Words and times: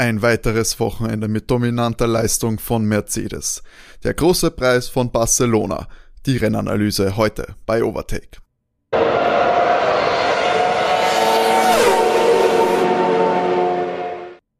Ein 0.00 0.22
weiteres 0.22 0.80
Wochenende 0.80 1.28
mit 1.28 1.50
dominanter 1.50 2.06
Leistung 2.06 2.58
von 2.58 2.86
Mercedes. 2.86 3.62
Der 4.02 4.14
große 4.14 4.50
Preis 4.50 4.88
von 4.88 5.12
Barcelona. 5.12 5.88
Die 6.24 6.38
Rennanalyse 6.38 7.18
heute 7.18 7.54
bei 7.66 7.84
Overtake. 7.84 8.38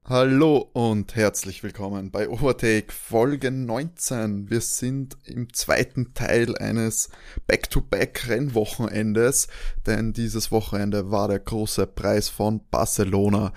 Hallo 0.05 0.69
und 0.75 1.17
herzlich 1.17 1.63
willkommen 1.63 2.11
bei 2.11 2.29
Overtake 2.29 2.93
Folge 2.93 3.51
19. 3.51 4.51
Wir 4.51 4.61
sind 4.61 5.17
im 5.25 5.55
zweiten 5.55 6.13
Teil 6.13 6.55
eines 6.59 7.09
Back-to-Back-Rennwochenendes, 7.47 9.49
denn 9.87 10.13
dieses 10.13 10.53
Wochenende 10.53 11.11
war 11.11 11.29
der 11.29 11.39
große 11.39 11.87
Preis 11.87 12.29
von 12.29 12.61
Barcelona. 12.71 13.55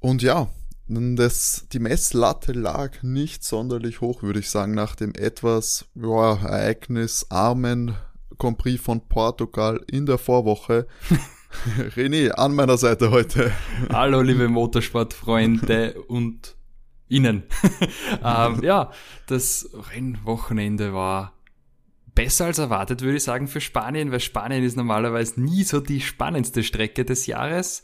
Und 0.00 0.22
ja, 0.22 0.48
das, 0.88 1.66
die 1.72 1.78
Messlatte 1.78 2.52
lag 2.52 3.02
nicht 3.02 3.44
sonderlich 3.44 4.00
hoch, 4.00 4.22
würde 4.22 4.40
ich 4.40 4.50
sagen, 4.50 4.74
nach 4.74 4.94
dem 4.96 5.14
etwas 5.14 5.86
ja, 5.94 6.34
ereignisarmen 6.34 7.94
Grand 8.38 8.58
Prix 8.58 8.82
von 8.82 9.08
Portugal 9.08 9.80
in 9.90 10.06
der 10.06 10.18
Vorwoche. 10.18 10.86
René, 11.96 12.30
an 12.30 12.54
meiner 12.54 12.78
Seite 12.78 13.10
heute. 13.10 13.52
Hallo, 13.92 14.22
liebe 14.22 14.48
Motorsportfreunde 14.48 16.00
und 16.08 16.56
Ihnen. 17.08 17.44
ähm, 18.24 18.62
ja, 18.62 18.90
das 19.26 19.68
Rennwochenende 19.92 20.94
war 20.94 21.34
besser 22.14 22.46
als 22.46 22.58
erwartet, 22.58 23.02
würde 23.02 23.18
ich 23.18 23.22
sagen, 23.22 23.48
für 23.48 23.60
Spanien, 23.60 24.12
weil 24.12 24.20
Spanien 24.20 24.64
ist 24.64 24.76
normalerweise 24.76 25.40
nie 25.40 25.62
so 25.62 25.80
die 25.80 26.00
spannendste 26.00 26.62
Strecke 26.62 27.04
des 27.04 27.26
Jahres. 27.26 27.82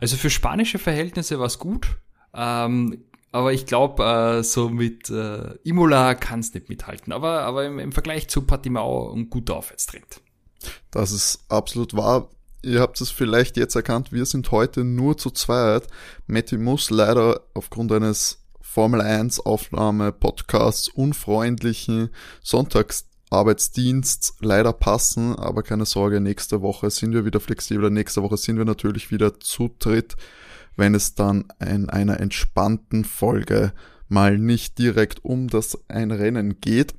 Also 0.00 0.16
für 0.16 0.30
spanische 0.30 0.78
Verhältnisse 0.78 1.38
war 1.38 1.46
es 1.46 1.58
gut. 1.58 1.98
Ähm, 2.36 3.04
aber 3.32 3.52
ich 3.52 3.66
glaube, 3.66 4.02
äh, 4.04 4.42
so 4.42 4.68
mit 4.68 5.10
äh, 5.10 5.56
Imola 5.64 6.14
kann 6.14 6.40
es 6.40 6.54
nicht 6.54 6.68
mithalten. 6.68 7.12
Aber, 7.12 7.42
aber 7.42 7.66
im, 7.66 7.78
im 7.78 7.92
Vergleich 7.92 8.28
zu 8.28 8.42
Patimau 8.42 9.12
ein 9.12 9.28
guter 9.28 9.56
Aufwärtstrend. 9.56 10.22
Das 10.90 11.12
ist 11.12 11.44
absolut 11.48 11.94
wahr. 11.94 12.30
Ihr 12.62 12.80
habt 12.80 13.00
es 13.00 13.10
vielleicht 13.10 13.56
jetzt 13.56 13.76
erkannt, 13.76 14.10
wir 14.12 14.24
sind 14.26 14.50
heute 14.50 14.84
nur 14.84 15.18
zu 15.18 15.30
zweit. 15.30 15.86
Matti 16.26 16.56
muss 16.56 16.90
leider 16.90 17.42
aufgrund 17.54 17.92
eines 17.92 18.42
Formel 18.60 19.00
1 19.00 19.40
Aufnahme 19.40 20.12
Podcasts 20.12 20.88
unfreundlichen 20.88 22.10
Sonntagsarbeitsdiensts 22.42 24.36
leider 24.40 24.72
passen, 24.72 25.36
aber 25.36 25.62
keine 25.62 25.86
Sorge, 25.86 26.20
nächste 26.20 26.60
Woche 26.62 26.90
sind 26.90 27.12
wir 27.12 27.24
wieder 27.24 27.40
flexibler. 27.40 27.90
Nächste 27.90 28.22
Woche 28.22 28.36
sind 28.36 28.58
wir 28.58 28.64
natürlich 28.64 29.10
wieder 29.10 29.38
zu 29.38 29.70
dritt 29.78 30.16
wenn 30.76 30.94
es 30.94 31.14
dann 31.14 31.46
in 31.60 31.90
einer 31.90 32.20
entspannten 32.20 33.04
Folge 33.04 33.72
mal 34.08 34.38
nicht 34.38 34.78
direkt 34.78 35.24
um 35.24 35.48
das 35.48 35.78
ein 35.88 36.10
Rennen 36.10 36.60
geht. 36.60 36.94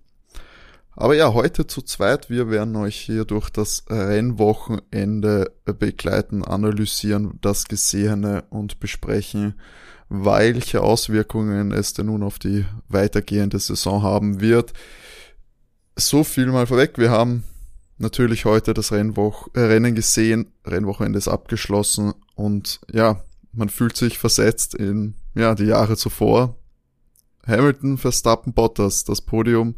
Aber 1.00 1.16
ja, 1.16 1.34
heute 1.34 1.68
zu 1.68 1.84
zweit, 1.84 2.32
wir 2.32 2.50
werden 2.50 2.76
euch 2.76 2.98
hier 2.98 3.24
durch 3.24 3.52
das 3.52 3.86
Rennwochenende 3.88 5.52
begleiten, 5.64 6.44
analysieren 6.44 7.38
das 7.42 7.66
Gesehene 7.66 8.46
und 8.50 8.80
besprechen, 8.80 9.54
welche 10.10 10.82
Auswirkungen 10.82 11.72
es 11.72 11.94
denn 11.94 12.08
nun 12.08 12.24
auf 12.24 12.40
die 12.40 12.66
weitergehende 12.90 13.60
Saison 13.60 14.02
haben 14.02 14.42
wird. 14.42 14.74
So 15.96 16.24
viel 16.24 16.48
mal 16.48 16.66
vorweg, 16.66 16.98
wir 16.98 17.12
haben 17.12 17.44
natürlich 18.00 18.46
heute 18.46 18.74
das 18.74 18.92
Rennwoch 18.92 19.50
äh, 19.54 19.60
Rennen 19.60 19.94
gesehen, 19.94 20.52
Rennwochenende 20.66 21.20
ist 21.20 21.28
abgeschlossen 21.28 22.14
und 22.36 22.80
ja, 22.92 23.22
man 23.58 23.70
fühlt 23.70 23.98
sich 23.98 24.18
versetzt 24.18 24.76
in 24.76 25.16
ja, 25.36 25.56
die 25.56 25.66
Jahre 25.66 25.98
zuvor. 25.98 26.56
Hamilton, 27.46 27.98
Verstappen, 27.98 28.54
Bottas, 28.54 29.04
das 29.04 29.22
Podium, 29.22 29.76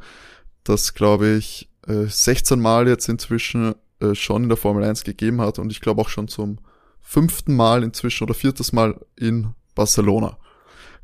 das 0.63 0.94
glaube 0.94 1.30
ich 1.30 1.69
16 1.86 2.58
äh, 2.58 2.61
Mal 2.61 2.88
jetzt 2.88 3.08
inzwischen 3.08 3.76
äh, 3.99 4.15
schon 4.15 4.43
in 4.43 4.49
der 4.49 4.58
Formel 4.58 4.83
1 4.83 5.03
gegeben 5.03 5.39
hat 5.42 5.59
und 5.59 5.71
ich 5.71 5.81
glaube 5.81 6.02
auch 6.02 6.09
schon 6.09 6.27
zum 6.27 6.59
fünften 6.99 7.55
Mal 7.55 7.83
inzwischen 7.83 8.23
oder 8.23 8.33
viertes 8.33 8.73
Mal 8.73 8.99
in 9.15 9.53
Barcelona. 9.76 10.37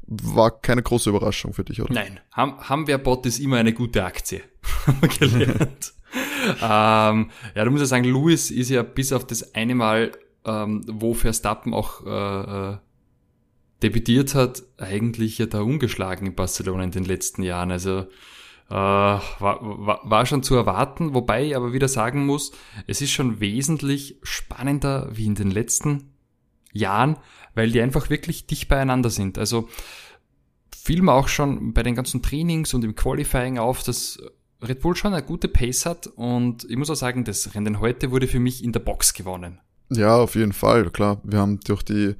War 0.08 0.60
keine 0.60 0.84
große 0.84 1.10
Überraschung 1.10 1.54
für 1.54 1.64
dich, 1.64 1.82
oder? 1.82 1.94
Nein, 1.94 2.20
haben, 2.32 2.60
haben 2.60 2.88
wir 2.88 2.98
Bottas 2.98 3.40
immer 3.40 3.58
eine 3.58 3.74
gute 3.74 4.04
Aktie 4.04 4.42
gelernt. 5.20 5.94
ähm, 6.62 7.32
ja, 7.56 7.64
da 7.64 7.70
muss 7.70 7.82
ich 7.82 7.88
sagen, 7.88 8.06
Lewis 8.06 8.52
ist 8.52 8.70
ja 8.70 8.84
bis 8.84 9.14
auf 9.14 9.26
das 9.26 9.54
eine 9.56 9.76
Mal 9.76 10.12
ähm, 10.46 10.86
wo 10.88 11.14
Verstappen 11.14 11.74
auch 11.74 12.06
äh, 12.06 12.74
äh, 12.74 12.78
debütiert 13.84 14.36
hat, 14.36 14.64
eigentlich 14.78 15.38
ja 15.38 15.46
da 15.48 15.62
ungeschlagen 15.62 16.28
in 16.28 16.36
Barcelona 16.36 16.84
in 16.84 16.92
den 16.92 17.06
letzten 17.06 17.44
Jahren. 17.44 17.72
Also 17.72 18.08
äh, 18.70 18.74
war, 18.74 19.20
war, 19.40 20.02
war 20.04 20.26
schon 20.26 20.44
zu 20.44 20.56
erwarten, 20.56 21.14
wobei 21.14 21.46
ich 21.46 21.56
aber 21.56 21.74
wieder 21.74 21.88
sagen 21.88 22.26
muss, 22.26 22.52
es 22.88 23.02
ist 23.02 23.12
schon 23.12 23.40
wesentlich 23.40 24.18
spannender 24.24 25.10
wie 25.12 25.26
in 25.26 25.36
den 25.36 25.52
letzten 25.52 26.14
Jahren, 26.72 27.18
weil 27.54 27.72
die 27.72 27.82
einfach 27.82 28.10
wirklich 28.10 28.48
dicht 28.48 28.68
beieinander 28.68 29.10
sind. 29.10 29.38
Also 29.38 29.70
fiel 30.76 31.02
mir 31.02 31.14
auch 31.14 31.28
schon 31.28 31.74
bei 31.74 31.84
den 31.84 31.96
ganzen 31.96 32.22
Trainings 32.22 32.74
und 32.74 32.84
im 32.84 32.96
Qualifying 32.96 33.58
auf, 33.58 33.84
dass 33.84 34.20
Red 34.62 34.82
Bull 34.82 34.96
schon 34.96 35.14
eine 35.14 35.26
gute 35.26 35.48
Pace 35.48 35.86
hat 35.86 36.08
und 36.08 36.66
ich 36.70 36.78
muss 36.78 36.90
auch 36.90 36.96
sagen, 36.96 37.24
das 37.24 37.56
Rennen 37.56 37.80
heute 37.80 38.12
wurde 38.12 38.28
für 38.28 38.40
mich 38.40 38.64
in 38.64 38.72
der 38.72 38.80
Box 38.80 39.14
gewonnen. 39.14 39.60
Ja, 39.90 40.18
auf 40.18 40.36
jeden 40.36 40.54
Fall, 40.54 40.90
klar. 40.90 41.22
Wir 41.24 41.40
haben 41.40 41.60
durch 41.62 41.84
die, 41.84 42.16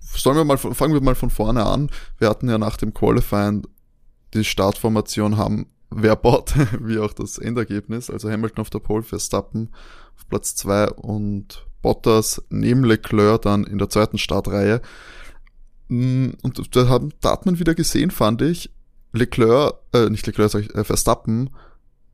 sollen 0.00 0.36
wir 0.36 0.44
mal, 0.44 0.58
fangen 0.58 0.94
wir 0.94 1.00
mal 1.00 1.14
von 1.14 1.30
vorne 1.30 1.64
an. 1.64 1.90
Wir 2.18 2.28
hatten 2.28 2.48
ja 2.48 2.58
nach 2.58 2.76
dem 2.76 2.92
Qualifying 2.92 3.66
die 4.34 4.44
Startformation 4.44 5.36
haben 5.36 5.66
wer 5.94 6.16
bot, 6.16 6.54
wie 6.80 6.98
auch 6.98 7.12
das 7.12 7.38
Endergebnis. 7.38 8.10
Also 8.10 8.30
Hamilton 8.30 8.62
auf 8.62 8.70
der 8.70 8.78
Pole, 8.78 9.02
Verstappen 9.02 9.70
auf 10.16 10.28
Platz 10.28 10.54
zwei 10.54 10.88
und 10.90 11.66
Bottas 11.82 12.42
neben 12.48 12.84
Leclerc 12.84 13.42
dann 13.42 13.64
in 13.64 13.78
der 13.78 13.88
zweiten 13.88 14.18
Startreihe. 14.18 14.80
Mm, 15.88 16.30
und 16.42 16.76
da, 16.76 16.88
haben, 16.88 17.12
da 17.20 17.32
hat 17.32 17.46
man 17.46 17.58
wieder 17.58 17.74
gesehen, 17.74 18.10
fand 18.10 18.42
ich, 18.42 18.70
Leclerc, 19.12 19.74
äh, 19.92 20.08
nicht 20.08 20.26
Leclerc, 20.26 20.50
sag 20.50 20.62
ich, 20.62 20.74
äh, 20.74 20.84
Verstappen 20.84 21.50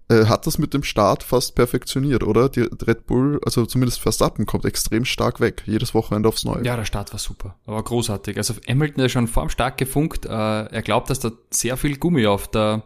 äh, 0.09 0.27
hat 0.27 0.47
das 0.47 0.59
mit 0.59 0.75
dem 0.75 0.83
Start 0.83 1.23
fast 1.23 1.55
perfektioniert, 1.55 2.23
oder? 2.23 2.49
Die 2.49 2.63
Red 2.63 3.07
Bull, 3.07 3.41
also 3.45 3.67
zumindest 3.67 4.01
Verstappen, 4.01 4.47
kommt 4.47 4.65
extrem 4.65 5.05
stark 5.05 5.41
weg, 5.41 5.63
jedes 5.67 5.95
Wochenende 5.95 6.29
aufs 6.29 6.45
Neue. 6.45 6.65
Ja, 6.65 6.77
der 6.77 6.85
Start 6.85 7.13
war 7.13 7.19
super, 7.19 7.57
aber 7.67 7.83
großartig. 7.83 8.37
Also 8.37 8.55
Hamilton 8.67 9.05
ist 9.05 9.13
schon 9.13 9.29
vorm 9.29 9.51
Start 9.51 9.79
gefunkt, 9.79 10.25
äh, 10.27 10.29
er 10.31 10.83
glaubt, 10.83 11.11
dass 11.11 11.21
da 11.21 11.31
sehr 11.51 11.77
viel 11.77 11.97
Gummi 11.97 12.27
auf 12.27 12.49
der 12.49 12.85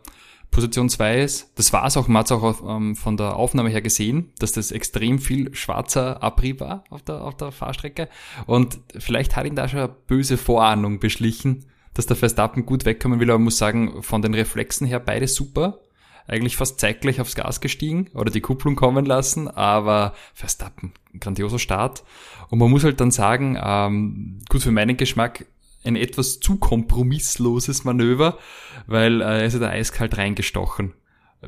Position 0.50 0.88
2 0.88 1.22
ist. 1.22 1.50
Das 1.54 1.72
war 1.72 1.86
es 1.86 1.96
auch, 1.96 2.08
man 2.08 2.20
hat 2.20 2.26
es 2.26 2.32
auch 2.32 2.76
ähm, 2.76 2.94
von 2.94 3.16
der 3.16 3.36
Aufnahme 3.36 3.70
her 3.70 3.80
gesehen, 3.80 4.32
dass 4.38 4.52
das 4.52 4.70
extrem 4.70 5.18
viel 5.18 5.54
schwarzer 5.54 6.22
Abrieb 6.22 6.60
war 6.60 6.84
auf 6.90 7.02
der, 7.02 7.22
auf 7.22 7.36
der 7.36 7.52
Fahrstrecke. 7.52 8.08
Und 8.46 8.78
vielleicht 8.98 9.34
hat 9.34 9.46
ihn 9.46 9.56
da 9.56 9.66
schon 9.66 9.80
eine 9.80 9.88
böse 9.88 10.36
Vorahnung 10.36 11.00
beschlichen, 11.00 11.64
dass 11.94 12.06
der 12.06 12.16
Verstappen 12.16 12.66
gut 12.66 12.84
wegkommen 12.84 13.18
will, 13.18 13.30
aber 13.30 13.38
man 13.38 13.44
muss 13.44 13.58
sagen, 13.58 14.02
von 14.02 14.22
den 14.22 14.34
Reflexen 14.34 14.86
her 14.86 15.00
beide 15.00 15.26
super 15.26 15.78
eigentlich 16.26 16.56
fast 16.56 16.80
zeitgleich 16.80 17.20
aufs 17.20 17.34
Gas 17.34 17.60
gestiegen 17.60 18.08
oder 18.14 18.30
die 18.30 18.40
Kupplung 18.40 18.76
kommen 18.76 19.04
lassen, 19.04 19.48
aber 19.48 20.14
Verstappen, 20.34 20.92
grandioser 21.18 21.58
Start. 21.58 22.04
Und 22.50 22.58
man 22.58 22.70
muss 22.70 22.84
halt 22.84 23.00
dann 23.00 23.10
sagen, 23.10 23.58
ähm, 23.62 24.38
gut 24.48 24.62
für 24.62 24.70
meinen 24.70 24.96
Geschmack, 24.96 25.46
ein 25.84 25.96
etwas 25.96 26.40
zu 26.40 26.56
kompromissloses 26.56 27.84
Manöver, 27.84 28.38
weil 28.86 29.20
äh, 29.20 29.40
er 29.40 29.44
ist 29.44 29.54
ja 29.54 29.58
da 29.58 29.68
eiskalt 29.68 30.16
reingestochen 30.16 30.94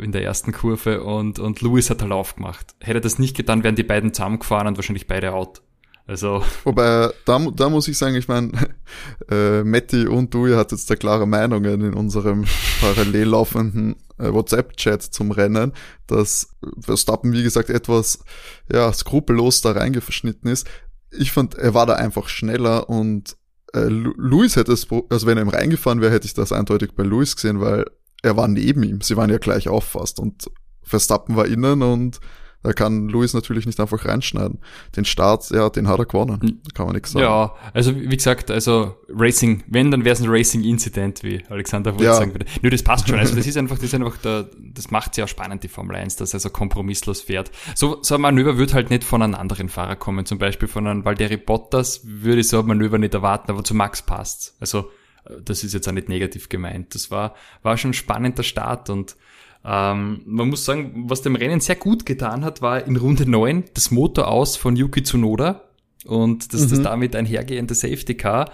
in 0.00 0.12
der 0.12 0.24
ersten 0.24 0.52
Kurve 0.52 1.04
und, 1.04 1.38
und 1.38 1.60
Lewis 1.62 1.88
hat 1.88 2.02
halt 2.02 2.12
aufgemacht. 2.12 2.74
Hätte 2.80 2.98
er 2.98 3.02
das 3.02 3.18
nicht 3.18 3.36
getan, 3.36 3.62
wären 3.62 3.76
die 3.76 3.84
beiden 3.84 4.12
zusammengefahren 4.12 4.66
und 4.66 4.76
wahrscheinlich 4.76 5.06
beide 5.06 5.32
out. 5.32 5.62
Also. 6.06 6.42
Wobei, 6.64 7.10
da, 7.24 7.38
da 7.54 7.68
muss 7.70 7.88
ich 7.88 7.96
sagen, 7.96 8.16
ich 8.16 8.28
meine, 8.28 8.50
äh, 9.30 9.62
Matti 9.62 10.06
und 10.06 10.34
du, 10.34 10.46
ihr 10.46 10.56
hattet 10.56 10.78
jetzt 10.78 10.90
da 10.90 10.96
klare 10.96 11.26
Meinungen 11.26 11.80
in 11.80 11.94
unserem 11.94 12.44
parallel 12.80 13.28
laufenden 13.28 13.96
WhatsApp-Chat 14.18 15.02
zum 15.02 15.30
Rennen, 15.30 15.72
dass 16.06 16.48
Verstappen, 16.80 17.32
wie 17.32 17.42
gesagt, 17.42 17.70
etwas, 17.70 18.20
ja, 18.72 18.92
skrupellos 18.92 19.60
da 19.60 19.72
reingeschnitten 19.72 20.50
ist. 20.50 20.66
Ich 21.10 21.32
fand, 21.32 21.54
er 21.54 21.74
war 21.74 21.86
da 21.86 21.94
einfach 21.94 22.28
schneller 22.28 22.88
und 22.88 23.36
äh, 23.72 23.86
Luis 23.88 24.56
hätte 24.56 24.72
es, 24.72 24.86
also 25.10 25.26
wenn 25.26 25.38
er 25.38 25.44
ihm 25.44 25.48
reingefahren 25.48 26.00
wäre, 26.00 26.12
hätte 26.12 26.26
ich 26.26 26.34
das 26.34 26.52
eindeutig 26.52 26.92
bei 26.94 27.02
Luis 27.02 27.36
gesehen, 27.36 27.60
weil 27.60 27.84
er 28.22 28.36
war 28.36 28.48
neben 28.48 28.82
ihm. 28.82 29.00
Sie 29.00 29.16
waren 29.16 29.30
ja 29.30 29.38
gleich 29.38 29.68
auf 29.68 29.84
fast 29.84 30.18
und 30.18 30.50
Verstappen 30.82 31.36
war 31.36 31.46
innen 31.46 31.82
und 31.82 32.20
da 32.64 32.72
kann 32.72 33.08
Luis 33.08 33.34
natürlich 33.34 33.66
nicht 33.66 33.78
einfach 33.78 34.06
reinschneiden. 34.06 34.58
Den 34.96 35.04
Start, 35.04 35.50
ja, 35.50 35.68
den 35.68 35.86
hat 35.86 35.98
er 35.98 36.06
gewonnen. 36.06 36.40
Hm. 36.40 36.60
Da 36.64 36.70
kann 36.72 36.86
man 36.86 36.94
nichts 36.94 37.12
sagen. 37.12 37.24
Ja, 37.24 37.54
also 37.74 37.94
wie 37.94 38.16
gesagt, 38.16 38.50
also 38.50 38.96
Racing, 39.08 39.62
wenn, 39.66 39.90
dann 39.90 40.04
wäre 40.04 40.14
es 40.14 40.20
ein 40.20 40.28
Racing-Incident, 40.28 41.22
wie 41.22 41.44
Alexander 41.50 41.92
Wurz 41.92 42.02
ja. 42.02 42.14
sagen 42.14 42.32
würde. 42.32 42.46
Nö, 42.62 42.70
das 42.70 42.82
passt 42.82 43.06
schon. 43.06 43.18
Also 43.18 43.36
das 43.36 43.46
ist 43.46 43.58
einfach, 43.58 43.76
das 43.76 43.84
ist 43.84 43.94
einfach, 43.94 44.16
der, 44.16 44.48
das 44.58 44.90
macht 44.90 45.16
ja 45.18 45.28
spannend, 45.28 45.62
die 45.62 45.68
Formel 45.68 45.94
1, 45.96 46.16
dass 46.16 46.32
er 46.32 46.40
so 46.40 46.48
kompromisslos 46.48 47.20
fährt. 47.20 47.50
So, 47.74 47.98
so 48.02 48.14
ein 48.14 48.20
Manöver 48.22 48.56
wird 48.56 48.72
halt 48.72 48.88
nicht 48.88 49.04
von 49.04 49.20
einem 49.22 49.34
anderen 49.34 49.68
Fahrer 49.68 49.96
kommen. 49.96 50.24
Zum 50.24 50.38
Beispiel 50.38 50.66
von 50.66 50.86
einem 50.86 51.04
Valtteri 51.04 51.36
Bottas 51.36 52.00
würde 52.04 52.40
ich 52.40 52.48
so 52.48 52.60
ein 52.60 52.66
Manöver 52.66 52.96
nicht 52.96 53.12
erwarten, 53.12 53.50
aber 53.50 53.62
zu 53.62 53.74
Max 53.74 54.00
passt's. 54.00 54.56
Also 54.58 54.90
das 55.44 55.64
ist 55.64 55.74
jetzt 55.74 55.88
auch 55.88 55.92
nicht 55.92 56.08
negativ 56.08 56.48
gemeint. 56.48 56.94
Das 56.94 57.10
war, 57.10 57.34
war 57.62 57.76
schon 57.76 57.90
ein 57.90 57.94
spannender 57.94 58.42
Start 58.42 58.90
und 58.90 59.16
ähm, 59.64 60.20
man 60.26 60.50
muss 60.50 60.64
sagen, 60.64 61.04
was 61.08 61.22
dem 61.22 61.36
Rennen 61.36 61.60
sehr 61.60 61.76
gut 61.76 62.04
getan 62.04 62.44
hat, 62.44 62.60
war 62.60 62.86
in 62.86 62.96
Runde 62.96 63.28
9 63.28 63.64
das 63.72 63.90
Motor 63.90 64.28
aus 64.28 64.56
von 64.56 64.76
Yuki 64.76 65.02
Tsunoda 65.02 65.62
und 66.04 66.52
das, 66.52 66.62
mhm. 66.66 66.70
das 66.70 66.82
damit 66.82 67.16
einhergehende 67.16 67.74
Safety 67.74 68.14
Car, 68.14 68.50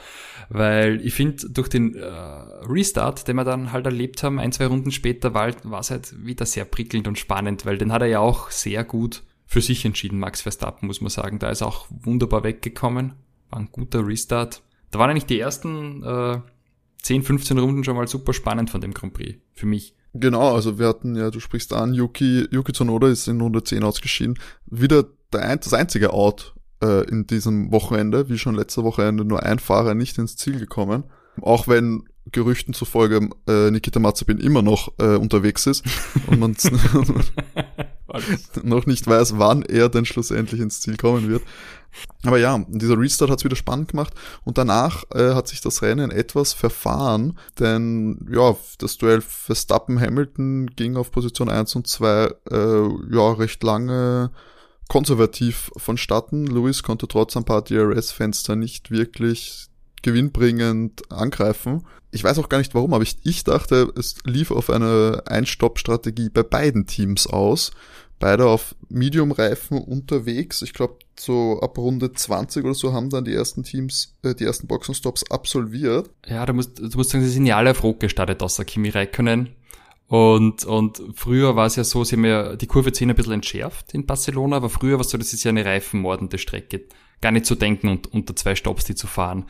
weil 0.51 1.05
ich 1.05 1.15
finde, 1.15 1.49
durch 1.51 1.69
den 1.69 1.97
äh, 1.97 2.05
Restart, 2.05 3.27
den 3.27 3.37
wir 3.37 3.45
dann 3.45 3.73
halt 3.73 3.87
erlebt 3.87 4.23
haben, 4.23 4.39
ein, 4.39 4.53
zwei 4.53 4.67
Runden 4.67 4.93
später, 4.93 5.35
war, 5.35 5.49
es 5.81 5.91
halt 5.91 6.25
wieder 6.25 6.47
sehr 6.47 6.65
prickelnd 6.65 7.09
und 7.09 7.19
spannend, 7.19 7.67
weil 7.67 7.79
den 7.79 7.93
hat 7.93 8.03
er 8.03 8.09
ja 8.09 8.21
auch 8.21 8.51
sehr 8.51 8.85
gut 8.85 9.23
für 9.47 9.61
sich 9.61 9.85
entschieden, 9.85 10.21
Max 10.21 10.43
Verstappen, 10.43 10.87
muss 10.87 11.01
man 11.01 11.11
sagen. 11.11 11.41
Da 11.41 11.51
ist 11.51 11.63
auch 11.63 11.87
wunderbar 11.89 12.45
weggekommen, 12.45 13.15
war 13.51 13.59
ein 13.59 13.69
guter 13.73 14.07
Restart. 14.07 14.63
Da 14.93 15.01
waren 15.01 15.11
eigentlich 15.11 15.27
die 15.27 15.41
ersten 15.41 16.05
äh, 16.05 16.39
10, 17.03 17.23
15 17.23 17.59
Runden 17.59 17.85
schon 17.85 17.97
mal 17.97 18.09
super 18.09 18.33
spannend 18.33 18.71
von 18.71 18.81
dem 18.81 18.95
Grand 18.95 19.15
Prix, 19.15 19.39
für 19.53 19.67
mich. 19.67 19.95
Genau, 20.13 20.55
also 20.55 20.79
wir 20.79 20.89
hatten 20.89 21.15
ja, 21.15 21.31
du 21.31 21.41
sprichst 21.41 21.73
an, 21.73 21.95
Yuki, 21.95 22.49
Yuki 22.51 22.73
Tsunoda 22.73 23.09
ist 23.09 23.29
in 23.29 23.41
Runde 23.41 23.63
10 23.63 23.85
ausgeschieden. 23.85 24.39
Wieder 24.67 25.05
der, 25.33 25.57
das 25.57 25.73
einzige 25.73 26.13
Out 26.13 26.55
äh, 26.83 27.09
in 27.09 27.27
diesem 27.27 27.71
Wochenende, 27.71 28.29
wie 28.29 28.39
schon 28.39 28.57
letzte 28.57 28.83
Wochenende, 28.83 29.25
nur 29.25 29.45
ein 29.45 29.59
Fahrer 29.59 29.95
nicht 29.95 30.19
ins 30.19 30.37
Ziel 30.37 30.59
gekommen. 30.59 31.05
Auch 31.41 31.69
wenn 31.69 32.05
Gerüchten 32.33 32.75
zufolge 32.75 33.29
äh, 33.47 33.71
Nikita 33.71 34.01
Mazepin 34.01 34.39
immer 34.39 34.63
noch 34.63 34.93
äh, 34.99 35.17
unterwegs 35.17 35.67
ist 35.67 35.85
und 36.27 36.41
man 36.41 36.57
noch 38.63 38.87
nicht 38.87 39.07
weiß, 39.07 39.39
wann 39.39 39.63
er 39.63 39.89
denn 39.89 40.05
schlussendlich 40.05 40.61
ins 40.61 40.81
Ziel 40.81 40.97
kommen 40.97 41.29
wird. 41.29 41.43
Aber 42.25 42.39
ja, 42.39 42.65
dieser 42.69 42.99
Restart 42.99 43.31
hat 43.31 43.39
es 43.39 43.45
wieder 43.45 43.57
spannend 43.57 43.89
gemacht 43.89 44.15
und 44.45 44.59
danach 44.59 45.05
äh, 45.13 45.35
hat 45.35 45.49
sich 45.49 45.61
das 45.61 45.83
Rennen 45.83 46.11
etwas 46.11 46.53
verfahren, 46.53 47.39
denn 47.59 48.29
ja, 48.31 48.57
das 48.79 48.97
Duell 48.97 49.21
Verstappen-Hamilton 49.21 50.69
ging 50.77 50.97
auf 50.97 51.11
Position 51.11 51.49
1 51.49 51.75
und 51.75 51.89
2 51.89 52.31
äh, 52.51 52.89
ja 53.11 53.33
recht 53.33 53.63
lange 53.65 54.31
konservativ 54.89 55.71
vonstatten. 55.77 56.47
Lewis 56.47 56.83
konnte 56.83 57.09
trotz 57.09 57.37
ein 57.37 57.45
paar 57.45 57.63
DRS-Fenster 57.63 58.57
nicht 58.57 58.91
wirklich 58.91 59.70
gewinnbringend 60.03 61.11
angreifen. 61.11 61.87
Ich 62.11 62.25
weiß 62.25 62.39
auch 62.39 62.49
gar 62.49 62.59
nicht 62.59 62.75
warum, 62.75 62.95
aber 62.95 63.03
ich, 63.03 63.17
ich 63.23 63.45
dachte, 63.45 63.93
es 63.97 64.17
lief 64.25 64.51
auf 64.51 64.71
eine 64.71 65.23
Einstopp-Strategie 65.27 66.29
bei 66.29 66.43
beiden 66.43 66.87
Teams 66.87 67.27
aus 67.27 67.73
beide 68.21 68.47
auf 68.47 68.77
Medium-Reifen 68.89 69.79
unterwegs. 69.79 70.63
Ich 70.63 70.73
glaube, 70.73 70.99
so 71.19 71.59
ab 71.61 71.77
Runde 71.77 72.13
20 72.13 72.65
oder 72.65 72.75
so 72.75 72.93
haben 72.93 73.11
dann 73.11 73.25
die 73.25 73.35
ersten 73.35 73.65
Teams 73.65 74.15
äh, 74.23 74.35
die 74.35 74.45
ersten 74.45 74.69
Boxenstops 74.69 75.29
absolviert. 75.31 76.11
Ja, 76.27 76.47
du 76.47 76.53
musst, 76.53 76.79
du 76.79 76.97
musst 76.97 77.11
sagen, 77.11 77.25
sie 77.25 77.31
sind 77.31 77.47
ja 77.47 77.57
alle 77.57 77.73
auf 77.73 77.83
Rot 77.83 77.99
gestartet, 77.99 78.43
außer 78.43 78.65
Kimi 78.65 78.91
Räikkönen. 78.91 79.57
Und, 80.07 80.65
und 80.65 81.03
früher 81.15 81.57
war 81.57 81.67
es 81.67 81.77
ja 81.77 81.85
so, 81.85 82.05
sie 82.05 82.17
haben 82.17 82.25
ja 82.25 82.57
die 82.57 82.67
Kurve 82.67 82.93
10 82.93 83.11
ein 83.11 83.17
bisschen 83.17 83.33
entschärft 83.33 83.95
in 83.95 84.07
Barcelona, 84.07 84.57
aber 84.57 84.69
früher 84.69 84.95
war 84.95 85.03
es 85.03 85.11
so, 85.11 85.19
das 85.19 85.33
ist 85.33 85.45
ja 85.45 85.51
eine 85.51 85.65
reifenmordende 85.65 86.39
Strecke. 86.39 86.83
Gar 87.21 87.33
nicht 87.33 87.47
zu 87.47 87.55
denken 87.55 87.89
und 87.89 88.13
unter 88.13 88.35
zwei 88.35 88.55
Stops 88.55 88.85
die 88.85 88.95
zu 88.95 89.07
fahren. 89.07 89.47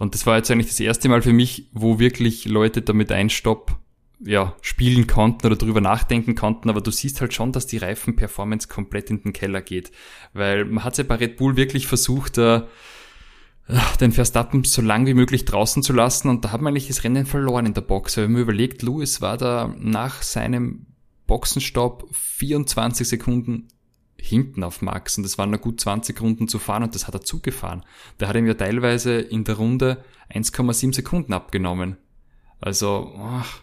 Und 0.00 0.14
das 0.14 0.24
war 0.24 0.38
jetzt 0.38 0.50
eigentlich 0.50 0.68
das 0.68 0.80
erste 0.80 1.10
Mal 1.10 1.20
für 1.20 1.34
mich, 1.34 1.68
wo 1.72 1.98
wirklich 1.98 2.46
Leute 2.46 2.80
damit 2.80 3.12
ein 3.12 3.28
Stopp 3.28 3.76
ja, 4.18 4.56
spielen 4.62 5.06
konnten 5.06 5.46
oder 5.46 5.56
drüber 5.56 5.82
nachdenken 5.82 6.34
konnten, 6.34 6.70
aber 6.70 6.80
du 6.80 6.90
siehst 6.90 7.20
halt 7.20 7.34
schon, 7.34 7.52
dass 7.52 7.66
die 7.66 7.76
Reifenperformance 7.76 8.66
komplett 8.66 9.10
in 9.10 9.22
den 9.22 9.34
Keller 9.34 9.60
geht. 9.60 9.92
Weil 10.32 10.64
man 10.64 10.84
hat 10.84 10.96
ja 10.96 11.04
bei 11.04 11.16
Red 11.16 11.36
Bull 11.36 11.56
wirklich 11.56 11.86
versucht, 11.86 12.38
äh, 12.38 12.62
den 14.00 14.12
Verstappen 14.12 14.64
so 14.64 14.80
lang 14.80 15.04
wie 15.04 15.12
möglich 15.12 15.44
draußen 15.44 15.82
zu 15.82 15.92
lassen 15.92 16.30
und 16.30 16.46
da 16.46 16.52
hat 16.52 16.62
man 16.62 16.72
eigentlich 16.72 16.88
das 16.88 17.04
Rennen 17.04 17.26
verloren 17.26 17.66
in 17.66 17.74
der 17.74 17.82
Box. 17.82 18.16
Wenn 18.16 18.32
man 18.32 18.40
überlegt, 18.40 18.80
Lewis 18.80 19.20
war 19.20 19.36
da 19.36 19.74
nach 19.78 20.22
seinem 20.22 20.86
Boxenstopp 21.26 22.08
24 22.12 23.06
Sekunden 23.06 23.68
hinten 24.22 24.62
auf 24.62 24.82
Max 24.82 25.18
und 25.18 25.24
es 25.24 25.38
waren 25.38 25.50
nur 25.50 25.58
gut 25.58 25.80
20 25.80 26.20
Runden 26.20 26.48
zu 26.48 26.58
fahren 26.58 26.82
und 26.82 26.94
das 26.94 27.06
hat 27.06 27.14
er 27.14 27.22
zugefahren. 27.22 27.84
Der 28.18 28.28
hat 28.28 28.36
ihm 28.36 28.46
ja 28.46 28.54
teilweise 28.54 29.18
in 29.18 29.44
der 29.44 29.56
Runde 29.56 30.04
1,7 30.32 30.94
Sekunden 30.94 31.32
abgenommen. 31.32 31.96
Also, 32.60 33.12
ach, 33.16 33.62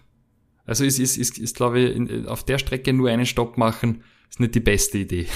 also 0.65 0.83
ist, 0.83 0.99
ist, 0.99 1.17
ist, 1.17 1.37
ist 1.37 1.55
glaube 1.55 1.79
ich, 1.79 1.95
in, 1.95 2.27
auf 2.27 2.43
der 2.43 2.57
Strecke 2.57 2.93
nur 2.93 3.09
einen 3.09 3.25
Stopp 3.25 3.57
machen, 3.57 4.03
ist 4.29 4.39
nicht 4.39 4.55
die 4.55 4.59
beste 4.59 4.97
Idee. 4.97 5.27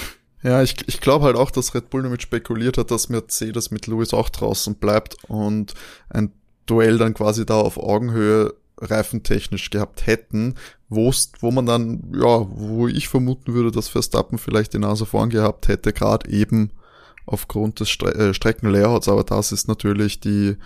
Ja, 0.42 0.62
ich, 0.62 0.76
ich 0.86 1.00
glaube 1.00 1.24
halt 1.26 1.36
auch, 1.36 1.50
dass 1.50 1.74
Red 1.74 1.90
Bull 1.90 2.02
damit 2.02 2.22
spekuliert 2.22 2.76
hat, 2.76 2.90
dass 2.90 3.08
Mercedes 3.08 3.70
mit 3.70 3.86
Lewis 3.86 4.12
auch 4.12 4.28
draußen 4.28 4.74
bleibt 4.74 5.16
und 5.28 5.74
ein 6.10 6.32
Duell 6.66 6.98
dann 6.98 7.14
quasi 7.14 7.44
da 7.44 7.60
auf 7.60 7.76
Augenhöhe 7.76 8.54
reifentechnisch 8.82 9.70
gehabt 9.70 10.06
hätten, 10.06 10.54
wo's, 10.88 11.32
wo 11.40 11.50
man 11.50 11.66
dann, 11.66 12.12
ja, 12.14 12.46
wo 12.50 12.88
ich 12.88 13.08
vermuten 13.08 13.54
würde, 13.54 13.70
dass 13.70 13.88
Verstappen 13.88 14.38
vielleicht 14.38 14.74
die 14.74 14.78
Nase 14.78 15.06
vorn 15.06 15.30
gehabt 15.30 15.68
hätte, 15.68 15.92
gerade 15.92 16.28
eben 16.30 16.70
aufgrund 17.24 17.80
des 17.80 17.88
Stre 17.88 18.14
äh, 18.14 18.34
Streckenlayouts, 18.34 19.08
aber 19.08 19.24
das 19.24 19.52
ist 19.52 19.68
natürlich 19.68 20.20
die 20.20 20.56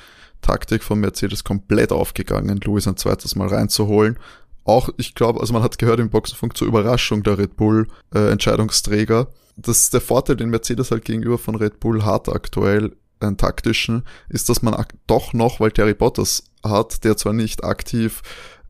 Taktik 0.42 0.82
von 0.82 1.00
Mercedes 1.00 1.44
komplett 1.44 1.92
aufgegangen, 1.92 2.60
Lewis 2.64 2.88
ein 2.88 2.96
zweites 2.96 3.36
Mal 3.36 3.48
reinzuholen 3.48 4.18
auch, 4.66 4.88
ich 4.96 5.14
glaube, 5.14 5.40
also 5.40 5.52
man 5.52 5.62
hat 5.62 5.78
gehört 5.78 6.00
im 6.00 6.10
Boxenfunk 6.10 6.56
zur 6.56 6.66
Überraschung 6.66 7.22
der 7.22 7.38
Red 7.38 7.56
Bull 7.56 7.86
äh, 8.12 8.30
Entscheidungsträger. 8.30 9.28
Das 9.56 9.84
ist 9.84 9.94
der 9.94 10.00
Vorteil, 10.00 10.36
den 10.36 10.50
Mercedes 10.50 10.90
halt 10.90 11.04
gegenüber 11.04 11.38
von 11.38 11.54
Red 11.54 11.80
Bull 11.80 12.04
hat 12.04 12.28
aktuell, 12.28 12.92
einen 13.18 13.38
taktischen, 13.38 14.02
ist, 14.28 14.50
dass 14.50 14.60
man 14.60 14.76
doch 15.06 15.32
noch, 15.32 15.58
weil 15.58 15.72
Terry 15.72 15.94
Bottas 15.94 16.44
hat, 16.64 17.04
der 17.04 17.16
zwar 17.16 17.32
nicht 17.32 17.64
aktiv 17.64 18.22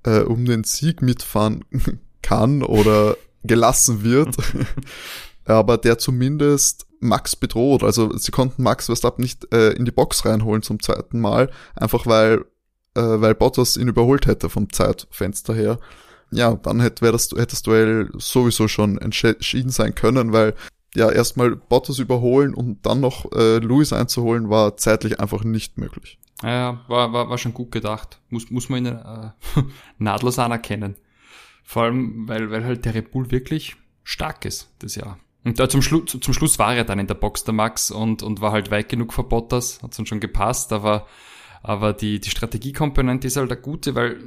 äh, 0.05 0.21
um 0.21 0.45
den 0.45 0.65
Sieg 0.65 1.03
mitfahren 1.03 1.65
kann 2.23 2.63
oder 2.63 3.17
gelassen 3.45 4.03
wird, 4.03 4.37
aber 5.45 5.79
der 5.79 5.99
zumindest 5.99 6.87
Max 6.99 7.37
bedroht. 7.37 7.85
Also 7.85 8.17
sie 8.17 8.33
konnten 8.33 8.63
Max 8.63 8.87
Verstappen 8.87 9.23
nicht 9.23 9.53
äh, 9.53 9.71
in 9.73 9.85
die 9.85 9.93
Box 9.93 10.25
reinholen 10.25 10.63
zum 10.63 10.81
zweiten 10.81 11.21
Mal, 11.21 11.51
einfach 11.75 12.07
weil 12.07 12.45
äh, 12.97 13.21
weil 13.21 13.35
Bottas 13.35 13.77
ihn 13.77 13.89
überholt 13.89 14.27
hätte 14.27 14.49
vom 14.49 14.73
Zeitfenster 14.73 15.55
her. 15.55 15.79
Ja, 16.33 16.55
dann 16.55 16.81
hätte, 16.81 17.03
wär 17.03 17.13
das, 17.13 17.31
hätte 17.31 17.47
das 17.49 17.63
Duell 17.63 18.11
sowieso 18.19 18.67
schon 18.67 18.99
entschieden 18.99 19.71
sein 19.71 19.95
können, 19.95 20.33
weil 20.33 20.55
ja, 20.97 21.11
erstmal 21.11 21.57
Bottas 21.57 21.99
überholen 21.99 22.55
und 22.55 22.85
dann 22.87 23.01
noch 23.01 23.31
äh, 23.33 23.59
Lewis 23.59 23.93
einzuholen, 23.93 24.51
war 24.51 24.77
zeitlich 24.77 25.21
einfach 25.21 25.45
nicht 25.45 25.79
möglich. 25.79 26.19
Ja, 26.43 26.81
war, 26.89 27.13
war, 27.13 27.31
war 27.31 27.39
schon 27.39 27.55
gut 27.55 27.71
gedacht. 27.71 28.21
Muss, 28.29 28.51
muss 28.51 28.69
man 28.69 28.87
ihn 28.87 28.97
äh, 28.97 29.31
nahtlos 29.99 30.39
anerkennen. 30.39 30.97
Vor 31.65 31.85
allem, 31.85 32.29
weil, 32.29 32.51
weil 32.51 32.65
halt 32.65 32.85
der 32.85 32.95
Red 32.95 33.11
Bull 33.11 33.31
wirklich 33.31 33.77
stark 34.05 34.45
ist, 34.45 34.71
das 34.79 34.95
Jahr. 34.95 35.19
Und 35.45 35.59
da 35.61 35.69
zum, 35.69 35.83
Schlu 35.83 36.01
zum 36.01 36.35
Schluss 36.35 36.59
war 36.59 36.75
er 36.75 36.85
dann 36.85 36.99
in 36.99 37.07
der 37.07 37.15
Box 37.15 37.45
der 37.45 37.55
Max 37.55 37.91
und, 37.91 38.23
und 38.23 38.41
war 38.41 38.53
halt 38.53 38.71
weit 38.71 38.89
genug 38.89 39.13
vor 39.13 39.29
Bottas, 39.29 39.81
hat 39.83 39.97
dann 39.99 40.07
schon 40.07 40.21
gepasst, 40.21 40.73
aber 40.73 41.07
aber 41.67 41.93
die, 41.93 42.21
die 42.21 42.31
Strategiekomponente 42.31 43.27
ist 43.27 43.37
halt 43.37 43.51
eine 43.51 43.61
gute, 43.61 43.97
weil 43.97 44.21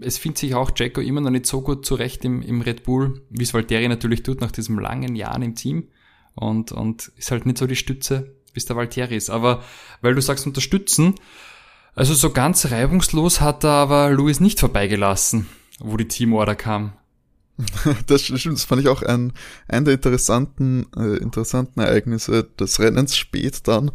es 0.00 0.16
findet 0.16 0.38
sich 0.38 0.54
auch 0.54 0.70
Jacko 0.76 1.00
immer 1.00 1.20
noch 1.20 1.30
nicht 1.30 1.46
so 1.46 1.60
gut 1.60 1.84
zurecht 1.84 2.24
im, 2.24 2.40
im 2.40 2.60
Red 2.60 2.84
Bull, 2.84 3.22
wie 3.30 3.42
es 3.42 3.52
Valtteri 3.52 3.88
natürlich 3.88 4.22
tut 4.22 4.40
nach 4.40 4.52
diesem 4.52 4.78
langen 4.78 5.16
Jahren 5.16 5.42
im 5.42 5.56
Team. 5.56 5.88
Und, 6.34 6.72
und 6.72 7.12
ist 7.16 7.30
halt 7.30 7.46
nicht 7.46 7.58
so 7.58 7.66
die 7.66 7.76
Stütze, 7.76 8.34
es 8.54 8.66
der 8.66 8.76
Valtteri 8.76 9.16
ist. 9.16 9.30
Aber 9.30 9.62
weil 10.00 10.14
du 10.14 10.20
sagst 10.20 10.46
unterstützen, 10.46 11.14
also 11.94 12.14
so 12.14 12.30
ganz 12.30 12.70
reibungslos 12.70 13.40
hat 13.40 13.64
er 13.64 13.70
aber 13.70 14.10
Louis 14.10 14.40
nicht 14.40 14.60
vorbeigelassen, 14.60 15.46
wo 15.78 15.96
die 15.96 16.08
Teamorder 16.08 16.56
kam. 16.56 16.92
Das 18.06 18.22
stimmt, 18.22 18.56
das 18.56 18.64
fand 18.64 18.82
ich 18.82 18.88
auch 18.88 19.02
ein, 19.02 19.32
ein 19.68 19.84
der 19.84 19.94
interessanten, 19.94 20.86
äh, 20.96 21.18
interessanten 21.18 21.80
Ereignisse 21.80 22.42
des 22.58 22.80
Rennens 22.80 23.16
spät 23.16 23.68
dann. 23.68 23.92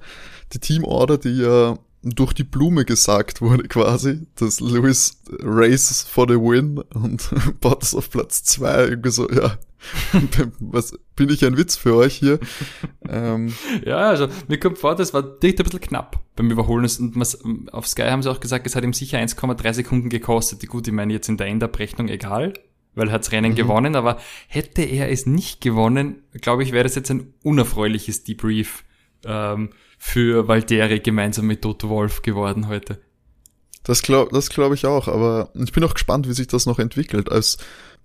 Die 0.54 0.60
Teamorder, 0.60 1.18
die 1.18 1.42
ja 1.42 1.78
durch 2.02 2.34
die 2.34 2.44
Blume 2.44 2.86
gesagt 2.86 3.42
wurde 3.42 3.68
quasi, 3.68 4.28
dass 4.36 4.60
Lewis 4.62 5.22
Race 5.42 6.06
for 6.10 6.28
the 6.28 6.36
Win 6.36 6.80
und 6.94 7.30
Bottas 7.60 7.94
auf 7.94 8.10
Platz 8.10 8.44
zwei 8.44 8.86
irgendwie 8.86 9.10
so, 9.10 9.30
ja, 9.30 9.58
was 10.60 10.98
bin 11.16 11.30
ich 11.30 11.44
ein 11.46 11.58
Witz 11.58 11.76
für 11.76 11.96
euch 11.96 12.16
hier? 12.16 12.40
ähm, 13.08 13.54
ja, 13.86 13.98
also 13.98 14.28
mir 14.48 14.60
kommt 14.60 14.78
vor, 14.78 14.96
das 14.96 15.14
war 15.14 15.24
dicht 15.24 15.60
ein 15.60 15.64
bisschen 15.64 15.82
knapp 15.82 16.22
beim 16.36 16.52
Überholen 16.52 16.90
und 17.00 17.20
was, 17.20 17.40
auf 17.72 17.88
Sky 17.88 18.04
haben 18.04 18.24
sie 18.24 18.32
auch 18.32 18.40
gesagt, 18.40 18.66
es 18.66 18.76
hat 18.76 18.84
ihm 18.84 18.94
sicher 18.94 19.20
1,3 19.20 19.74
Sekunden 19.74 20.10
gekostet. 20.10 20.66
Gut, 20.68 20.88
ich 20.88 20.94
meine 20.94 21.14
jetzt 21.14 21.28
in 21.28 21.38
der 21.38 21.48
Endabrechnung 21.48 22.08
egal, 22.08 22.54
weil 22.96 23.10
er 23.10 23.14
hat's 23.14 23.32
Rennen 23.34 23.52
mhm. 23.52 23.56
gewonnen, 23.56 23.96
aber 23.96 24.18
hätte 24.48 24.84
er 24.84 25.10
es 25.10 25.26
nicht 25.26 25.60
gewonnen, 25.60 26.24
glaube 26.42 26.64
ich, 26.64 26.72
wäre 26.72 26.84
das 26.84 26.96
jetzt 26.96 27.12
ein 27.12 27.34
unerfreuliches 27.44 28.24
Debrief. 28.24 28.86
Ähm, 29.26 29.72
für 30.00 30.48
Valtteri 30.48 31.02
gemeinsam 31.02 31.46
mit 31.46 31.62
Toto 31.62 31.90
Wolf 31.90 32.24
geworden 32.24 32.68
heute. 32.68 33.00
Das 33.84 34.02
glaube 34.02 34.32
das 34.34 34.50
glaub 34.50 34.74
ich 34.74 34.86
auch, 34.86 35.08
aber 35.08 35.52
ich 35.54 35.72
bin 35.72 35.84
auch 35.84 35.94
gespannt, 35.94 36.28
wie 36.28 36.34
sich 36.34 36.48
das 36.48 36.66
noch 36.66 36.80
entwickelt. 36.80 37.32
Als 37.32 37.58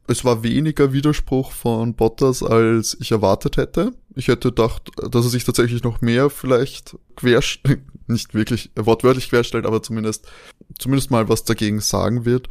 es 0.07 0.25
war 0.25 0.43
weniger 0.43 0.93
Widerspruch 0.93 1.53
von 1.53 1.95
Bottas, 1.95 2.43
als 2.43 2.97
ich 3.01 3.13
erwartet 3.13 3.57
hätte. 3.57 3.93
Ich 4.15 4.29
hätte 4.29 4.51
gedacht, 4.51 4.91
dass 4.97 5.25
er 5.25 5.31
sich 5.31 5.45
tatsächlich 5.45 5.83
noch 5.83 6.03
mehr 6.03 6.29
vielleicht 6.29 6.97
quer, 7.17 7.41
nicht 8.07 8.35
wirklich 8.35 8.71
wortwörtlich 8.77 9.31
querstellt, 9.31 9.65
aber 9.65 9.83
zumindest, 9.83 10.27
zumindest 10.79 11.11
mal 11.11 11.29
was 11.29 11.45
dagegen 11.45 11.81
sagen 11.81 12.25
wird. 12.27 12.49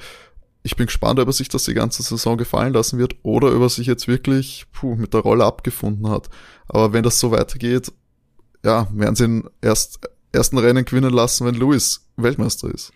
Ich 0.64 0.78
bin 0.78 0.88
gespannt, 0.88 1.20
ob 1.20 1.28
er 1.28 1.34
sich 1.34 1.50
das 1.50 1.66
die 1.66 1.74
ganze 1.74 2.02
Saison 2.02 2.38
gefallen 2.38 2.74
lassen 2.74 2.98
wird 2.98 3.18
oder 3.22 3.54
ob 3.54 3.62
er 3.62 3.70
sich 3.70 3.86
jetzt 3.86 4.08
wirklich 4.08 4.66
puh, 4.72 4.96
mit 4.96 5.14
der 5.14 5.20
Rolle 5.20 5.44
abgefunden 5.44 6.10
hat. 6.10 6.30
Aber 6.68 6.94
wenn 6.94 7.04
das 7.04 7.20
so 7.20 7.32
weitergeht, 7.32 7.92
ja, 8.64 8.88
werden 8.92 9.16
sie 9.16 9.26
ihn 9.26 9.50
erst 9.62 10.00
ersten 10.32 10.58
Rennen 10.58 10.86
gewinnen 10.86 11.14
lassen, 11.14 11.46
wenn 11.46 11.56
Lewis 11.56 12.08
Weltmeister 12.18 12.74
ist. 12.74 12.92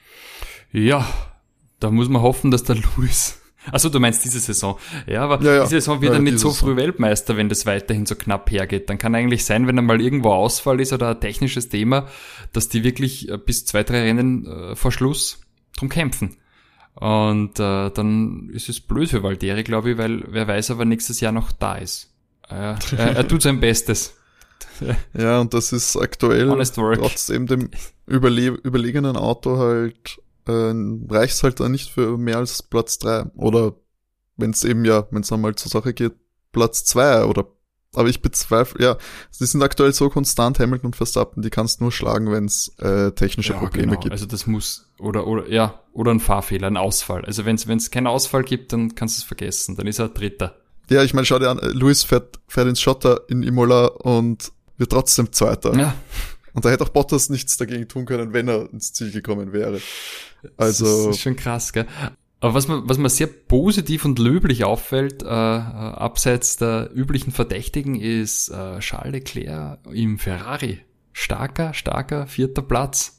Ja, 0.72 1.08
da 1.80 1.92
muss 1.92 2.10
man 2.10 2.22
hoffen, 2.22 2.52
dass 2.52 2.64
der 2.64 2.76
Lewis 2.98 3.40
also 3.72 3.90
du 3.90 4.00
meinst 4.00 4.24
diese 4.24 4.40
Saison. 4.40 4.78
Ja, 5.08 5.24
aber 5.24 5.44
ja, 5.44 5.56
ja. 5.56 5.64
diese 5.64 5.82
Saison 5.82 6.02
wird 6.02 6.14
ja, 6.14 6.20
er 6.20 6.22
nicht 6.22 6.40
so 6.40 6.52
früh 6.52 6.76
Weltmeister, 6.76 7.38
wenn 7.38 7.50
das 7.50 7.66
weiterhin 7.66 8.06
so 8.06 8.16
knapp 8.16 8.50
hergeht. 8.50 8.90
Dann 8.90 8.98
kann 8.98 9.16
eigentlich 9.16 9.46
sein, 9.46 9.68
wenn 9.68 9.78
er 9.78 9.82
mal 9.82 10.02
irgendwo 10.02 10.32
Ausfall 10.32 10.80
ist 10.80 10.94
oder 10.94 11.10
ein 11.10 11.20
technisches 11.20 11.70
Thema, 11.70 12.08
dass 12.54 12.70
die 12.70 12.84
wirklich 12.84 13.30
äh, 13.30 13.38
bis 13.38 13.66
zwei, 13.66 13.84
drei 13.84 14.04
Rennen 14.04 14.46
äh, 14.46 14.76
vor 14.76 14.92
Schluss 14.92 15.42
drum 15.78 15.90
kämpfen. 15.90 16.38
Und 16.96 17.60
äh, 17.60 17.92
dann 17.92 18.50
ist 18.52 18.70
es 18.70 18.80
blöd 18.80 19.10
für 19.10 19.22
Valtteri, 19.22 19.64
glaube 19.64 19.92
ich, 19.92 19.98
weil 19.98 20.24
wer 20.30 20.48
weiß, 20.48 20.72
ob 20.72 20.80
er 20.80 20.86
nächstes 20.86 21.20
Jahr 21.20 21.32
noch 21.32 21.52
da 21.52 21.76
ist. 21.76 22.12
Äh, 22.50 22.76
er, 22.96 23.16
er 23.18 23.28
tut 23.28 23.42
sein 23.42 23.60
Bestes. 23.60 24.17
Ja, 25.18 25.40
und 25.40 25.54
das 25.54 25.74
ist 25.74 25.96
aktuell 25.98 26.48
trotzdem 26.74 27.48
dem 27.48 27.70
überle 28.06 28.48
überlegenen 28.48 29.18
Auto 29.18 29.58
halt 29.58 30.20
äh, 30.48 30.74
reicht 31.10 31.44
halt 31.44 31.60
dann 31.60 31.72
nicht 31.72 31.92
für 31.92 32.18
mehr 32.18 32.38
als 32.38 32.64
Platz 32.64 33.00
drei 33.00 33.24
Oder 33.36 33.76
wenn 34.38 34.52
es 34.52 34.64
eben 34.64 34.86
ja, 34.86 35.08
wenn 35.12 35.22
es 35.22 35.32
einmal 35.32 35.56
zur 35.56 35.72
Sache 35.72 35.94
geht, 35.94 36.14
Platz 36.52 36.84
zwei 36.86 37.26
oder 37.26 37.46
aber 37.96 38.10
ich 38.10 38.22
bezweifle, 38.22 38.84
ja, 38.84 38.98
sie 39.32 39.46
sind 39.46 39.64
aktuell 39.64 39.92
so 39.92 40.10
konstant, 40.10 40.60
Hamilton 40.60 40.88
und 40.88 40.96
Verstappen, 40.96 41.42
die 41.42 41.50
kannst 41.50 41.82
nur 41.82 41.92
schlagen, 41.92 42.32
wenn 42.32 42.46
es 42.46 42.76
äh, 42.78 43.12
technische 43.12 43.54
ja, 43.54 43.60
Probleme 43.60 43.88
genau. 43.88 44.02
gibt. 44.02 44.12
Also 44.12 44.28
das 44.28 44.46
muss, 44.46 44.92
oder, 45.00 45.26
oder, 45.26 45.50
ja, 45.50 45.82
oder 45.94 46.12
ein 46.12 46.20
Fahrfehler, 46.20 46.68
ein 46.68 46.78
Ausfall. 46.78 47.26
Also 47.26 47.46
wenn 47.46 47.56
es 47.56 47.90
keinen 47.90 48.06
Ausfall 48.06 48.44
gibt, 48.44 48.72
dann 48.72 48.94
kannst 48.94 49.18
du 49.18 49.22
es 49.22 49.24
vergessen, 49.24 49.78
dann 49.78 49.88
ist 49.88 49.98
er 50.00 50.10
Dritter. 50.10 50.58
Ja, 50.90 51.04
ich 51.04 51.14
meine, 51.14 51.26
schau 51.26 51.40
dir 51.40 51.50
an, 51.50 51.60
Luis 51.74 52.04
fährt, 52.04 52.40
fährt 52.48 52.68
ins 52.68 52.82
Schotter 52.82 53.22
in 53.30 53.42
Imola 53.42 53.88
und 53.88 54.52
wird 54.78 54.92
trotzdem 54.92 55.32
Zweiter. 55.32 55.78
Ja. 55.78 55.96
Und 56.54 56.66
da 56.66 56.70
hätte 56.70 56.84
auch 56.84 56.90
Bottas 56.90 57.30
nichts 57.30 57.58
dagegen 57.58 57.88
tun 57.88 58.06
können, 58.06 58.34
wenn 58.34 58.48
er 58.48 58.72
ins 58.72 58.94
Ziel 58.94 59.12
gekommen 59.12 59.54
wäre. 59.54 59.80
Also. 60.58 61.08
Das 61.08 61.18
ist 61.18 61.22
schon 61.22 61.36
krass, 61.36 61.74
gell? 61.74 61.86
Aber 62.40 62.54
was 62.54 62.68
mir, 62.68 62.88
was 62.88 62.98
mir 62.98 63.10
sehr 63.10 63.28
positiv 63.28 64.06
und 64.06 64.20
löblich 64.20 64.64
auffällt, 64.64 65.24
äh, 65.24 65.26
äh, 65.26 65.30
abseits 65.30 66.58
der 66.58 66.92
üblichen 66.94 67.32
Verdächtigen, 67.32 67.96
ist 67.96 68.50
äh, 68.50 68.80
Charles 68.80 69.12
Leclerc 69.12 69.80
im 69.92 70.20
Ferrari. 70.20 70.80
Starker, 71.14 71.74
starker 71.74 72.28
vierter 72.28 72.62
Platz. 72.62 73.17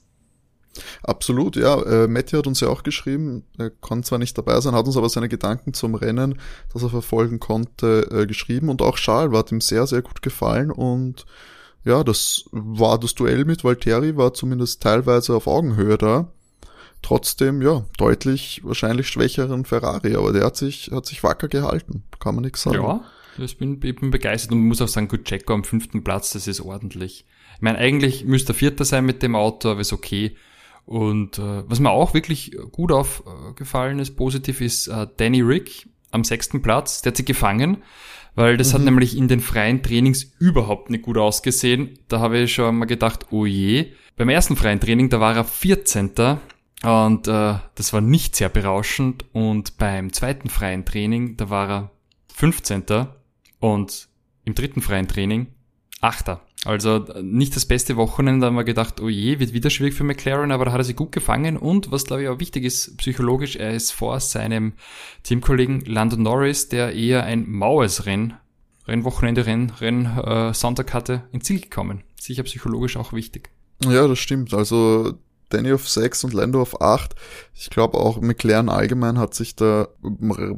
Absolut, 1.02 1.56
ja. 1.56 1.80
Äh, 1.82 2.08
Matthew 2.08 2.38
hat 2.38 2.46
uns 2.46 2.60
ja 2.60 2.68
auch 2.68 2.82
geschrieben, 2.82 3.44
er 3.58 3.70
kann 3.70 4.04
zwar 4.04 4.18
nicht 4.18 4.36
dabei 4.38 4.60
sein, 4.60 4.74
hat 4.74 4.86
uns 4.86 4.96
aber 4.96 5.08
seine 5.08 5.28
Gedanken 5.28 5.74
zum 5.74 5.94
Rennen, 5.94 6.38
das 6.72 6.82
er 6.82 6.90
verfolgen 6.90 7.40
konnte, 7.40 8.08
äh, 8.10 8.26
geschrieben. 8.26 8.68
Und 8.68 8.82
auch 8.82 8.96
Charles 8.96 9.36
hat 9.36 9.52
ihm 9.52 9.60
sehr, 9.60 9.86
sehr 9.86 10.02
gut 10.02 10.22
gefallen. 10.22 10.70
Und 10.70 11.26
ja, 11.84 12.04
das 12.04 12.44
war 12.52 12.98
das 12.98 13.14
Duell 13.14 13.44
mit 13.44 13.64
Valtteri, 13.64 14.16
war 14.16 14.34
zumindest 14.34 14.82
teilweise 14.82 15.34
auf 15.34 15.46
Augenhöhe 15.46 15.98
da 15.98 16.28
trotzdem, 17.02 17.62
ja, 17.62 17.84
deutlich 17.96 18.60
wahrscheinlich 18.64 19.08
schwächeren 19.08 19.64
Ferrari, 19.64 20.16
aber 20.16 20.32
der 20.32 20.44
hat 20.44 20.56
sich, 20.56 20.90
hat 20.92 21.06
sich 21.06 21.22
wacker 21.22 21.48
gehalten, 21.48 22.02
kann 22.18 22.34
man 22.34 22.44
nichts 22.44 22.62
sagen. 22.62 22.82
Ja, 22.82 23.04
ich 23.38 23.56
bin, 23.58 23.80
ich 23.82 23.96
bin 23.96 24.10
begeistert 24.10 24.52
und 24.52 24.60
muss 24.60 24.82
auch 24.82 24.88
sagen, 24.88 25.08
gut, 25.08 25.24
Checo 25.24 25.54
am 25.54 25.64
fünften 25.64 26.02
Platz, 26.02 26.32
das 26.32 26.46
ist 26.46 26.60
ordentlich. 26.60 27.24
Ich 27.56 27.62
meine, 27.62 27.78
eigentlich 27.78 28.24
müsste 28.24 28.52
er 28.52 28.56
Vierter 28.56 28.84
sein 28.84 29.04
mit 29.04 29.22
dem 29.22 29.34
Auto, 29.34 29.70
aber 29.70 29.80
ist 29.80 29.92
okay. 29.92 30.36
Und 30.88 31.38
äh, 31.38 31.68
was 31.68 31.80
mir 31.80 31.90
auch 31.90 32.14
wirklich 32.14 32.56
gut 32.72 32.92
aufgefallen 32.92 33.98
ist, 33.98 34.16
positiv, 34.16 34.62
ist 34.62 34.88
äh, 34.88 35.06
Danny 35.18 35.42
Rick 35.42 35.86
am 36.12 36.24
sechsten 36.24 36.62
Platz. 36.62 37.02
Der 37.02 37.10
hat 37.10 37.18
sich 37.18 37.26
gefangen, 37.26 37.82
weil 38.34 38.56
das 38.56 38.72
mhm. 38.72 38.74
hat 38.74 38.82
nämlich 38.84 39.14
in 39.14 39.28
den 39.28 39.40
freien 39.40 39.82
Trainings 39.82 40.32
überhaupt 40.38 40.88
nicht 40.88 41.02
gut 41.02 41.18
ausgesehen. 41.18 41.98
Da 42.08 42.20
habe 42.20 42.38
ich 42.38 42.54
schon 42.54 42.78
mal 42.78 42.86
gedacht, 42.86 43.26
oh 43.30 43.44
je. 43.44 43.92
Beim 44.16 44.30
ersten 44.30 44.56
freien 44.56 44.80
Training, 44.80 45.10
da 45.10 45.20
war 45.20 45.36
er 45.36 45.44
14. 45.44 46.10
Und 46.82 47.28
äh, 47.28 47.56
das 47.74 47.92
war 47.92 48.00
nicht 48.00 48.34
sehr 48.34 48.48
berauschend. 48.48 49.26
Und 49.34 49.76
beim 49.76 50.10
zweiten 50.14 50.48
freien 50.48 50.86
Training, 50.86 51.36
da 51.36 51.50
war 51.50 51.68
er 51.68 51.90
15. 52.34 52.84
Und 53.60 54.08
im 54.46 54.54
dritten 54.54 54.80
freien 54.80 55.06
Training 55.06 55.48
8. 56.00 56.38
Also 56.64 57.04
nicht 57.22 57.54
das 57.54 57.66
beste 57.66 57.96
Wochenende, 57.96 58.40
da 58.40 58.46
haben 58.48 58.56
wir 58.56 58.64
gedacht, 58.64 59.00
oh 59.00 59.08
je, 59.08 59.38
wird 59.38 59.52
wieder 59.52 59.70
schwierig 59.70 59.94
für 59.94 60.02
McLaren, 60.02 60.50
aber 60.50 60.64
da 60.64 60.72
hat 60.72 60.80
er 60.80 60.84
sich 60.84 60.96
gut 60.96 61.12
gefangen 61.12 61.56
und 61.56 61.92
was 61.92 62.04
glaube 62.04 62.24
ich 62.24 62.28
auch 62.28 62.40
wichtig 62.40 62.64
ist, 62.64 62.96
psychologisch, 62.98 63.54
er 63.54 63.74
ist 63.74 63.92
vor 63.92 64.18
seinem 64.18 64.72
Teamkollegen 65.22 65.82
Lando 65.84 66.16
Norris, 66.16 66.68
der 66.68 66.94
eher 66.94 67.22
ein 67.22 67.48
maues 67.48 68.06
Renn, 68.06 68.34
Rennwochenende, 68.88 69.46
Renn, 69.46 69.70
Renn 69.80 70.06
äh, 70.06 70.52
Sonntag 70.52 70.92
hatte, 70.94 71.22
ins 71.30 71.44
Ziel 71.44 71.60
gekommen. 71.60 72.02
Sicher 72.20 72.42
psychologisch 72.42 72.96
auch 72.96 73.12
wichtig. 73.12 73.50
Ja, 73.84 74.08
das 74.08 74.18
stimmt. 74.18 74.52
Also 74.52 75.14
Danny 75.48 75.72
auf 75.72 75.88
6 75.88 76.24
und 76.24 76.34
Lando 76.34 76.60
auf 76.60 76.80
8. 76.80 77.14
Ich 77.54 77.70
glaube 77.70 77.98
auch 77.98 78.20
McLaren 78.20 78.68
allgemein 78.68 79.18
hat 79.18 79.34
sich 79.34 79.56
da 79.56 79.88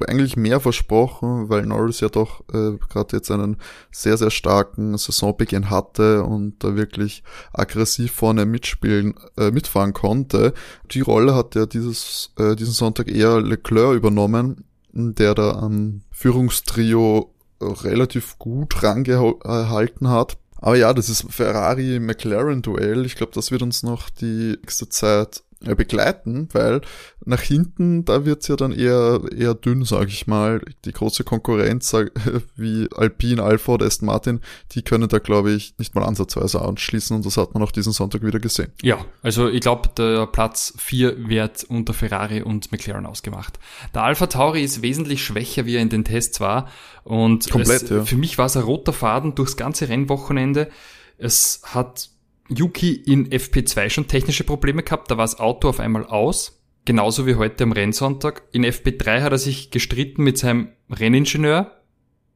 eigentlich 0.09 0.37
mehr 0.37 0.61
versprochen, 0.61 1.49
weil 1.49 1.67
Norris 1.67 2.01
ja 2.01 2.09
doch 2.09 2.41
äh, 2.53 2.77
gerade 2.89 3.17
jetzt 3.17 3.31
einen 3.31 3.57
sehr, 3.91 4.17
sehr 4.17 4.31
starken 4.31 4.97
Saisonbeginn 4.99 5.71
hatte 5.71 6.25
und 6.25 6.63
da 6.65 6.77
wirklich 6.77 7.23
aggressiv 7.53 8.13
vorne 8.13 8.47
mitspielen, 8.47 9.15
äh, 9.37 9.51
mitfahren 9.51 9.93
konnte. 9.93 10.55
Die 10.91 11.01
Rolle 11.01 11.35
hat 11.35 11.55
ja 11.55 11.67
dieses, 11.67 12.33
äh, 12.39 12.57
diesen 12.57 12.75
Sonntag 12.75 13.09
eher 13.09 13.41
Leclerc 13.41 13.95
übernommen, 13.95 14.65
der 14.93 15.35
da 15.35 15.53
am 15.53 16.03
Führungstrio 16.11 17.33
relativ 17.61 18.39
gut 18.39 18.83
rangehalten 18.83 20.09
hat. 20.09 20.39
Aber 20.61 20.77
ja, 20.77 20.93
das 20.93 21.09
ist 21.09 21.27
Ferrari-McLaren-Duell. 21.31 23.07
Ich 23.07 23.17
glaube, 23.17 23.33
das 23.35 23.51
wird 23.51 23.63
uns 23.63 23.83
noch 23.83 24.11
die 24.11 24.59
nächste 24.61 24.89
Zeit 24.89 25.43
begleiten, 25.61 26.49
weil 26.53 26.81
nach 27.25 27.43
hinten, 27.43 28.07
da 28.07 28.25
wird's 28.25 28.49
ja 28.49 28.57
dann 28.57 28.73
eher, 28.73 29.21
eher 29.37 29.55
dünn, 29.55 29.85
sage 29.85 30.09
ich 30.09 30.27
mal. 30.27 30.63
Die 30.87 30.93
große 30.93 31.23
Konkurrenz 31.23 31.95
wie 32.57 32.89
Alpine, 32.97 33.43
Alfa 33.43 33.73
oder 33.73 33.87
Aston 33.87 34.07
Martin, 34.07 34.41
die 34.73 34.83
können 34.83 35.09
da, 35.09 35.19
glaube 35.19 35.53
ich, 35.53 35.75
nicht 35.79 35.95
mal 35.95 36.05
ansatzweise 36.05 36.63
anschließen 36.63 37.15
und 37.15 37.27
das 37.27 37.37
hat 37.37 37.53
man 37.53 37.63
auch 37.63 37.73
diesen 37.73 37.93
Sonntag 37.93 38.23
wieder 38.23 38.41
gesehen. 38.41 38.73
Ja, 38.83 39.05
also 39.23 39.49
ich 39.49 39.61
glaube, 39.61 39.91
der 39.97 40.27
Platz 40.27 40.73
4 40.79 41.29
wird 41.29 41.65
unter 41.65 41.93
Ferrari 41.93 42.41
und 42.41 42.73
McLaren 42.73 43.05
ausgemacht. 43.05 43.59
Der 43.95 44.03
Alpha 44.03 44.27
Tauri 44.27 44.65
ist 44.65 44.81
wesentlich 44.81 45.23
schwächer, 45.23 45.67
wie 45.67 45.77
er 45.77 45.83
in 45.83 45.91
den 45.91 46.05
Tests 46.05 46.41
war 46.41 46.69
und 47.05 47.51
Komplett, 47.51 47.83
es, 47.83 47.91
ja. 47.91 48.05
für 48.05 48.17
mich 48.17 48.39
war 48.39 48.47
es 48.47 48.57
ein 48.57 48.63
roter 48.63 48.95
Faden 48.95 49.35
durchs 49.35 49.57
ganze 49.57 49.89
Rennwochenende. 49.89 50.71
Es 51.19 51.61
hat 51.65 52.09
Yuki 52.51 52.93
in 52.93 53.29
FP2 53.31 53.91
schon 53.91 54.09
technische 54.09 54.45
Probleme 54.45 54.83
gehabt, 54.83 55.11
da 55.11 55.17
war 55.17 55.25
das 55.25 55.39
Auto 55.39 55.69
auf 55.69 55.81
einmal 55.81 56.05
aus. 56.05 56.61
Genauso 56.85 57.27
wie 57.27 57.35
heute 57.35 57.65
am 57.65 57.73
Rennsonntag. 57.73 58.43
In 58.53 58.65
FP3 58.65 59.23
hat 59.23 59.33
er 59.33 59.39
sich 59.39 59.71
gestritten 59.71 60.25
mit 60.25 60.39
seinem 60.39 60.69
Renningenieur. 60.91 61.77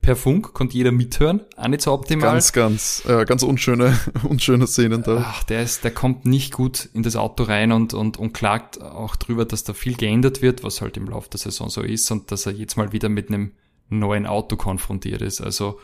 Per 0.00 0.16
Funk 0.16 0.52
konnte 0.52 0.76
jeder 0.76 0.92
mithören, 0.92 1.40
auch 1.56 1.66
nicht 1.66 1.80
so 1.80 1.90
optimal. 1.90 2.32
Ganz, 2.32 2.52
ganz, 2.52 3.02
äh, 3.08 3.24
ganz 3.24 3.42
unschöne, 3.42 3.98
unschöne 4.28 4.66
Szenen 4.66 5.02
da. 5.02 5.24
Ach, 5.26 5.44
der 5.44 5.62
ist, 5.62 5.82
der 5.82 5.92
kommt 5.92 6.26
nicht 6.26 6.52
gut 6.52 6.90
in 6.92 7.02
das 7.02 7.16
Auto 7.16 7.44
rein 7.44 7.72
und, 7.72 7.94
und, 7.94 8.18
und 8.18 8.34
klagt 8.34 8.82
auch 8.82 9.16
drüber, 9.16 9.46
dass 9.46 9.64
da 9.64 9.72
viel 9.72 9.96
geändert 9.96 10.42
wird, 10.42 10.62
was 10.62 10.82
halt 10.82 10.98
im 10.98 11.06
Laufe 11.06 11.30
der 11.30 11.40
Saison 11.40 11.70
so 11.70 11.80
ist 11.80 12.10
und 12.10 12.30
dass 12.30 12.44
er 12.44 12.52
jetzt 12.52 12.76
mal 12.76 12.92
wieder 12.92 13.08
mit 13.08 13.28
einem 13.28 13.52
neuen 13.88 14.26
Auto 14.26 14.56
konfrontiert 14.56 15.22
ist. 15.22 15.40
Also, 15.40 15.80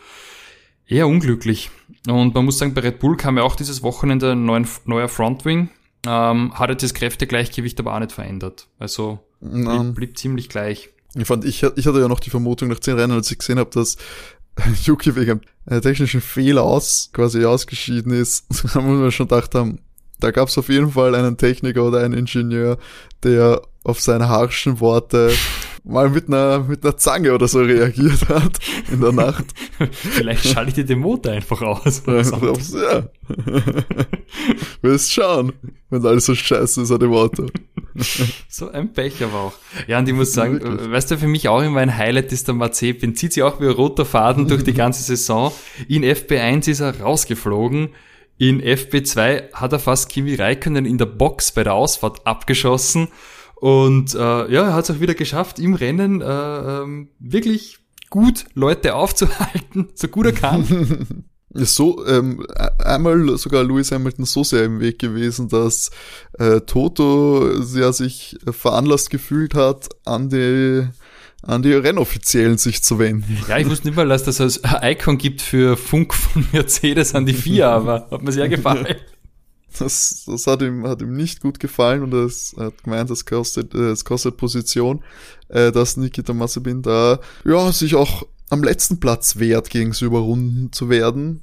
eher 0.90 1.08
unglücklich. 1.08 1.70
Und 2.08 2.34
man 2.34 2.44
muss 2.44 2.58
sagen, 2.58 2.74
bei 2.74 2.82
Red 2.82 2.98
Bull 2.98 3.16
kam 3.16 3.36
ja 3.36 3.42
auch 3.42 3.56
dieses 3.56 3.82
Wochenende 3.82 4.32
ein 4.32 4.44
neuen, 4.44 4.66
neuer 4.84 5.08
Frontwing. 5.08 5.70
Ähm, 6.06 6.52
hat 6.54 6.70
jetzt 6.70 6.82
das 6.82 6.94
Kräftegleichgewicht 6.94 7.78
aber 7.78 7.94
auch 7.94 8.00
nicht 8.00 8.12
verändert. 8.12 8.68
Also 8.78 9.18
blieb, 9.40 9.94
blieb 9.94 10.18
ziemlich 10.18 10.48
gleich. 10.48 10.90
Ich 11.14 11.26
fand, 11.26 11.44
ich, 11.44 11.62
ich 11.62 11.86
hatte 11.86 12.00
ja 12.00 12.08
noch 12.08 12.20
die 12.20 12.30
Vermutung 12.30 12.68
nach 12.68 12.78
zehn 12.78 12.94
Rennen, 12.94 13.12
als 13.12 13.30
ich 13.30 13.38
gesehen 13.38 13.58
habe, 13.58 13.70
dass 13.70 13.96
Yuki 14.84 15.14
wegen 15.16 15.40
einem 15.66 15.82
technischen 15.82 16.20
Fehler 16.20 16.62
aus, 16.62 17.10
quasi 17.12 17.44
ausgeschieden 17.44 18.12
ist, 18.12 18.46
haben 18.74 19.02
wir 19.02 19.10
schon 19.10 19.28
gedacht 19.28 19.54
haben, 19.54 19.80
da 20.20 20.30
gab 20.30 20.48
es 20.48 20.58
auf 20.58 20.68
jeden 20.68 20.92
Fall 20.92 21.14
einen 21.14 21.36
Techniker 21.36 21.84
oder 21.84 22.00
einen 22.00 22.14
Ingenieur, 22.14 22.78
der 23.22 23.62
auf 23.82 24.00
seine 24.00 24.28
harschen 24.28 24.80
Worte 24.80 25.32
mal 25.84 26.10
mit 26.10 26.28
einer, 26.28 26.60
mit 26.60 26.84
einer 26.84 26.96
Zange 26.96 27.32
oder 27.32 27.48
so 27.48 27.60
reagiert 27.60 28.28
hat 28.28 28.58
in 28.92 29.00
der 29.00 29.12
Nacht. 29.12 29.46
Vielleicht 29.92 30.46
schalte 30.46 30.70
ich 30.70 30.74
dir 30.74 30.84
den 30.84 30.98
Motor 30.98 31.32
einfach 31.32 31.62
aus. 31.62 32.02
ja. 32.06 33.08
Willst 34.82 35.12
schauen, 35.12 35.52
wenn 35.88 36.04
alles 36.04 36.26
so 36.26 36.34
scheiße 36.34 36.82
ist 36.82 36.90
an 36.90 36.98
dem 36.98 37.12
Auto. 37.12 37.46
so 38.48 38.70
ein 38.70 38.92
Pech 38.92 39.22
aber 39.22 39.34
auch. 39.34 39.52
Ja, 39.86 39.98
und 39.98 40.08
ich 40.08 40.14
muss 40.14 40.32
sagen, 40.32 40.60
Wirklich? 40.60 40.90
weißt 40.90 41.10
du, 41.10 41.18
für 41.18 41.28
mich 41.28 41.48
auch 41.48 41.62
immer 41.62 41.80
ein 41.80 41.96
Highlight 41.96 42.32
ist 42.32 42.48
der 42.48 42.54
Mazepin. 42.54 43.14
Zieht 43.14 43.32
sich 43.32 43.42
auch 43.42 43.60
wie 43.60 43.66
ein 43.66 43.72
roter 43.72 44.04
Faden 44.04 44.48
durch 44.48 44.64
die 44.64 44.74
ganze 44.74 45.02
Saison. 45.02 45.52
In 45.88 46.04
FB1 46.04 46.70
ist 46.70 46.80
er 46.80 47.00
rausgeflogen. 47.00 47.90
In 48.40 48.62
FB2 48.62 49.52
hat 49.52 49.74
er 49.74 49.78
fast 49.78 50.08
Kimi 50.08 50.34
Räikkönen 50.34 50.86
in 50.86 50.96
der 50.96 51.04
Box 51.04 51.52
bei 51.52 51.62
der 51.62 51.74
Ausfahrt 51.74 52.26
abgeschossen. 52.26 53.08
Und 53.56 54.14
äh, 54.14 54.18
ja, 54.18 54.62
er 54.62 54.72
hat 54.72 54.88
es 54.88 54.96
auch 54.96 55.00
wieder 55.00 55.12
geschafft, 55.12 55.58
im 55.58 55.74
Rennen 55.74 56.22
äh, 56.22 56.24
ähm, 56.24 57.10
wirklich 57.18 57.80
gut 58.08 58.46
Leute 58.54 58.94
aufzuhalten, 58.94 59.90
so 59.94 60.08
gut 60.08 60.24
er 60.24 60.32
kann. 60.32 61.24
so 61.52 62.06
ähm, 62.06 62.46
einmal 62.82 63.36
sogar 63.36 63.62
Lewis 63.62 63.92
Hamilton 63.92 64.24
so 64.24 64.42
sehr 64.42 64.64
im 64.64 64.80
Weg 64.80 64.98
gewesen, 64.98 65.50
dass 65.50 65.90
äh, 66.38 66.62
Toto 66.62 67.46
ja 67.74 67.92
sich 67.92 68.38
veranlasst 68.50 69.10
gefühlt 69.10 69.54
hat, 69.54 69.90
an 70.06 70.30
die 70.30 70.88
an 71.42 71.62
die 71.62 71.72
Rennoffiziellen 71.72 72.58
sich 72.58 72.82
zu 72.82 72.98
wenden. 72.98 73.38
Ja, 73.48 73.58
ich 73.58 73.68
wusste 73.68 73.88
nicht 73.88 73.96
mal, 73.96 74.08
dass 74.08 74.24
das 74.24 74.40
als 74.40 74.60
Icon 74.82 75.18
gibt 75.18 75.40
für 75.42 75.76
Funk 75.76 76.14
von 76.14 76.46
Mercedes 76.52 77.14
an 77.14 77.26
die 77.26 77.34
FIA, 77.34 77.74
aber 77.74 78.08
hat 78.10 78.22
mir 78.22 78.32
sehr 78.32 78.48
gefallen. 78.48 78.96
Das, 79.78 80.24
das 80.26 80.46
hat 80.48 80.62
ihm, 80.62 80.86
hat 80.86 81.00
ihm 81.00 81.16
nicht 81.16 81.40
gut 81.40 81.60
gefallen 81.60 82.02
und 82.02 82.12
er 82.12 82.66
hat 82.66 82.82
gemeint, 82.82 83.08
es 83.10 83.24
kostet, 83.24 83.72
es 83.72 84.04
kostet 84.04 84.36
Position, 84.36 85.04
äh, 85.48 85.70
dass 85.70 85.96
Nikita 85.96 86.32
Mazepin 86.32 86.82
da, 86.82 87.20
ja, 87.44 87.70
sich 87.70 87.94
auch 87.94 88.26
am 88.48 88.64
letzten 88.64 88.98
Platz 88.98 89.38
wert, 89.38 89.70
gegen 89.70 89.92
sie 89.92 90.06
überrunden 90.06 90.72
zu 90.72 90.88
werden. 90.88 91.42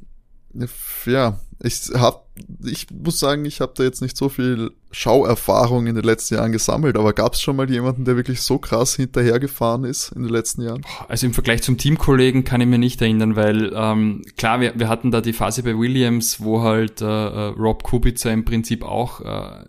Ja, 1.05 1.39
ich 1.59 1.89
hab, 1.95 2.27
ich 2.63 2.87
muss 2.91 3.19
sagen, 3.19 3.45
ich 3.45 3.61
habe 3.61 3.73
da 3.75 3.83
jetzt 3.83 4.01
nicht 4.01 4.15
so 4.15 4.29
viel 4.29 4.71
Schauerfahrung 4.91 5.87
in 5.87 5.95
den 5.95 6.03
letzten 6.03 6.35
Jahren 6.35 6.51
gesammelt, 6.51 6.97
aber 6.97 7.13
gab 7.13 7.33
es 7.33 7.41
schon 7.41 7.55
mal 7.55 7.69
jemanden, 7.69 8.05
der 8.05 8.15
wirklich 8.15 8.41
so 8.41 8.59
krass 8.59 8.95
hinterhergefahren 8.95 9.83
ist 9.83 10.11
in 10.11 10.23
den 10.23 10.31
letzten 10.31 10.61
Jahren? 10.61 10.85
Also 11.07 11.25
im 11.25 11.33
Vergleich 11.33 11.63
zum 11.63 11.77
Teamkollegen 11.77 12.43
kann 12.43 12.61
ich 12.61 12.67
mir 12.67 12.77
nicht 12.77 13.01
erinnern, 13.01 13.35
weil 13.35 13.73
ähm, 13.75 14.21
klar, 14.37 14.61
wir, 14.61 14.73
wir 14.77 14.87
hatten 14.87 15.09
da 15.09 15.21
die 15.21 15.33
Phase 15.33 15.63
bei 15.63 15.77
Williams, 15.77 16.41
wo 16.41 16.61
halt 16.61 17.01
äh, 17.01 17.05
äh 17.05 17.47
Rob 17.57 17.83
Kubica 17.83 18.29
im 18.29 18.45
Prinzip 18.45 18.83
auch 18.83 19.21
äh, 19.21 19.65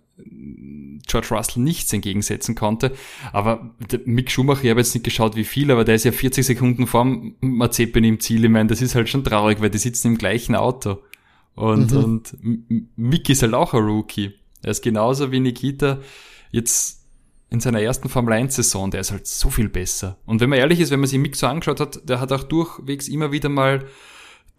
George 1.06 1.28
Russell 1.30 1.62
nichts 1.62 1.92
entgegensetzen 1.92 2.54
konnte. 2.54 2.92
Aber 3.32 3.70
Mick 4.04 4.30
Schumacher, 4.30 4.64
ich 4.64 4.70
habe 4.70 4.80
jetzt 4.80 4.94
nicht 4.94 5.04
geschaut, 5.04 5.36
wie 5.36 5.44
viel, 5.44 5.70
aber 5.70 5.84
der 5.84 5.94
ist 5.94 6.04
ja 6.04 6.12
40 6.12 6.44
Sekunden 6.44 6.86
vorm 6.86 7.34
Mazepin 7.40 8.04
im 8.04 8.20
Ziel. 8.20 8.44
Ich 8.44 8.50
meine, 8.50 8.68
das 8.68 8.82
ist 8.82 8.94
halt 8.94 9.08
schon 9.08 9.24
traurig, 9.24 9.60
weil 9.60 9.70
die 9.70 9.78
sitzen 9.78 10.08
im 10.08 10.18
gleichen 10.18 10.54
Auto. 10.54 10.98
Und, 11.58 11.90
mhm. 11.90 12.04
und 12.04 12.36
Mick 12.96 13.28
ist 13.28 13.42
halt 13.42 13.52
auch 13.52 13.74
ein 13.74 13.82
Rookie. 13.82 14.32
Er 14.62 14.70
ist 14.70 14.80
genauso 14.80 15.32
wie 15.32 15.40
Nikita 15.40 15.98
jetzt 16.52 17.04
in 17.50 17.58
seiner 17.58 17.80
ersten 17.80 18.08
Formel 18.08 18.34
1 18.34 18.54
Saison, 18.54 18.92
der 18.92 19.00
ist 19.00 19.10
halt 19.10 19.26
so 19.26 19.50
viel 19.50 19.68
besser. 19.68 20.18
Und 20.24 20.40
wenn 20.40 20.50
man 20.50 20.60
ehrlich 20.60 20.78
ist, 20.78 20.92
wenn 20.92 21.00
man 21.00 21.08
sich 21.08 21.18
Mick 21.18 21.34
so 21.34 21.48
angeschaut 21.48 21.80
hat, 21.80 22.08
der 22.08 22.20
hat 22.20 22.30
auch 22.30 22.44
durchwegs 22.44 23.08
immer 23.08 23.32
wieder 23.32 23.48
mal 23.48 23.86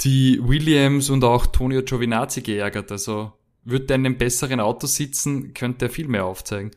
die 0.01 0.41
Williams 0.43 1.09
und 1.09 1.23
auch 1.23 1.45
Tonio 1.45 1.83
Giovinazzi 1.83 2.41
geärgert. 2.41 2.91
Also 2.91 3.31
wird 3.63 3.89
er 3.89 3.95
in 3.95 4.05
einem 4.05 4.17
besseren 4.17 4.59
Auto 4.59 4.85
sitzen, 4.85 5.53
könnte 5.53 5.85
er 5.85 5.89
viel 5.89 6.09
mehr 6.09 6.25
aufzeigen. 6.25 6.71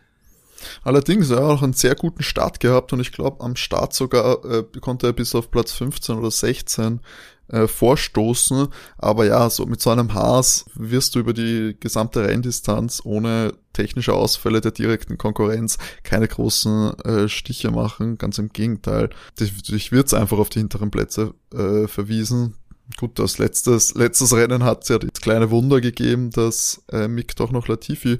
Allerdings, 0.85 1.31
er 1.31 1.39
hat 1.39 1.45
auch 1.45 1.63
einen 1.63 1.73
sehr 1.73 1.97
guten 1.97 2.23
Start 2.23 2.61
gehabt 2.61 2.93
und 2.93 3.01
ich 3.01 3.11
glaube, 3.11 3.43
am 3.43 3.57
Start 3.57 3.93
sogar 3.93 4.45
äh, 4.45 4.63
konnte 4.81 5.09
er 5.09 5.13
bis 5.13 5.35
auf 5.35 5.51
Platz 5.51 5.73
15 5.73 6.17
oder 6.17 6.31
16 6.31 7.01
äh, 7.49 7.67
vorstoßen. 7.67 8.69
Aber 8.99 9.27
ja, 9.27 9.49
so 9.51 9.67
mit 9.67 9.81
so 9.81 9.91
einem 9.91 10.15
Haas 10.15 10.65
wirst 10.75 11.15
du 11.15 11.21
über 11.21 11.33
die 11.33 11.77
gesamte 11.79 12.27
Renndistanz 12.27 13.03
ohne 13.05 13.55
technische 13.73 14.15
Ausfälle 14.15 14.61
der 14.61 14.73
direkten 14.73 15.19
Konkurrenz 15.19 15.79
keine 16.03 16.29
großen 16.29 16.99
äh, 17.01 17.29
Stiche 17.29 17.71
machen. 17.71 18.19
Ganz 18.19 18.39
im 18.39 18.51
Gegenteil. 18.51 19.11
Dich 19.39 19.93
wird's 19.93 20.15
einfach 20.15 20.39
auf 20.39 20.51
die 20.51 20.61
hinteren 20.61 20.91
Plätze 20.91 21.35
äh, 21.55 21.87
verwiesen. 21.89 22.55
Gut, 22.99 23.19
das 23.19 23.39
letztes, 23.39 23.95
letztes 23.95 24.35
Rennen 24.35 24.65
hat 24.65 24.83
es 24.83 24.89
ja 24.89 24.99
das 24.99 25.21
kleine 25.21 25.51
Wunder 25.51 25.81
gegeben, 25.81 26.31
dass 26.31 26.83
äh, 26.91 27.09
Mick 27.09 27.35
doch 27.37 27.51
noch 27.51 27.69
Latifi 27.69 28.19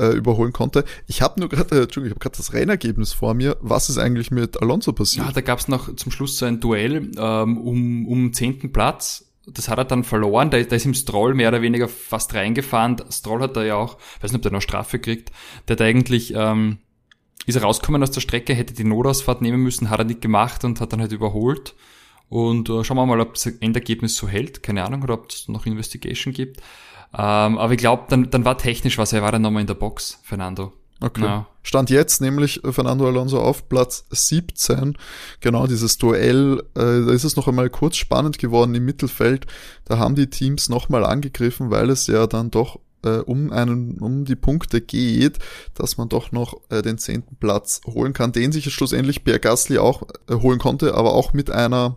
äh, 0.00 0.10
überholen 0.10 0.52
konnte. 0.52 0.84
Ich 1.06 1.22
habe 1.22 1.38
nur 1.38 1.48
gerade, 1.48 1.76
äh, 1.76 1.82
Entschuldigung, 1.82 2.06
ich 2.06 2.10
habe 2.12 2.20
gerade 2.20 2.36
das 2.36 2.52
Rennergebnis 2.52 3.12
vor 3.12 3.34
mir. 3.34 3.56
Was 3.60 3.88
ist 3.88 3.98
eigentlich 3.98 4.30
mit 4.30 4.60
Alonso 4.60 4.92
passiert? 4.92 5.26
Ja, 5.26 5.32
da 5.32 5.40
gab 5.40 5.58
es 5.58 5.68
noch 5.68 5.94
zum 5.94 6.10
Schluss 6.10 6.38
so 6.38 6.46
ein 6.46 6.60
Duell 6.60 7.10
ähm, 7.18 7.58
um 7.58 8.06
um 8.06 8.32
zehnten 8.32 8.72
Platz. 8.72 9.26
Das 9.46 9.68
hat 9.68 9.78
er 9.78 9.84
dann 9.84 10.04
verloren. 10.04 10.50
Da, 10.50 10.62
da 10.62 10.76
ist 10.76 10.84
ihm 10.84 10.94
Stroll 10.94 11.34
mehr 11.34 11.48
oder 11.48 11.62
weniger 11.62 11.88
fast 11.88 12.34
reingefahren. 12.34 12.96
Stroll 13.10 13.42
hat 13.42 13.56
da 13.56 13.64
ja 13.64 13.76
auch, 13.76 13.98
weiß 14.20 14.32
nicht, 14.32 14.38
ob 14.38 14.42
der 14.42 14.52
noch 14.52 14.62
Strafe 14.62 14.98
kriegt. 14.98 15.32
Der 15.68 15.74
hat 15.76 15.82
eigentlich 15.82 16.32
ähm, 16.34 16.78
ist 17.46 17.56
er 17.56 17.62
rausgekommen 17.62 18.02
aus 18.02 18.10
der 18.10 18.20
Strecke, 18.20 18.54
hätte 18.54 18.74
die 18.74 18.84
Notausfahrt 18.84 19.42
nehmen 19.42 19.62
müssen, 19.62 19.90
hat 19.90 19.98
er 19.98 20.04
nicht 20.04 20.20
gemacht 20.20 20.64
und 20.64 20.80
hat 20.80 20.92
dann 20.92 21.00
halt 21.00 21.12
überholt. 21.12 21.74
Und 22.28 22.68
äh, 22.68 22.84
schauen 22.84 22.96
wir 22.96 23.06
mal, 23.06 23.20
ob 23.20 23.34
das 23.34 23.46
Endergebnis 23.46 24.14
so 24.14 24.28
hält. 24.28 24.62
Keine 24.62 24.84
Ahnung, 24.84 25.02
oder 25.02 25.14
ob 25.14 25.30
es 25.30 25.48
noch 25.48 25.66
Investigation 25.66 26.32
gibt. 26.32 26.60
Ähm, 27.12 27.58
aber 27.58 27.72
ich 27.72 27.78
glaube, 27.78 28.04
dann, 28.08 28.30
dann 28.30 28.44
war 28.44 28.58
technisch 28.58 28.98
was. 28.98 29.12
Er 29.12 29.22
war 29.22 29.32
dann 29.32 29.42
nochmal 29.42 29.62
in 29.62 29.66
der 29.66 29.74
Box, 29.74 30.20
Fernando. 30.22 30.72
Okay. 31.00 31.22
Ja. 31.22 31.46
Stand 31.62 31.90
jetzt 31.90 32.20
nämlich 32.20 32.60
Fernando 32.70 33.06
Alonso 33.06 33.40
auf 33.40 33.68
Platz 33.68 34.04
17. 34.10 34.96
Genau 35.40 35.66
dieses 35.66 35.98
Duell, 35.98 36.62
äh, 36.74 36.80
da 37.06 37.12
ist 37.12 37.24
es 37.24 37.36
noch 37.36 37.48
einmal 37.48 37.70
kurz 37.70 37.96
spannend 37.96 38.38
geworden 38.38 38.74
im 38.74 38.84
Mittelfeld. 38.84 39.46
Da 39.86 39.98
haben 39.98 40.14
die 40.14 40.28
Teams 40.28 40.68
nochmal 40.68 41.04
angegriffen, 41.04 41.70
weil 41.70 41.90
es 41.90 42.06
ja 42.06 42.26
dann 42.26 42.50
doch 42.50 42.80
äh, 43.02 43.18
um 43.18 43.50
einen, 43.50 43.98
um 43.98 44.24
die 44.24 44.36
Punkte 44.36 44.80
geht, 44.80 45.38
dass 45.74 45.96
man 45.96 46.08
doch 46.08 46.32
noch 46.32 46.60
äh, 46.68 46.82
den 46.82 46.98
zehnten 46.98 47.36
Platz 47.36 47.80
holen 47.86 48.12
kann, 48.12 48.32
den 48.32 48.52
sich 48.52 48.72
schlussendlich 48.72 49.24
Pierre 49.24 49.40
Gasly 49.40 49.78
auch 49.78 50.02
äh, 50.28 50.34
holen 50.34 50.58
konnte, 50.58 50.94
aber 50.94 51.14
auch 51.14 51.32
mit 51.32 51.50
einer 51.50 51.96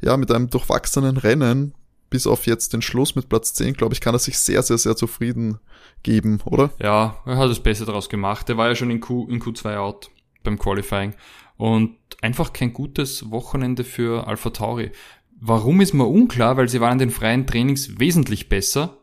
ja, 0.00 0.16
mit 0.16 0.32
einem 0.32 0.50
durchwachsenen 0.50 1.16
Rennen, 1.16 1.74
bis 2.12 2.26
auf 2.26 2.46
jetzt 2.46 2.74
den 2.74 2.82
Schluss 2.82 3.16
mit 3.16 3.30
Platz 3.30 3.54
10, 3.54 3.72
glaube 3.72 3.94
ich, 3.94 4.02
kann 4.02 4.14
er 4.14 4.18
sich 4.18 4.38
sehr, 4.38 4.62
sehr, 4.62 4.76
sehr 4.76 4.96
zufrieden 4.96 5.58
geben, 6.02 6.40
oder? 6.44 6.70
Ja, 6.78 7.16
er 7.24 7.38
hat 7.38 7.48
das 7.48 7.62
Beste 7.62 7.86
daraus 7.86 8.10
gemacht. 8.10 8.50
Er 8.50 8.58
war 8.58 8.68
ja 8.68 8.74
schon 8.74 8.90
in, 8.90 9.00
Q, 9.00 9.26
in 9.30 9.40
Q2 9.40 9.76
out 9.76 10.10
beim 10.44 10.58
Qualifying. 10.58 11.14
Und 11.56 11.96
einfach 12.20 12.52
kein 12.52 12.74
gutes 12.74 13.30
Wochenende 13.30 13.82
für 13.82 14.26
Alpha 14.26 14.50
Tauri. 14.50 14.92
Warum 15.40 15.80
ist 15.80 15.94
mir 15.94 16.04
unklar, 16.04 16.58
weil 16.58 16.68
sie 16.68 16.82
waren 16.82 16.92
in 16.92 16.98
den 16.98 17.10
freien 17.10 17.46
Trainings 17.46 17.98
wesentlich 17.98 18.50
besser. 18.50 18.98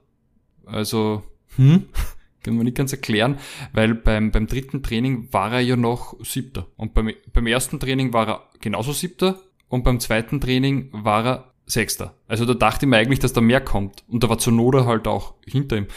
Also, 0.68 1.24
hm, 1.56 1.86
kann 2.44 2.56
man 2.56 2.66
nicht 2.66 2.78
ganz 2.78 2.92
erklären, 2.92 3.40
weil 3.74 3.96
beim, 3.96 4.30
beim 4.30 4.46
dritten 4.46 4.84
Training 4.84 5.34
war 5.34 5.52
er 5.52 5.62
ja 5.62 5.76
noch 5.76 6.16
siebter. 6.24 6.68
Und 6.78 6.94
beim, 6.94 7.12
beim 7.34 7.48
ersten 7.48 7.80
Training 7.80 8.14
war 8.14 8.28
er 8.28 8.44
genauso 8.62 8.94
siebter 8.94 9.40
und 9.68 9.84
beim 9.84 10.00
zweiten 10.00 10.40
Training 10.40 10.90
war 10.92 11.26
er 11.26 11.49
Sechster. 11.70 12.16
Also 12.28 12.46
da 12.46 12.54
dachte 12.56 12.86
ich 12.86 12.90
mir 12.90 12.98
eigentlich, 12.98 13.20
dass 13.20 13.34
da 13.34 13.42
mehr 13.42 13.62
kommt. 13.62 14.04
Und 14.08 14.24
da 14.24 14.30
war 14.30 14.40
Zunoda 14.40 14.86
halt 14.86 15.08
auch 15.08 15.36
hinter 15.46 15.78
ihm. 15.78 15.88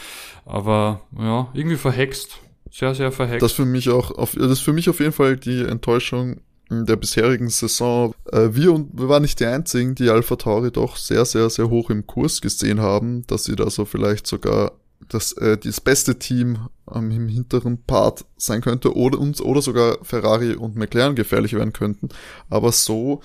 Aber 0.45 1.01
ja, 1.17 1.49
irgendwie 1.53 1.77
verhext. 1.77 2.39
Sehr, 2.71 2.95
sehr 2.95 3.11
verhext. 3.11 3.41
Das 3.41 3.51
für 3.51 3.65
mich 3.65 3.89
auch, 3.89 4.11
auf, 4.11 4.33
das 4.33 4.51
ist 4.51 4.61
für 4.61 4.73
mich 4.73 4.89
auf 4.89 4.99
jeden 4.99 5.11
Fall 5.11 5.35
die 5.35 5.63
Enttäuschung 5.63 6.41
der 6.69 6.95
bisherigen 6.95 7.49
Saison. 7.49 8.13
Äh, 8.31 8.49
wir, 8.51 8.73
und, 8.73 8.97
wir 8.99 9.09
waren 9.09 9.21
nicht 9.21 9.39
die 9.39 9.45
einzigen, 9.45 9.95
die 9.95 10.09
Alpha 10.09 10.35
Tauri 10.35 10.71
doch 10.71 10.95
sehr, 10.95 11.25
sehr, 11.25 11.49
sehr 11.49 11.69
hoch 11.69 11.89
im 11.89 12.07
Kurs 12.07 12.41
gesehen 12.41 12.79
haben, 12.79 13.25
dass 13.27 13.43
sie 13.43 13.55
da 13.55 13.69
so 13.69 13.85
vielleicht 13.85 14.27
sogar 14.27 14.73
das, 15.09 15.33
äh, 15.33 15.57
das 15.57 15.81
beste 15.81 16.17
Team 16.17 16.69
ähm, 16.93 17.11
im 17.11 17.27
hinteren 17.27 17.83
Part 17.83 18.25
sein 18.37 18.61
könnte 18.61 18.95
oder 18.95 19.19
uns 19.19 19.41
oder 19.41 19.61
sogar 19.61 19.97
Ferrari 20.03 20.53
und 20.53 20.75
McLaren 20.75 21.15
gefährlich 21.15 21.53
werden 21.53 21.73
könnten. 21.73 22.09
Aber 22.49 22.71
so 22.71 23.21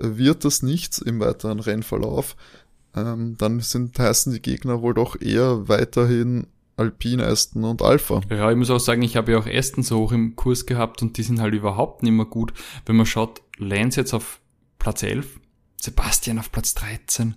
wird 0.00 0.44
das 0.44 0.62
nichts 0.62 0.98
im 0.98 1.20
weiteren 1.20 1.60
Rennverlauf, 1.60 2.36
ähm, 2.94 3.36
dann 3.38 3.60
sind, 3.60 3.98
heißen 3.98 4.32
die 4.32 4.42
Gegner 4.42 4.82
wohl 4.82 4.94
doch 4.94 5.20
eher 5.20 5.68
weiterhin 5.68 6.46
Alpine, 6.76 7.24
Aston 7.24 7.64
und 7.64 7.82
Alpha. 7.82 8.20
Ja, 8.30 8.50
ich 8.50 8.56
muss 8.56 8.70
auch 8.70 8.80
sagen, 8.80 9.02
ich 9.02 9.16
habe 9.16 9.32
ja 9.32 9.38
auch 9.38 9.46
Aston 9.46 9.82
so 9.82 9.98
hoch 9.98 10.12
im 10.12 10.36
Kurs 10.36 10.66
gehabt 10.66 11.02
und 11.02 11.16
die 11.16 11.22
sind 11.22 11.40
halt 11.40 11.54
überhaupt 11.54 12.02
nicht 12.02 12.12
mehr 12.12 12.26
gut. 12.26 12.52
Wenn 12.84 12.96
man 12.96 13.06
schaut, 13.06 13.42
Lance 13.58 14.00
jetzt 14.00 14.12
auf 14.12 14.40
Platz 14.78 15.02
11, 15.02 15.40
Sebastian 15.80 16.38
auf 16.38 16.52
Platz 16.52 16.74
13. 16.74 17.36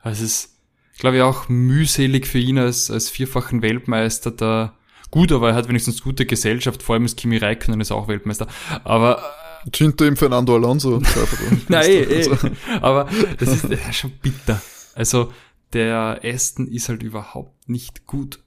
Also 0.00 0.24
es 0.24 0.30
ist, 0.30 0.58
glaube 0.98 1.16
ich, 1.16 1.22
auch 1.22 1.48
mühselig 1.48 2.26
für 2.26 2.38
ihn 2.38 2.58
als, 2.58 2.90
als 2.90 3.08
vierfachen 3.08 3.62
Weltmeister 3.62 4.30
da. 4.30 4.74
Gut, 5.10 5.32
aber 5.32 5.50
er 5.50 5.54
hat 5.54 5.68
wenigstens 5.68 6.02
gute 6.02 6.26
Gesellschaft, 6.26 6.82
vor 6.82 6.94
allem 6.94 7.04
ist 7.04 7.16
Kimi 7.16 7.36
Räikkönen 7.36 7.80
ist 7.80 7.92
auch 7.92 8.08
Weltmeister. 8.08 8.48
Aber 8.82 9.22
hinter 9.72 10.06
ihm 10.06 10.16
Fernando 10.16 10.54
Alonso. 10.54 11.00
Nein, 11.68 11.90
eh, 11.90 12.22
eh. 12.22 12.36
aber 12.80 13.08
das 13.38 13.48
ist 13.48 13.68
ja, 13.68 13.92
schon 13.92 14.12
bitter. 14.22 14.60
Also 14.94 15.32
der 15.72 16.20
Aston 16.22 16.68
ist 16.68 16.88
halt 16.88 17.02
überhaupt 17.02 17.68
nicht 17.68 18.06
gut. 18.06 18.40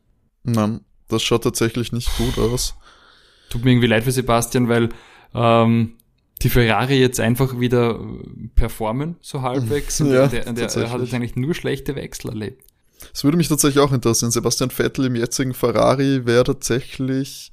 Nein, 0.44 0.82
das 1.08 1.24
schaut 1.24 1.44
tatsächlich 1.44 1.92
nicht 1.92 2.16
gut 2.18 2.38
aus. 2.38 2.76
Tut 3.50 3.64
mir 3.64 3.72
irgendwie 3.72 3.88
leid 3.88 4.04
für 4.04 4.12
Sebastian, 4.12 4.70
weil 4.70 4.90
ähm, 5.34 5.98
die 6.42 6.50
Ferrari 6.50 7.00
jetzt 7.00 7.20
einfach 7.20 7.60
wieder 7.60 8.00
performen, 8.56 9.16
so 9.22 9.42
halbwegs. 9.42 10.00
Und 10.02 10.08
ja, 10.14 10.28
der, 10.28 10.54
der, 10.54 10.68
der 10.68 10.92
hat 10.92 11.02
jetzt 11.02 11.14
eigentlich 11.14 11.36
nur 11.36 11.54
schlechte 11.54 11.96
Wechsel 11.96 12.30
erlebt. 12.30 12.64
Es 13.14 13.24
würde 13.24 13.38
mich 13.38 13.48
tatsächlich 13.48 13.84
auch 13.84 13.94
interessieren. 13.94 14.32
Sebastian 14.32 14.70
Vettel 14.70 15.06
im 15.06 15.16
jetzigen 15.16 15.54
Ferrari 15.54 16.26
wäre 16.26 16.44
tatsächlich 16.44 17.52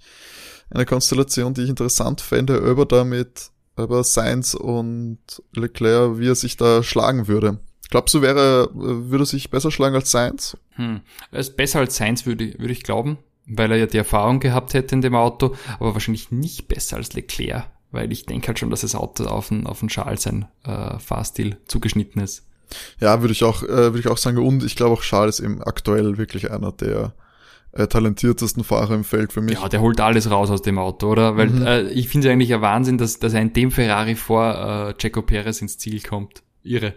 eine 0.71 0.87
Konstellation, 0.87 1.55
die 1.55 1.63
ich 1.63 1.71
interessant 1.71 2.21
fände, 2.21 2.57
über 2.57 2.87
damit, 2.87 3.51
über 3.77 4.05
Sainz 4.05 4.55
und 4.55 5.19
Leclerc, 5.55 6.19
wie 6.19 6.29
er 6.29 6.35
sich 6.35 6.57
da 6.57 6.83
schlagen 6.83 7.29
würde. 7.29 7.59
Glaubst 7.91 8.15
du, 8.15 8.23
wäre, 8.23 8.71
würde 8.73 9.27
sich 9.27 9.51
besser 9.51 9.71
schlagen 9.71 9.95
als 9.95 10.11
Sainz? 10.11 10.57
Hm. 10.73 11.01
Er 11.31 11.41
ist 11.41 11.57
besser 11.57 11.81
als 11.81 11.97
Sainz, 11.97 12.27
würde, 12.27 12.55
würde 12.59 12.73
ich 12.73 12.83
glauben, 12.83 13.19
weil 13.47 13.71
er 13.71 13.79
ja 13.79 13.87
die 13.87 13.99
Erfahrung 13.99 14.41
gehabt 14.41 14.75
hätte 14.75 14.95
in 14.95 15.03
dem 15.03 15.15
Auto, 15.15 15.55
aber 15.79 15.95
wahrscheinlich 15.95 16.31
nicht 16.31 16.69
besser 16.69 16.97
als 16.97 17.13
Leclerc, 17.13 17.67
weil 17.91 18.11
ich 18.11 18.27
denke 18.27 18.49
halt 18.49 18.59
schon, 18.59 18.71
dass 18.71 18.81
das 18.81 18.95
Auto 18.95 19.25
auf 19.25 19.49
den, 19.49 19.67
auf 19.67 19.81
den 19.81 19.91
Schal 19.91 20.19
sein 20.19 20.47
äh, 20.65 20.99
Fahrstil 20.99 21.59
zugeschnitten 21.67 22.23
ist. 22.23 22.47
Ja, 23.01 23.21
würde 23.21 23.33
ich 23.33 23.45
auch, 23.45 23.63
äh, 23.63 23.69
würde 23.69 24.01
ich 24.01 24.09
auch 24.09 24.19
sagen. 24.19 24.39
Und 24.39 24.65
ich 24.65 24.77
glaube 24.77 24.95
auch 24.95 25.03
Charles 25.03 25.39
ist 25.39 25.45
eben 25.45 25.63
aktuell 25.63 26.19
wirklich 26.19 26.51
einer 26.51 26.73
der 26.73 27.15
äh, 27.75 27.87
talentiertesten 27.87 28.65
Fahrer 28.65 28.95
im 28.95 29.05
Feld 29.05 29.33
für 29.33 29.41
mich. 29.41 29.59
Ja, 29.59 29.69
der 29.69 29.81
holt 29.81 30.01
alles 30.01 30.31
raus 30.31 30.51
aus 30.51 30.63
dem 30.63 30.79
Auto, 30.79 31.09
oder? 31.09 31.37
Weil 31.37 31.49
mhm. 31.49 31.67
äh, 31.67 31.83
ich 31.91 32.09
finde 32.09 32.29
es 32.29 32.33
eigentlich 32.33 32.55
ein 32.55 32.61
Wahnsinn, 32.61 32.99
dass, 32.99 33.19
dass 33.19 33.35
er 33.35 33.43
in 33.43 33.53
dem 33.53 33.71
Ferrari 33.71 34.15
vor 34.15 34.89
äh, 34.91 34.95
Checo 34.95 35.23
Perez 35.23 35.61
ins 35.61 35.79
Ziel 35.79 36.01
kommt. 36.01 36.43
Irre. 36.63 36.95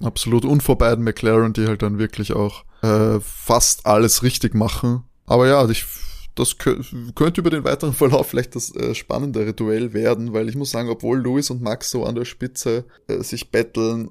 Absolut. 0.00 0.44
Und 0.44 0.62
vor 0.62 0.76
beiden 0.76 1.04
McLaren, 1.04 1.52
die 1.52 1.66
halt 1.66 1.82
dann 1.82 1.98
wirklich 1.98 2.34
auch 2.34 2.64
äh, 2.82 3.18
fast 3.20 3.86
alles 3.86 4.22
richtig 4.22 4.54
machen. 4.54 5.04
Aber 5.26 5.48
ja, 5.48 5.66
ich, 5.70 5.86
das 6.34 6.58
könnte 6.58 7.40
über 7.40 7.50
den 7.50 7.64
weiteren 7.64 7.94
Verlauf 7.94 8.28
vielleicht 8.28 8.56
das 8.56 8.74
äh, 8.74 8.94
spannendere 8.94 9.54
Duell 9.54 9.94
werden, 9.94 10.34
weil 10.34 10.48
ich 10.48 10.56
muss 10.56 10.70
sagen, 10.70 10.90
obwohl 10.90 11.22
Lewis 11.22 11.50
und 11.50 11.62
Max 11.62 11.90
so 11.90 12.04
an 12.04 12.14
der 12.14 12.26
Spitze 12.26 12.84
äh, 13.06 13.22
sich 13.22 13.50
betteln, 13.50 14.10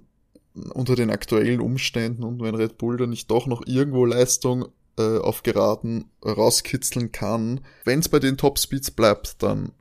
unter 0.73 0.95
den 0.95 1.10
aktuellen 1.10 1.60
Umständen 1.60 2.23
und 2.23 2.41
wenn 2.41 2.53
Red 2.53 2.77
Bull 2.77 2.97
dann 2.97 3.10
nicht 3.10 3.29
doch 3.32 3.47
noch 3.47 3.63
irgendwo 3.65 4.06
Leistung 4.06 4.67
äh, 4.97 5.19
auf 5.19 5.43
Geraden 5.43 6.10
rauskitzeln 6.23 7.12
kann, 7.12 7.62
wenn 7.86 7.99
es 7.99 8.10
bei 8.10 8.19
den 8.19 8.38
Topspeeds 8.38 8.91
bleibt, 8.91 9.41
dann 9.41 9.71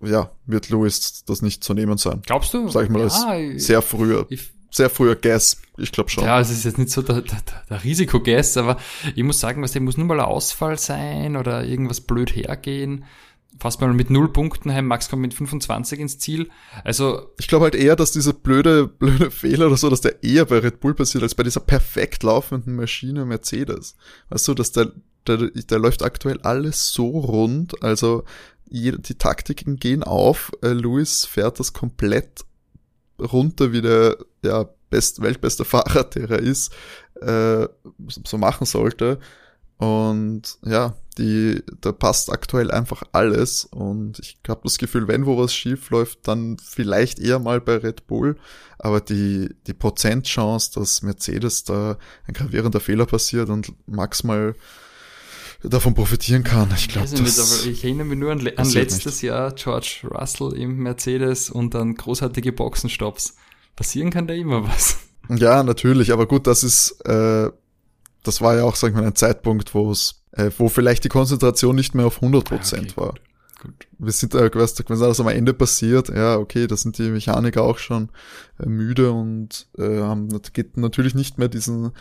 ja, 0.00 0.30
wird 0.46 0.68
Lewis 0.68 1.24
das 1.24 1.42
nicht 1.42 1.64
zu 1.64 1.74
nehmen 1.74 1.98
sein. 1.98 2.22
Glaubst 2.24 2.54
du? 2.54 2.68
Sag 2.68 2.84
ich 2.84 2.90
mal, 2.90 3.00
ja, 3.00 3.58
sehr 3.58 3.82
früher. 3.82 4.26
Ich, 4.28 4.50
sehr 4.70 4.90
früher 4.90 5.16
Gas. 5.16 5.60
Ich 5.76 5.92
glaube 5.92 6.10
schon. 6.10 6.24
Ja, 6.24 6.40
es 6.40 6.50
ist 6.50 6.64
jetzt 6.64 6.78
nicht 6.78 6.90
so 6.90 7.02
der, 7.02 7.22
der, 7.22 7.38
der 7.68 7.84
Risiko-Gas, 7.84 8.56
aber 8.56 8.76
ich 9.14 9.22
muss 9.22 9.40
sagen, 9.40 9.62
was 9.62 9.72
der 9.72 9.82
muss 9.82 9.96
nur 9.96 10.06
mal 10.06 10.20
ein 10.20 10.26
Ausfall 10.26 10.78
sein 10.78 11.36
oder 11.36 11.64
irgendwas 11.64 12.00
blöd 12.00 12.34
hergehen. 12.34 13.04
Fast 13.58 13.80
mal 13.80 13.92
mit 13.92 14.10
null 14.10 14.32
Punkten 14.32 14.72
heim, 14.72 14.86
Max 14.86 15.08
kommt 15.08 15.22
mit 15.22 15.34
25 15.34 15.98
ins 15.98 16.18
Ziel. 16.18 16.48
Also. 16.84 17.32
Ich 17.38 17.48
glaube 17.48 17.64
halt 17.64 17.74
eher, 17.74 17.96
dass 17.96 18.12
diese 18.12 18.34
blöde, 18.34 18.86
blöde 18.86 19.30
Fehler 19.30 19.66
oder 19.66 19.76
so, 19.76 19.90
dass 19.90 20.00
der 20.00 20.22
eher 20.22 20.44
bei 20.44 20.58
Red 20.58 20.80
Bull 20.80 20.94
passiert, 20.94 21.22
als 21.22 21.34
bei 21.34 21.42
dieser 21.42 21.60
perfekt 21.60 22.22
laufenden 22.22 22.76
Maschine 22.76 23.24
Mercedes. 23.24 23.96
Weißt 24.28 24.46
du, 24.48 24.54
dass 24.54 24.72
der, 24.72 24.92
der, 25.26 25.50
der 25.50 25.78
läuft 25.78 26.02
aktuell 26.02 26.40
alles 26.42 26.92
so 26.92 27.08
rund, 27.08 27.82
also 27.82 28.24
die 28.70 29.14
Taktiken 29.14 29.76
gehen 29.76 30.02
auf, 30.02 30.52
äh, 30.62 30.72
Lewis 30.72 31.24
fährt 31.24 31.58
das 31.58 31.72
komplett 31.72 32.44
runter, 33.18 33.72
wie 33.72 33.82
der 33.82 34.18
ja, 34.42 34.68
best, 34.90 35.22
weltbeste 35.22 35.64
Fahrer, 35.64 36.04
der 36.04 36.30
er 36.30 36.38
ist, 36.38 36.72
äh, 37.20 37.66
so 38.08 38.38
machen 38.38 38.66
sollte. 38.66 39.18
Und 39.78 40.58
ja, 40.64 40.96
die, 41.18 41.62
da 41.80 41.92
passt 41.92 42.32
aktuell 42.32 42.70
einfach 42.70 43.02
alles. 43.12 43.64
Und 43.64 44.18
ich 44.20 44.38
habe 44.48 44.60
das 44.64 44.78
Gefühl, 44.78 45.08
wenn 45.08 45.26
wo 45.26 45.36
was 45.36 45.54
schief 45.54 45.90
läuft, 45.90 46.26
dann 46.28 46.56
vielleicht 46.58 47.18
eher 47.18 47.38
mal 47.38 47.60
bei 47.60 47.76
Red 47.76 48.06
Bull. 48.06 48.36
Aber 48.78 49.00
die, 49.00 49.50
die 49.66 49.74
Prozentchance, 49.74 50.70
dass 50.74 51.02
Mercedes 51.02 51.64
da 51.64 51.98
ein 52.26 52.34
gravierender 52.34 52.80
Fehler 52.80 53.06
passiert 53.06 53.50
und 53.50 53.72
Max 53.86 54.24
mal 54.24 54.54
davon 55.62 55.94
profitieren 55.94 56.44
kann. 56.44 56.72
Ich 56.76 56.88
glaube, 56.88 57.08
das 57.08 57.66
ich 57.66 57.82
erinnere 57.82 58.06
mich 58.06 58.18
nur 58.18 58.30
an, 58.30 58.46
an 58.56 58.70
letztes 58.70 59.04
nicht. 59.04 59.22
Jahr 59.22 59.52
George 59.52 60.02
Russell 60.04 60.52
im 60.54 60.76
Mercedes 60.78 61.50
und 61.50 61.74
dann 61.74 61.94
großartige 61.96 62.52
Boxenstopps. 62.52 63.34
Passieren 63.74 64.10
kann 64.10 64.26
da 64.26 64.34
immer 64.34 64.66
was. 64.66 64.98
Ja, 65.28 65.62
natürlich, 65.62 66.12
aber 66.12 66.26
gut, 66.26 66.46
das 66.46 66.62
ist, 66.64 67.00
äh, 67.04 67.50
das 68.22 68.40
war 68.40 68.56
ja 68.56 68.64
auch, 68.64 68.76
sagen 68.76 68.96
wir, 68.96 69.02
ein 69.04 69.14
Zeitpunkt, 69.14 69.74
wo 69.74 69.90
es, 69.90 70.22
äh, 70.32 70.50
wo 70.58 70.68
vielleicht 70.68 71.04
die 71.04 71.08
Konzentration 71.08 71.76
nicht 71.76 71.94
mehr 71.94 72.06
auf 72.06 72.16
100 72.16 72.44
Prozent 72.44 72.92
okay, 72.92 73.00
war. 73.00 73.14
Gut, 73.60 73.78
gut. 73.80 73.88
Wir 73.98 74.12
sind, 74.12 74.34
äh, 74.34 74.50
weißt, 74.52 74.88
wenn 74.88 74.98
das 74.98 75.20
am 75.20 75.28
Ende 75.28 75.54
passiert, 75.54 76.08
ja, 76.08 76.36
okay, 76.36 76.66
da 76.66 76.76
sind 76.76 76.98
die 76.98 77.10
Mechaniker 77.10 77.62
auch 77.62 77.78
schon 77.78 78.10
äh, 78.60 78.68
müde 78.68 79.12
und 79.12 79.66
äh, 79.78 80.00
haben, 80.00 80.28
geht 80.52 80.76
natürlich 80.76 81.14
nicht 81.14 81.38
mehr 81.38 81.48
diesen 81.48 81.92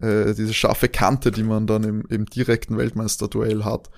äh, 0.00 0.34
diese 0.34 0.54
scharfe 0.54 0.88
Kante, 0.88 1.30
die 1.30 1.42
man 1.42 1.66
dann 1.66 1.84
im, 1.84 2.04
im 2.08 2.26
direkten 2.26 2.76
Weltmeisterduell 2.76 3.64
hat, 3.64 3.90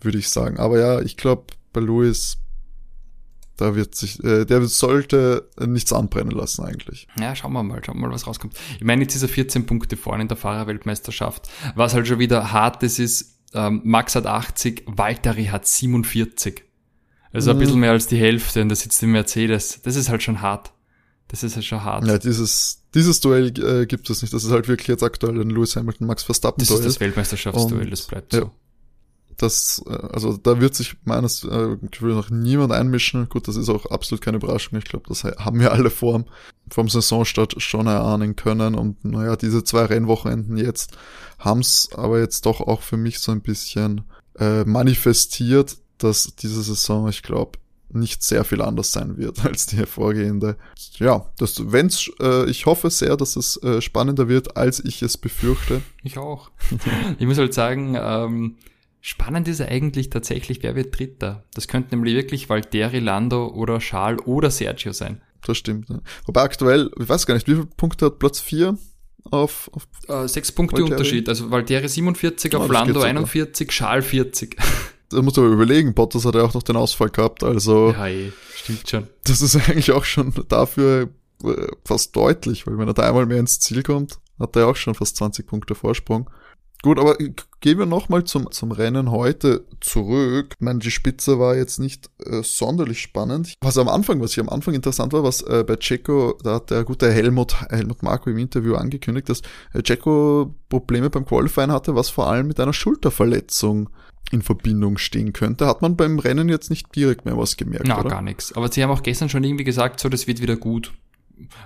würde 0.00 0.18
ich 0.18 0.28
sagen. 0.28 0.58
Aber 0.58 0.78
ja, 0.78 1.00
ich 1.00 1.16
glaube, 1.16 1.44
bei 1.72 1.80
Louis, 1.80 2.38
da 3.58 3.74
wird 3.74 3.94
sich, 3.94 4.22
äh, 4.24 4.44
der 4.44 4.64
sollte 4.66 5.48
nichts 5.58 5.92
anbrennen 5.92 6.30
lassen 6.30 6.64
eigentlich. 6.64 7.08
Ja, 7.20 7.34
schauen 7.34 7.52
wir 7.52 7.62
mal, 7.62 7.84
schauen 7.84 7.96
wir 7.96 8.06
mal, 8.06 8.14
was 8.14 8.26
rauskommt. 8.26 8.54
Ich 8.76 8.84
meine, 8.84 9.02
jetzt 9.02 9.14
ist 9.14 9.22
er 9.22 9.28
14 9.28 9.66
Punkte 9.66 9.96
vorne 9.96 10.22
in 10.22 10.28
der 10.28 10.36
Fahrerweltmeisterschaft. 10.36 11.48
Was 11.74 11.92
halt 11.92 12.06
schon 12.06 12.20
wieder 12.20 12.52
hart 12.52 12.82
ist, 12.82 12.98
ist, 12.98 13.40
ähm, 13.54 13.82
Max 13.84 14.14
hat 14.14 14.26
80, 14.26 14.84
Valtteri 14.86 15.46
hat 15.46 15.66
47. 15.66 16.62
Also 17.32 17.50
mhm. 17.50 17.56
ein 17.56 17.60
bisschen 17.60 17.80
mehr 17.80 17.90
als 17.90 18.06
die 18.06 18.16
Hälfte 18.16 18.62
und 18.62 18.68
da 18.68 18.76
sitzt 18.76 19.02
im 19.02 19.12
Mercedes. 19.12 19.82
Das 19.82 19.96
ist 19.96 20.08
halt 20.08 20.22
schon 20.22 20.40
hart. 20.40 20.72
Das 21.26 21.42
ist 21.42 21.56
ja 21.56 21.62
schon 21.62 21.82
hart. 21.82 22.06
Ja, 22.06 22.16
dieses, 22.16 22.84
dieses 22.94 23.20
Duell 23.20 23.52
äh, 23.58 23.86
gibt 23.86 24.08
es 24.08 24.22
nicht. 24.22 24.32
Das 24.32 24.44
ist 24.44 24.50
halt 24.50 24.68
wirklich 24.68 24.88
jetzt 24.88 25.02
aktuell 25.02 25.38
ein 25.40 25.50
Lewis 25.50 25.76
Hamilton, 25.76 26.06
Max 26.06 26.22
Verstappen 26.22 26.64
Duell. 26.64 26.78
Das 26.78 26.86
ist 26.86 26.94
das 26.94 27.00
Weltmeisterschaftsduell, 27.00 27.90
das 27.90 28.02
bleibt 28.02 28.32
so. 28.32 28.38
Ja, 28.38 28.50
das, 29.38 29.82
äh, 29.88 29.92
also 30.12 30.36
da 30.36 30.60
wird 30.60 30.74
sich 30.74 30.96
meines 31.04 31.44
äh, 31.44 31.76
Gefühls 31.90 32.16
noch 32.16 32.30
niemand 32.30 32.72
einmischen. 32.72 33.28
Gut, 33.28 33.48
das 33.48 33.56
ist 33.56 33.68
auch 33.68 33.86
absolut 33.86 34.22
keine 34.22 34.36
Überraschung. 34.36 34.78
Ich 34.78 34.84
glaube, 34.84 35.06
das 35.08 35.24
haben 35.24 35.60
wir 35.60 35.72
alle 35.72 35.90
vor 35.90 36.24
vom 36.70 36.88
Saisonstart 36.88 37.60
schon 37.62 37.86
erahnen 37.86 38.36
können. 38.36 38.74
Und 38.74 39.04
naja, 39.04 39.36
diese 39.36 39.64
zwei 39.64 39.84
Rennwochenenden 39.84 40.56
jetzt 40.56 40.96
haben's 41.38 41.88
aber 41.94 42.20
jetzt 42.20 42.46
doch 42.46 42.60
auch 42.60 42.82
für 42.82 42.96
mich 42.96 43.20
so 43.20 43.32
ein 43.32 43.40
bisschen 43.40 44.02
äh, 44.38 44.64
manifestiert, 44.64 45.78
dass 45.98 46.34
diese 46.36 46.62
Saison, 46.62 47.08
ich 47.08 47.22
glaube, 47.22 47.58
nicht 47.90 48.22
sehr 48.22 48.44
viel 48.44 48.60
anders 48.60 48.92
sein 48.92 49.16
wird 49.16 49.44
als 49.44 49.66
die 49.66 49.76
hervorgehende. 49.76 50.56
Ja, 50.98 51.26
das, 51.38 51.72
wenn's, 51.72 52.10
äh, 52.20 52.48
ich 52.50 52.66
hoffe 52.66 52.90
sehr, 52.90 53.16
dass 53.16 53.36
es 53.36 53.56
äh, 53.62 53.80
spannender 53.80 54.28
wird, 54.28 54.56
als 54.56 54.84
ich 54.84 55.02
es 55.02 55.16
befürchte. 55.16 55.82
Ich 56.02 56.18
auch. 56.18 56.50
ich 57.18 57.26
muss 57.26 57.38
halt 57.38 57.54
sagen, 57.54 57.96
ähm, 57.98 58.56
spannend 59.00 59.48
ist 59.48 59.60
eigentlich 59.60 60.10
tatsächlich, 60.10 60.62
wer 60.62 60.74
wird 60.74 60.98
Dritter. 60.98 61.44
Das 61.54 61.68
könnte 61.68 61.94
nämlich 61.94 62.14
wirklich 62.14 62.48
Valtteri, 62.48 62.98
Lando 62.98 63.48
oder 63.48 63.78
Charles 63.78 64.26
oder 64.26 64.50
Sergio 64.50 64.92
sein. 64.92 65.20
Das 65.46 65.56
stimmt. 65.56 65.88
Ja. 65.88 66.00
Wobei 66.26 66.42
aktuell, 66.42 66.90
ich 66.98 67.08
weiß 67.08 67.26
gar 67.26 67.34
nicht, 67.34 67.46
wie 67.46 67.54
viele 67.54 67.66
Punkte 67.66 68.06
hat 68.06 68.18
Platz 68.18 68.40
4? 68.40 68.76
Auf, 69.30 69.70
auf 69.72 69.86
äh, 70.08 70.26
sechs 70.26 70.50
Punkte 70.52 70.76
Valtteri? 70.76 70.92
Unterschied. 70.92 71.28
Also 71.28 71.50
Valtteri 71.50 71.88
47 71.88 72.54
auf 72.56 72.68
oh, 72.68 72.72
Lando 72.72 73.00
41, 73.00 73.68
Charles 73.68 74.06
40 74.06 74.56
da 75.10 75.22
muss 75.22 75.38
aber 75.38 75.48
überlegen, 75.48 75.94
Bottas 75.94 76.24
hat 76.24 76.34
ja 76.34 76.42
auch 76.42 76.54
noch 76.54 76.62
den 76.62 76.76
Ausfall 76.76 77.10
gehabt, 77.10 77.42
also. 77.42 77.92
Ja, 77.92 78.06
ey, 78.06 78.32
stimmt 78.54 78.88
schon. 78.88 79.06
Das 79.24 79.40
ist 79.40 79.56
eigentlich 79.68 79.92
auch 79.92 80.04
schon 80.04 80.32
dafür 80.48 81.08
äh, 81.44 81.66
fast 81.84 82.14
deutlich, 82.14 82.66
weil 82.66 82.78
wenn 82.78 82.88
er 82.88 82.94
da 82.94 83.08
einmal 83.08 83.26
mehr 83.26 83.38
ins 83.38 83.60
Ziel 83.60 83.82
kommt, 83.82 84.18
hat 84.38 84.56
er 84.56 84.68
auch 84.68 84.76
schon 84.76 84.94
fast 84.94 85.16
20 85.16 85.46
Punkte 85.46 85.74
Vorsprung. 85.74 86.28
Gut, 86.82 86.98
aber 86.98 87.16
gehen 87.60 87.78
wir 87.78 87.86
nochmal 87.86 88.24
zum, 88.24 88.50
zum 88.52 88.70
Rennen 88.70 89.10
heute 89.10 89.64
zurück. 89.80 90.54
Ich 90.54 90.64
meine, 90.64 90.78
die 90.78 90.92
Spitze 90.92 91.38
war 91.38 91.56
jetzt 91.56 91.80
nicht 91.80 92.08
äh, 92.24 92.42
sonderlich 92.42 93.00
spannend. 93.00 93.54
Was 93.60 93.78
am 93.78 93.88
Anfang, 93.88 94.20
was 94.20 94.34
hier 94.34 94.44
am 94.44 94.48
Anfang 94.48 94.74
interessant 94.74 95.12
war, 95.12 95.24
was 95.24 95.42
äh, 95.42 95.64
bei 95.66 95.76
Checo, 95.76 96.38
da 96.44 96.54
hat 96.54 96.70
der 96.70 96.84
gute 96.84 97.10
Helmut, 97.10 97.60
Helmut 97.70 98.02
Marco 98.02 98.30
im 98.30 98.38
Interview 98.38 98.76
angekündigt, 98.76 99.28
dass 99.28 99.42
äh, 99.72 99.82
Checo 99.82 100.54
Probleme 100.68 101.10
beim 101.10 101.24
Qualifying 101.24 101.72
hatte, 101.72 101.96
was 101.96 102.10
vor 102.10 102.28
allem 102.28 102.46
mit 102.46 102.60
einer 102.60 102.72
Schulterverletzung 102.72 103.90
in 104.30 104.42
Verbindung 104.42 104.98
stehen 104.98 105.32
könnte, 105.32 105.66
hat 105.66 105.82
man 105.82 105.96
beim 105.96 106.18
Rennen 106.18 106.48
jetzt 106.48 106.70
nicht 106.70 106.94
direkt 106.94 107.24
mehr 107.24 107.36
was 107.36 107.56
gemerkt, 107.56 107.86
Na, 107.88 108.00
oder? 108.00 108.10
gar 108.10 108.22
nichts. 108.22 108.52
Aber 108.52 108.70
sie 108.70 108.82
haben 108.82 108.90
auch 108.90 109.02
gestern 109.02 109.28
schon 109.28 109.42
irgendwie 109.42 109.64
gesagt, 109.64 110.00
so, 110.00 110.08
das 110.08 110.26
wird 110.26 110.42
wieder 110.42 110.56
gut. 110.56 110.92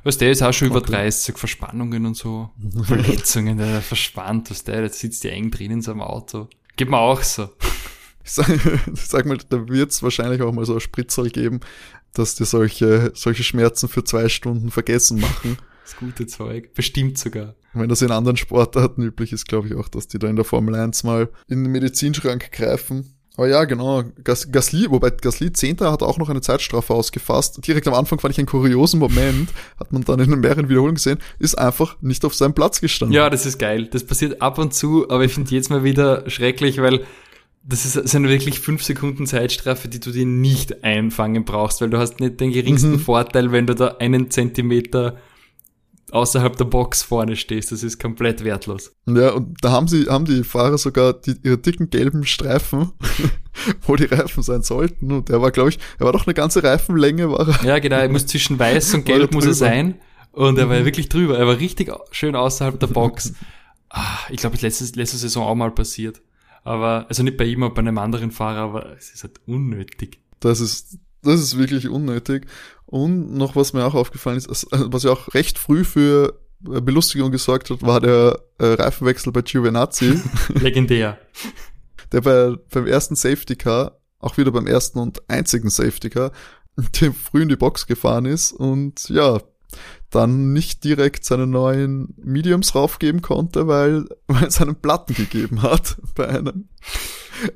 Was 0.05 0.19
der 0.19 0.31
ist 0.31 0.43
auch 0.43 0.53
schon 0.53 0.69
okay. 0.69 0.79
über 0.79 0.87
30 0.87 1.39
Verspannungen 1.39 2.07
und 2.07 2.17
so. 2.17 2.51
Verletzungen, 2.85 3.59
der 3.59 3.83
verspannt, 3.83 4.51
was 4.51 4.65
der, 4.65 4.83
jetzt 4.83 5.01
sitzt 5.01 5.25
ja 5.25 5.31
eng 5.31 5.51
drin 5.51 5.71
in 5.71 5.83
seinem 5.83 6.01
Auto. 6.01 6.49
Geht 6.77 6.91
mir 6.91 6.99
auch 6.99 7.23
so. 7.23 7.49
Ich 8.25 8.31
sag, 8.31 8.49
ich 8.51 9.01
sag 9.01 9.27
mal, 9.27 9.37
da 9.49 9.69
wird 9.69 9.91
es 9.91 10.01
wahrscheinlich 10.01 10.43
auch 10.43 10.53
mal 10.53 10.65
so 10.65 10.75
ein 10.75 10.81
Spritzel 10.81 11.29
geben, 11.31 11.59
dass 12.13 12.37
dir 12.37 12.45
solche, 12.45 13.11
solche 13.17 13.43
Schmerzen 13.43 13.89
für 13.89 14.05
zwei 14.05 14.29
Stunden 14.29 14.71
vergessen 14.71 15.21
machen. 15.21 15.59
Das 15.85 15.97
gute 15.97 16.29
Zeug. 16.29 16.75
Bestimmt 16.75 17.19
sogar. 17.19 17.57
Wenn 17.73 17.89
das 17.89 18.03
in 18.03 18.13
anderen 18.13 18.37
Sportarten 18.37 19.03
üblich 19.03 19.33
ist, 19.33 19.49
glaube 19.49 19.67
ich 19.67 19.75
auch, 19.75 19.89
dass 19.89 20.07
die 20.07 20.21
da 20.21 20.29
in 20.29 20.37
der 20.37 20.45
Formel 20.45 20.77
1 20.77 21.03
mal 21.03 21.29
in 21.49 21.65
den 21.65 21.73
Medizinschrank 21.73 22.53
greifen. 22.53 23.17
Aber 23.37 23.49
ja, 23.49 23.65
genau. 23.65 24.05
Gas 24.25 24.53
Gasly, 24.53 24.91
wobei 24.91 25.11
Gasly 25.11 25.53
Zehnter 25.53 25.91
hat 25.91 26.03
auch 26.03 26.19
noch 26.19 26.29
eine 26.29 26.43
Zeitstrafe 26.43 26.93
ausgefasst. 26.93 27.67
Direkt 27.67 27.89
am 27.89 27.95
Anfang 27.95 28.19
fand 28.19 28.33
ich 28.33 28.39
einen 28.39 28.47
kuriosen 28.47 29.01
Moment, 29.01 29.49
hat 29.81 29.91
man 29.93 30.05
dann 30.05 30.21
in 30.21 30.41
mehreren 30.41 30.69
Wiederholungen 30.69 30.97
gesehen, 30.97 31.19
ist 31.39 31.55
einfach 31.55 31.97
nicht 32.03 32.25
auf 32.25 32.35
seinem 32.35 32.53
Platz 32.53 32.81
gestanden. 32.81 33.15
Ja, 33.15 33.31
das 33.31 33.47
ist 33.47 33.59
geil. 33.59 33.89
Das 33.91 34.05
passiert 34.05 34.43
ab 34.43 34.59
und 34.59 34.75
zu, 34.75 35.09
aber 35.09 35.25
ich 35.25 35.33
finde 35.33 35.55
jetzt 35.55 35.71
mal 35.71 35.83
wieder 35.83 36.29
schrecklich, 36.29 36.83
weil 36.83 37.05
das 37.65 37.87
ist, 37.87 38.09
sind 38.09 38.29
wirklich 38.29 38.61
fünf 38.61 38.83
Sekunden 38.83 39.27
Zeitstrafe, 39.27 39.89
die 39.89 40.01
du 40.01 40.11
dir 40.11 40.27
nicht 40.27 40.85
einfangen 40.85 41.45
brauchst, 41.45 41.81
weil 41.81 41.91
du 41.91 41.99
hast 41.99 42.21
nicht 42.21 42.41
den 42.41 42.53
geringsten 42.53 42.93
mhm. 42.93 43.01
Vorteil, 43.01 43.53
wenn 43.53 43.67
du 43.67 43.75
da 43.75 43.97
einen 43.99 44.31
Zentimeter 44.31 45.17
außerhalb 46.13 46.57
der 46.57 46.67
Box 46.67 47.03
vorne 47.03 47.37
stehst. 47.37 47.73
Das 47.73 47.83
ist 47.83 47.99
komplett 47.99 48.45
wertlos. 48.45 48.93
Ja, 49.07 49.31
und 49.31 49.57
da 49.63 49.73
haben 49.73 49.89
sie, 49.89 50.07
haben 50.09 50.25
die 50.25 50.45
Fahrer 50.45 50.79
sogar 50.79 51.15
die, 51.15 51.37
ihre 51.43 51.59
dicken 51.59 51.91
gelben 51.91 52.25
Streifen, 52.25 52.93
wo 53.83 53.97
die 53.97 54.05
Reifen 54.05 54.43
sein 54.43 54.63
sollten. 54.63 55.11
Und 55.11 55.31
der 55.31 55.41
war, 55.41 55.51
glaube 55.51 55.71
ich, 55.71 55.79
er 55.99 56.07
war 56.07 56.13
doch 56.13 56.27
eine 56.27 56.35
ganze 56.35 56.63
Reifenlänge, 56.63 57.31
war 57.31 57.49
er. 57.49 57.65
Ja, 57.65 57.79
genau, 57.79 57.97
er 57.97 58.09
muss 58.09 58.27
zwischen 58.27 58.59
weiß 58.59 58.95
und 58.95 59.05
gelb 59.05 59.33
muss 59.33 59.47
er 59.47 59.55
sein. 59.55 59.95
Und 60.33 60.59
er 60.59 60.69
war 60.69 60.81
mhm. 60.81 60.85
wirklich 60.85 61.09
drüber. 61.09 61.39
Er 61.39 61.47
war 61.47 61.59
richtig 61.59 61.91
schön 62.11 62.37
außerhalb 62.37 62.79
der 62.79 62.87
Box. 62.89 63.35
Ah, 63.95 64.21
ich 64.31 64.39
glaube, 64.39 64.55
das 64.57 64.63
letzte, 64.63 64.99
letzte 64.99 65.19
Saison 65.19 65.47
auch 65.47 65.55
mal 65.55 65.71
passiert. 65.71 66.23
Aber, 66.65 67.05
also 67.11 67.23
nicht 67.23 67.37
bei 67.37 67.45
ihm, 67.45 67.63
aber 67.63 67.75
bei 67.75 67.81
einem 67.81 67.99
anderen 67.99 68.31
Fahrer, 68.31 68.61
aber 68.61 68.97
es 68.97 69.11
ist 69.11 69.23
halt 69.23 69.39
unnötig. 69.45 70.19
Das 70.41 70.61
ist, 70.61 70.97
das 71.23 71.41
ist 71.41 71.59
wirklich 71.59 71.89
unnötig. 71.89 72.47
Und 72.87 73.33
noch 73.33 73.57
was 73.57 73.73
mir 73.73 73.85
auch 73.85 73.95
aufgefallen 73.95 74.37
ist, 74.37 74.67
was 74.71 75.03
ja 75.03 75.11
auch 75.11 75.33
recht 75.35 75.59
früh 75.59 75.85
für 75.85 76.39
äh, 76.71 76.81
Belustigung 76.81 77.31
gesorgt 77.31 77.71
hat, 77.71 77.83
war 77.83 78.01
der 78.01 78.41
äh, 78.59 78.67
Reifenwechsel 78.67 79.33
bei 79.33 79.43
Giovinazzi. 79.43 80.21
Legendär. 80.49 81.19
Der 82.13 82.21
bei, 82.21 82.55
beim 82.71 82.87
ersten 82.87 83.17
Safety 83.17 83.57
Car, 83.57 83.99
auch 84.19 84.37
wieder 84.37 84.51
beim 84.51 84.67
ersten 84.67 84.99
und 84.99 85.29
einzigen 85.29 85.71
Safety 85.71 86.11
Car, 86.11 86.33
dem 87.01 87.15
früh 87.15 87.43
in 87.43 87.49
die 87.49 87.57
Box 87.57 87.87
gefahren 87.87 88.27
ist 88.27 88.53
und 88.53 89.09
ja, 89.09 89.41
dann 90.11 90.53
nicht 90.53 90.85
direkt 90.85 91.25
seine 91.25 91.47
neuen 91.47 92.15
Mediums 92.23 92.75
raufgeben 92.75 93.23
konnte, 93.23 93.67
weil, 93.67 94.07
weil 94.27 94.45
es 94.45 94.61
einen 94.61 94.77
Platten 94.77 95.15
gegeben 95.15 95.63
hat 95.63 95.97
bei 96.15 96.29
einem. 96.29 96.69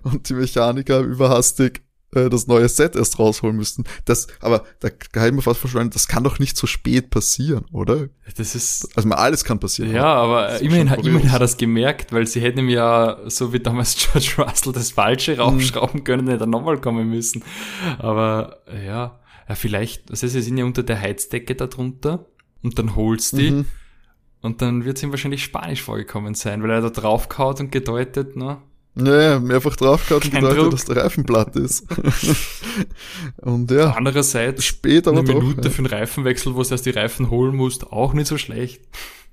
Und 0.03 0.29
die 0.29 0.35
Mechaniker 0.35 1.01
überhastig 1.01 1.83
äh, 2.17 2.31
das 2.31 2.47
neue 2.47 2.69
Set 2.69 2.97
erst 2.97 3.19
rausholen 3.19 3.57
müssten. 3.57 3.85
Das, 4.05 4.27
aber 4.41 4.65
da 4.81 4.91
mir 5.31 5.43
fast 5.43 5.61
vorstellen, 5.61 5.91
das 5.91 6.09
kann 6.09 6.25
doch 6.25 6.39
nicht 6.39 6.57
so 6.57 6.67
spät 6.67 7.11
passieren, 7.11 7.65
oder? 7.73 8.09
Das 8.37 8.55
ist. 8.55 8.89
Also 8.97 9.09
mal 9.09 9.17
alles 9.17 9.45
kann 9.45 9.61
passieren. 9.61 9.93
Ja, 9.93 10.07
aber 10.07 10.61
immerhin, 10.61 10.89
immerhin 11.05 11.33
hat 11.33 11.41
er 11.41 11.45
es 11.45 11.57
gemerkt, 11.57 12.13
weil 12.13 12.27
sie 12.27 12.41
hätten 12.41 12.61
ihm 12.61 12.69
ja, 12.69 13.19
so 13.27 13.53
wie 13.53 13.61
damals 13.61 13.97
George 14.13 14.35
Russell, 14.39 14.73
das 14.73 14.93
Falsche 14.93 15.35
mhm. 15.35 15.41
raufschrauben 15.41 16.05
können, 16.05 16.29
hätte 16.29 16.45
er 16.45 16.49
nochmal 16.49 16.81
kommen 16.81 17.09
müssen. 17.09 17.45
Aber 17.99 18.63
ja, 18.69 19.21
ja, 19.49 19.55
vielleicht, 19.55 20.11
also 20.11 20.27
sie 20.27 20.41
sind 20.41 20.57
ja 20.57 20.65
unter 20.65 20.83
der 20.83 21.01
Heizdecke 21.01 21.55
darunter 21.55 22.27
und 22.63 22.79
dann 22.79 22.97
holst 22.97 23.39
die 23.39 23.51
mhm. 23.53 23.67
und 24.43 24.61
dann 24.61 24.85
wird 24.85 24.97
es 24.97 25.03
ihm 25.03 25.11
wahrscheinlich 25.11 25.45
Spanisch 25.45 25.83
vorgekommen 25.83 26.35
sein, 26.35 26.63
weil 26.63 26.71
er 26.71 26.81
da 26.81 26.91
draufgehaut 26.91 27.61
und 27.61 27.71
gedeutet, 27.71 28.37
ne? 28.37 28.59
Naja, 28.99 29.39
mehrfach 29.41 29.77
draufgehauen 29.77 30.23
und 30.23 30.33
gedeutet, 30.33 30.59
Druck. 30.59 30.71
dass 30.71 30.85
der 30.87 30.97
Reifen 30.97 31.25
platt 31.25 31.55
ist. 31.55 31.85
und 33.43 33.71
ja. 33.71 33.91
Andererseits, 33.91 34.65
später 34.65 35.11
eine 35.11 35.23
Minute 35.23 35.61
doch, 35.61 35.71
für 35.71 35.81
einen 35.81 35.87
Reifenwechsel, 35.87 36.55
wo 36.55 36.63
du 36.63 36.71
erst 36.71 36.87
die 36.87 36.91
Reifen 36.91 37.29
holen 37.29 37.55
musst, 37.55 37.93
auch 37.93 38.15
nicht 38.15 38.27
so 38.27 38.39
schlecht. 38.39 38.81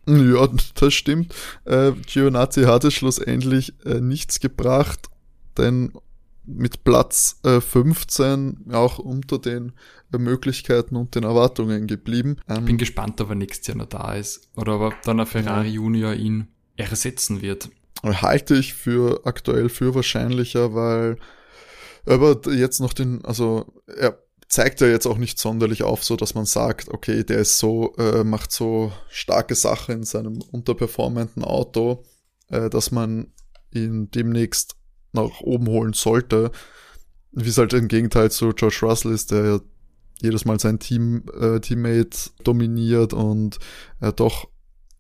Ja, 0.06 0.50
das 0.76 0.94
stimmt. 0.94 1.34
Äh, 1.64 1.94
Gionazzi 1.94 2.64
hat 2.64 2.84
es 2.84 2.94
schlussendlich 2.94 3.74
äh, 3.86 4.02
nichts 4.02 4.42
gebracht, 4.42 5.08
denn 5.58 5.94
mit 6.46 6.84
Platz 6.84 7.40
äh, 7.44 7.62
15 7.62 8.66
auch 8.74 9.00
unter 9.00 9.40
den 9.40 9.72
äh, 10.14 10.18
Möglichkeiten 10.18 10.98
und 10.98 11.16
den 11.16 11.24
Erwartungen 11.24 11.88
geblieben. 11.88 12.36
Ähm, 12.50 12.60
ich 12.60 12.66
bin 12.66 12.78
gespannt, 12.78 13.22
ob 13.22 13.30
er 13.30 13.36
nächstes 13.36 13.68
Jahr 13.68 13.78
noch 13.78 13.86
da 13.86 14.14
ist 14.14 14.50
oder 14.58 14.78
ob 14.80 15.02
dann 15.04 15.22
ein 15.22 15.26
Ferrari 15.26 15.68
ja. 15.68 15.76
Junior 15.76 16.14
ihn 16.14 16.48
ersetzen 16.76 17.42
wird. 17.42 17.70
Halte 18.04 18.56
ich 18.56 18.74
für 18.74 19.26
aktuell 19.26 19.70
für 19.70 19.96
wahrscheinlicher, 19.96 20.74
weil 20.74 21.18
aber 22.06 22.42
jetzt 22.54 22.82
noch 22.82 22.94
den, 22.94 23.24
also 23.24 23.82
er 23.88 24.20
zeigt 24.50 24.82
ja 24.82 24.88
jetzt 24.88 25.08
auch 25.08 25.18
nicht 25.18 25.40
sonderlich 25.40 25.84
auf, 25.84 26.04
so 26.04 26.16
dass 26.16 26.36
man 26.36 26.46
sagt, 26.46 26.90
okay, 26.90 27.24
der 27.24 27.40
ist 27.40 27.58
so, 27.58 27.96
äh, 27.96 28.24
macht 28.24 28.52
so 28.52 28.92
starke 29.10 29.56
Sache 29.56 29.94
in 29.94 30.04
seinem 30.04 30.42
unterperformenden 30.52 31.44
Auto, 31.44 32.04
äh, 32.50 32.70
dass 32.70 32.92
man 32.92 33.34
ihn 33.72 34.12
demnächst 34.12 34.76
nach 35.14 35.42
oben 35.42 35.68
holen 35.68 35.94
sollte. 35.94 36.52
Wie 37.32 37.50
es 37.50 37.58
halt 37.58 37.74
im 37.74 37.88
Gegenteil 37.88 38.30
zu 38.30 38.50
George 38.50 38.80
Russell 38.84 39.14
ist, 39.14 39.32
der 39.32 39.46
ja 39.46 39.60
jedes 40.22 40.46
Mal 40.46 40.60
sein 40.60 40.80
Team, 40.80 41.24
äh, 41.40 41.60
Teammate 41.60 42.32
dominiert 42.44 43.14
und 43.14 43.58
er 44.00 44.12
doch 44.12 44.50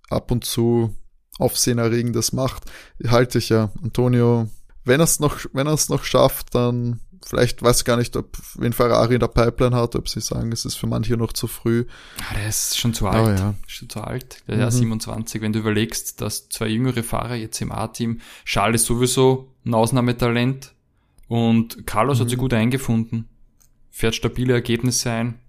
ab 0.09 0.31
und 0.31 0.45
zu 0.45 0.95
Aufsehenerregendes 1.39 2.33
macht, 2.33 2.63
halte 3.07 3.39
ich 3.39 3.49
ja. 3.49 3.71
Antonio, 3.81 4.49
wenn 4.85 4.99
er 4.99 5.05
es 5.05 5.19
noch, 5.19 5.39
wenn 5.53 5.67
er 5.67 5.73
es 5.73 5.89
noch 5.89 6.03
schafft, 6.03 6.53
dann 6.55 6.99
vielleicht 7.25 7.61
weiß 7.61 7.79
ich 7.79 7.85
gar 7.85 7.97
nicht, 7.97 8.15
ob 8.15 8.37
wen 8.55 8.73
Ferrari 8.73 9.15
in 9.15 9.19
der 9.19 9.27
Pipeline 9.27 9.75
hat, 9.75 9.95
ob 9.95 10.09
sie 10.09 10.21
sagen, 10.21 10.51
es 10.51 10.65
ist 10.65 10.75
für 10.75 10.87
manche 10.87 11.17
noch 11.17 11.33
zu 11.33 11.47
früh. 11.47 11.85
Ah, 12.19 12.35
der 12.35 12.49
ist 12.49 12.77
schon 12.77 12.93
zu 12.93 13.07
alt. 13.07 13.39
Oh, 13.39 13.41
ja. 13.41 13.53
Schon 13.65 13.89
zu 13.89 14.01
alt. 14.01 14.43
Der 14.47 14.57
mhm. 14.57 14.67
ist 14.67 14.77
27. 14.77 15.41
Wenn 15.41 15.53
du 15.53 15.59
überlegst, 15.59 16.21
dass 16.21 16.49
zwei 16.49 16.67
jüngere 16.67 17.03
Fahrer 17.03 17.35
jetzt 17.35 17.61
im 17.61 17.71
A-Team, 17.71 18.19
Charles 18.45 18.81
ist 18.81 18.87
sowieso 18.87 19.53
ein 19.65 19.73
Ausnahmetalent 19.73 20.73
und 21.27 21.87
Carlos 21.87 22.17
mhm. 22.17 22.23
hat 22.23 22.29
sich 22.29 22.37
gut 22.37 22.53
eingefunden. 22.53 23.29
Fährt 23.89 24.15
stabile 24.15 24.53
Ergebnisse 24.53 25.11
ein. 25.11 25.39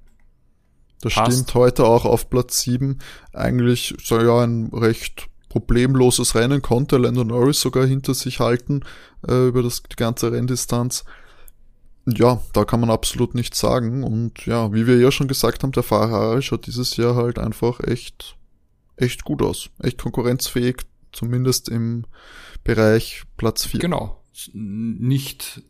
Das 1.00 1.14
Passt. 1.14 1.32
stimmt. 1.32 1.54
Heute 1.54 1.84
auch 1.84 2.04
auf 2.04 2.30
Platz 2.30 2.62
7. 2.62 2.98
Eigentlich 3.32 3.94
so 4.02 4.20
ja 4.20 4.42
ein 4.42 4.70
recht 4.72 5.28
problemloses 5.54 6.34
Rennen 6.34 6.62
konnte 6.62 6.96
Lando 6.96 7.22
Norris 7.22 7.60
sogar 7.60 7.86
hinter 7.86 8.12
sich 8.12 8.40
halten 8.40 8.80
äh, 9.28 9.46
über 9.46 9.62
das, 9.62 9.84
die 9.84 9.94
ganze 9.94 10.32
Renndistanz. 10.32 11.04
Ja, 12.06 12.42
da 12.52 12.64
kann 12.64 12.80
man 12.80 12.90
absolut 12.90 13.36
nichts 13.36 13.60
sagen. 13.60 14.02
Und 14.02 14.46
ja, 14.46 14.72
wie 14.72 14.88
wir 14.88 14.98
ja 14.98 15.12
schon 15.12 15.28
gesagt 15.28 15.62
haben, 15.62 15.70
der 15.70 15.84
Fahrer 15.84 16.42
schaut 16.42 16.66
dieses 16.66 16.96
Jahr 16.96 17.14
halt 17.14 17.38
einfach 17.38 17.78
echt, 17.78 18.36
echt 18.96 19.22
gut 19.22 19.42
aus. 19.42 19.70
Echt 19.78 20.02
konkurrenzfähig, 20.02 20.78
zumindest 21.12 21.68
im 21.68 22.04
Bereich 22.64 23.22
Platz 23.36 23.64
4. 23.64 23.78
Genau. 23.78 24.20
Nicht 24.52 25.62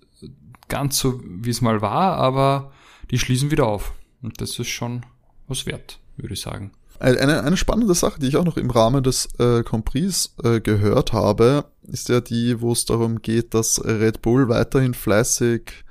ganz 0.68 0.98
so, 0.98 1.20
wie 1.22 1.50
es 1.50 1.60
mal 1.60 1.82
war, 1.82 2.16
aber 2.16 2.72
die 3.10 3.18
schließen 3.18 3.50
wieder 3.50 3.66
auf. 3.66 3.92
Und 4.22 4.40
das 4.40 4.58
ist 4.58 4.68
schon 4.68 5.04
was 5.46 5.66
wert, 5.66 5.98
würde 6.16 6.32
ich 6.32 6.40
sagen. 6.40 6.72
Eine, 7.00 7.42
eine 7.42 7.56
spannende 7.56 7.94
Sache, 7.94 8.20
die 8.20 8.28
ich 8.28 8.36
auch 8.36 8.44
noch 8.44 8.56
im 8.56 8.70
Rahmen 8.70 9.02
des 9.02 9.28
äh, 9.38 9.62
Compris 9.62 10.34
äh, 10.42 10.60
gehört 10.60 11.12
habe, 11.12 11.64
ist 11.82 12.08
ja 12.08 12.20
die, 12.20 12.60
wo 12.60 12.72
es 12.72 12.84
darum 12.84 13.20
geht, 13.20 13.52
dass 13.52 13.84
Red 13.84 14.22
Bull 14.22 14.48
weiterhin 14.48 14.94
fleißig 14.94 15.84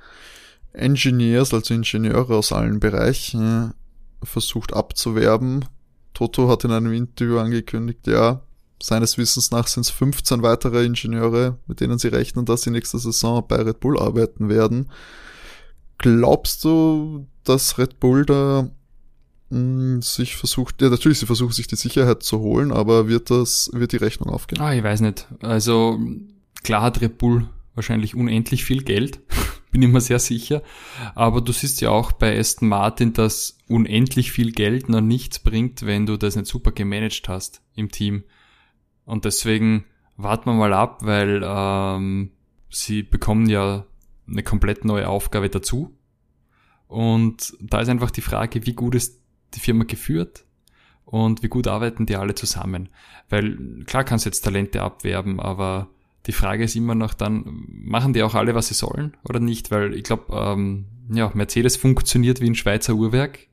Engineers, 0.72 1.52
also 1.52 1.74
Ingenieure 1.74 2.36
aus 2.36 2.52
allen 2.52 2.80
Bereichen, 2.80 3.74
versucht 4.22 4.72
abzuwerben. 4.72 5.66
Toto 6.14 6.48
hat 6.48 6.64
in 6.64 6.72
einem 6.72 6.92
Interview 6.92 7.38
angekündigt, 7.38 8.06
ja, 8.06 8.40
seines 8.82 9.18
Wissens 9.18 9.50
nach 9.50 9.66
sind 9.66 9.82
es 9.82 9.90
15 9.90 10.42
weitere 10.42 10.84
Ingenieure, 10.84 11.58
mit 11.66 11.80
denen 11.80 11.98
sie 11.98 12.08
rechnen, 12.08 12.44
dass 12.44 12.62
sie 12.62 12.70
nächste 12.70 12.98
Saison 12.98 13.44
bei 13.46 13.56
Red 13.56 13.80
Bull 13.80 13.98
arbeiten 13.98 14.48
werden. 14.48 14.90
Glaubst 15.98 16.64
du, 16.64 17.26
dass 17.44 17.78
Red 17.78 18.00
Bull 18.00 18.26
da 18.26 18.68
sich 20.02 20.36
versucht, 20.36 20.82
ja 20.82 20.90
natürlich, 20.90 21.18
sie 21.18 21.26
versuchen 21.26 21.52
sich 21.52 21.66
die 21.66 21.76
Sicherheit 21.76 22.22
zu 22.22 22.40
holen, 22.40 22.72
aber 22.72 23.08
wird 23.08 23.30
das, 23.30 23.70
wird 23.72 23.92
die 23.92 23.98
Rechnung 23.98 24.30
aufgehen? 24.30 24.60
Ah, 24.60 24.74
ich 24.74 24.82
weiß 24.82 25.00
nicht. 25.00 25.28
Also 25.42 25.98
klar 26.62 26.82
hat 26.82 27.00
Red 27.00 27.18
Bull 27.18 27.48
wahrscheinlich 27.74 28.14
unendlich 28.14 28.64
viel 28.64 28.82
Geld, 28.82 29.20
bin 29.70 29.82
ich 29.82 29.88
mir 29.88 30.00
sehr 30.00 30.18
sicher. 30.18 30.62
Aber 31.14 31.40
du 31.40 31.52
siehst 31.52 31.80
ja 31.80 31.90
auch 31.90 32.12
bei 32.12 32.38
Aston 32.38 32.68
Martin, 32.68 33.12
dass 33.12 33.58
unendlich 33.68 34.32
viel 34.32 34.52
Geld 34.52 34.88
noch 34.88 35.00
nichts 35.00 35.38
bringt, 35.38 35.84
wenn 35.84 36.06
du 36.06 36.16
das 36.16 36.36
nicht 36.36 36.46
super 36.46 36.72
gemanagt 36.72 37.28
hast 37.28 37.62
im 37.74 37.90
Team. 37.90 38.24
Und 39.04 39.24
deswegen 39.24 39.84
warten 40.16 40.50
wir 40.50 40.54
mal 40.54 40.72
ab, 40.72 40.98
weil 41.02 41.42
ähm, 41.44 42.30
sie 42.70 43.02
bekommen 43.02 43.48
ja 43.48 43.86
eine 44.28 44.42
komplett 44.42 44.84
neue 44.84 45.08
Aufgabe 45.08 45.50
dazu. 45.50 45.96
Und 46.86 47.54
da 47.60 47.80
ist 47.80 47.88
einfach 47.88 48.10
die 48.10 48.20
Frage, 48.20 48.64
wie 48.66 48.74
gut 48.74 48.94
ist 48.94 49.20
die 49.54 49.60
Firma 49.60 49.84
geführt 49.84 50.44
und 51.04 51.42
wie 51.42 51.48
gut 51.48 51.66
arbeiten 51.66 52.06
die 52.06 52.16
alle 52.16 52.34
zusammen. 52.34 52.88
Weil 53.28 53.84
klar 53.86 54.04
kannst 54.04 54.24
du 54.24 54.28
jetzt 54.28 54.42
Talente 54.42 54.82
abwerben, 54.82 55.40
aber 55.40 55.88
die 56.26 56.32
Frage 56.32 56.64
ist 56.64 56.76
immer 56.76 56.94
noch 56.94 57.14
dann, 57.14 57.64
machen 57.68 58.12
die 58.12 58.22
auch 58.22 58.34
alle, 58.34 58.54
was 58.54 58.68
sie 58.68 58.74
sollen 58.74 59.16
oder 59.24 59.40
nicht? 59.40 59.70
Weil 59.70 59.94
ich 59.94 60.04
glaube, 60.04 60.34
ähm, 60.34 60.86
ja, 61.10 61.30
Mercedes 61.34 61.76
funktioniert 61.76 62.40
wie 62.40 62.48
ein 62.48 62.54
Schweizer 62.54 62.94
Uhrwerk 62.94 63.46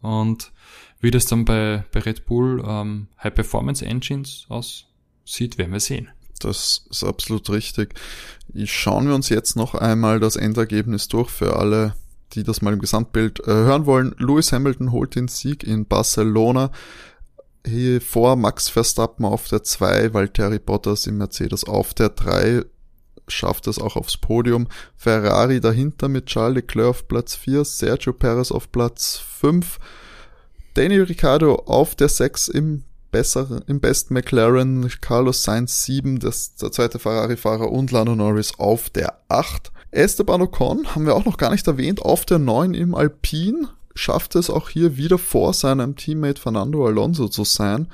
und 0.00 0.52
wie 1.00 1.10
das 1.10 1.26
dann 1.26 1.44
bei, 1.44 1.84
bei 1.92 2.00
Red 2.00 2.26
Bull 2.26 2.62
ähm, 2.66 3.08
High 3.22 3.34
Performance 3.34 3.84
Engines 3.84 4.46
aussieht, 4.48 5.58
werden 5.58 5.72
wir 5.72 5.80
sehen. 5.80 6.08
Das 6.40 6.86
ist 6.90 7.04
absolut 7.04 7.48
richtig. 7.50 7.94
Schauen 8.64 9.06
wir 9.08 9.14
uns 9.14 9.28
jetzt 9.28 9.56
noch 9.56 9.74
einmal 9.74 10.20
das 10.20 10.36
Endergebnis 10.36 11.08
durch 11.08 11.30
für 11.30 11.56
alle 11.56 11.94
die 12.32 12.42
das 12.42 12.62
mal 12.62 12.72
im 12.72 12.80
Gesamtbild 12.80 13.40
äh, 13.40 13.50
hören 13.50 13.86
wollen. 13.86 14.14
Lewis 14.18 14.52
Hamilton 14.52 14.92
holt 14.92 15.14
den 15.14 15.28
Sieg 15.28 15.64
in 15.64 15.86
Barcelona. 15.86 16.70
Hier 17.66 18.00
vor 18.00 18.36
Max 18.36 18.68
Verstappen 18.68 19.24
auf 19.24 19.48
der 19.48 19.62
2, 19.62 20.14
Valtteri 20.14 20.58
Bottas 20.58 21.06
im 21.06 21.18
Mercedes 21.18 21.64
auf 21.64 21.94
der 21.94 22.10
3. 22.10 22.64
schafft 23.26 23.66
es 23.66 23.80
auch 23.80 23.96
aufs 23.96 24.16
Podium. 24.16 24.68
Ferrari 24.96 25.60
dahinter 25.60 26.08
mit 26.08 26.26
Charles 26.26 26.56
Leclerc 26.56 26.90
auf 26.90 27.08
Platz 27.08 27.34
4, 27.34 27.64
Sergio 27.64 28.12
Perez 28.12 28.52
auf 28.52 28.70
Platz 28.70 29.20
5, 29.40 29.78
Daniel 30.74 31.04
Ricciardo 31.04 31.54
auf 31.66 31.96
der 31.96 32.08
6 32.08 32.48
im 32.48 32.84
besseren, 33.10 33.64
im 33.66 33.80
besten 33.80 34.14
McLaren, 34.14 34.90
Carlos 35.00 35.42
Sainz 35.42 35.84
7, 35.84 36.20
das, 36.20 36.54
der 36.56 36.70
zweite 36.70 36.98
Ferrari-Fahrer 36.98 37.72
und 37.72 37.90
Lando 37.90 38.14
Norris 38.14 38.58
auf 38.58 38.90
der 38.90 39.20
8. 39.28 39.72
Esteban 39.96 40.42
Ocon 40.42 40.94
haben 40.94 41.06
wir 41.06 41.14
auch 41.14 41.24
noch 41.24 41.38
gar 41.38 41.50
nicht 41.50 41.66
erwähnt, 41.66 42.02
auf 42.02 42.24
der 42.24 42.38
9 42.38 42.74
im 42.74 42.94
Alpine, 42.94 43.68
schafft 43.94 44.34
es 44.34 44.50
auch 44.50 44.68
hier 44.68 44.96
wieder 44.96 45.18
vor 45.18 45.52
seinem 45.52 45.96
Teammate 45.96 46.40
Fernando 46.40 46.86
Alonso 46.86 47.28
zu 47.28 47.44
sein. 47.44 47.88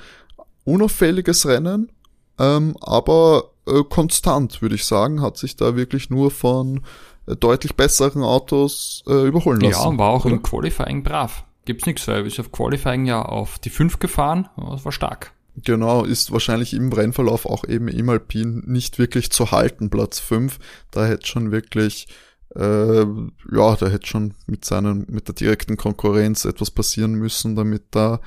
Unauffälliges 0.65 1.45
Rennen, 1.45 1.91
ähm, 2.39 2.75
aber 2.81 3.51
äh, 3.67 3.83
konstant, 3.83 4.61
würde 4.61 4.75
ich 4.75 4.85
sagen, 4.85 5.21
hat 5.21 5.37
sich 5.37 5.55
da 5.55 5.75
wirklich 5.75 6.09
nur 6.09 6.31
von 6.31 6.81
äh, 7.25 7.35
deutlich 7.35 7.75
besseren 7.75 8.23
Autos 8.23 9.03
äh, 9.07 9.27
überholen 9.27 9.61
lassen. 9.61 9.81
Ja, 9.81 9.87
und 9.87 9.97
war 9.97 10.09
auch 10.09 10.25
oder? 10.25 10.35
im 10.35 10.43
Qualifying 10.43 11.03
brav. 11.03 11.43
Gibt's 11.65 11.85
nichts, 11.85 12.07
weil 12.07 12.25
ist 12.25 12.39
auf 12.39 12.51
Qualifying 12.51 13.05
ja 13.05 13.21
auf 13.21 13.59
die 13.59 13.69
5 13.69 13.99
gefahren, 13.99 14.49
das 14.57 14.83
war 14.83 14.91
stark. 14.91 15.33
Genau, 15.55 16.03
ist 16.03 16.31
wahrscheinlich 16.31 16.73
im 16.73 16.91
Rennverlauf 16.91 17.45
auch 17.45 17.63
eben 17.67 17.87
im 17.87 18.09
Alpin 18.09 18.63
nicht 18.65 18.97
wirklich 18.97 19.31
zu 19.31 19.51
halten, 19.51 19.89
Platz 19.89 20.19
5. 20.19 20.57
Da 20.89 21.05
hätte 21.05 21.27
schon 21.27 21.51
wirklich, 21.51 22.07
äh, 22.55 23.01
ja, 23.01 23.75
da 23.75 23.87
hätte 23.87 24.07
schon 24.07 24.33
mit 24.47 24.65
seinen, 24.65 25.05
mit 25.09 25.27
der 25.27 25.35
direkten 25.35 25.77
Konkurrenz 25.77 26.45
etwas 26.45 26.71
passieren 26.71 27.13
müssen, 27.13 27.55
damit 27.55 27.83
da 27.91 28.19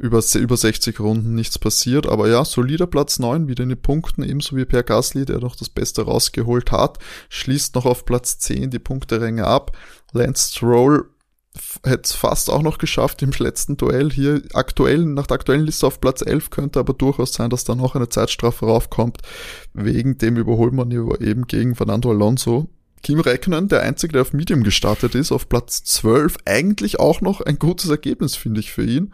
über, 0.00 0.20
über 0.34 0.56
60 0.56 0.98
Runden 0.98 1.34
nichts 1.36 1.60
passiert. 1.60 2.08
Aber 2.08 2.28
ja, 2.28 2.44
solider 2.44 2.88
Platz 2.88 3.20
9, 3.20 3.46
wieder 3.46 3.62
in 3.62 3.68
den 3.68 3.80
Punkten, 3.80 4.24
ebenso 4.24 4.56
wie 4.56 4.64
Per 4.64 4.82
Gasly, 4.82 5.24
der 5.24 5.38
noch 5.38 5.54
das 5.54 5.68
Beste 5.68 6.02
rausgeholt 6.02 6.72
hat, 6.72 6.98
schließt 7.28 7.76
noch 7.76 7.86
auf 7.86 8.04
Platz 8.04 8.38
10 8.40 8.70
die 8.70 8.80
Punkteränge 8.80 9.46
ab. 9.46 9.76
Lance 10.12 10.50
Stroll 10.52 11.08
hätte 11.84 12.02
es 12.04 12.12
fast 12.12 12.50
auch 12.50 12.62
noch 12.62 12.78
geschafft 12.78 13.22
im 13.22 13.30
letzten 13.30 13.76
Duell 13.76 14.10
hier 14.10 14.42
aktuell, 14.54 15.04
nach 15.04 15.26
der 15.26 15.36
aktuellen 15.36 15.64
Liste 15.64 15.86
auf 15.86 16.00
Platz 16.00 16.22
11 16.22 16.50
könnte 16.50 16.80
aber 16.80 16.94
durchaus 16.94 17.32
sein, 17.32 17.50
dass 17.50 17.64
da 17.64 17.74
noch 17.74 17.94
eine 17.94 18.08
Zeitstrafe 18.08 18.66
raufkommt, 18.66 19.18
wegen 19.74 20.18
dem 20.18 20.36
Überholmanöver 20.36 21.20
eben 21.20 21.46
gegen 21.46 21.74
Fernando 21.74 22.10
Alonso. 22.10 22.68
Kim 23.02 23.20
Räikkönen, 23.20 23.68
der 23.68 23.82
einzige, 23.82 24.14
der 24.14 24.22
auf 24.22 24.32
Medium 24.32 24.64
gestartet 24.64 25.14
ist, 25.14 25.30
auf 25.30 25.48
Platz 25.48 25.84
12, 25.84 26.36
eigentlich 26.44 26.98
auch 26.98 27.20
noch 27.20 27.40
ein 27.40 27.58
gutes 27.58 27.90
Ergebnis, 27.90 28.34
finde 28.34 28.60
ich, 28.60 28.72
für 28.72 28.84
ihn. 28.84 29.12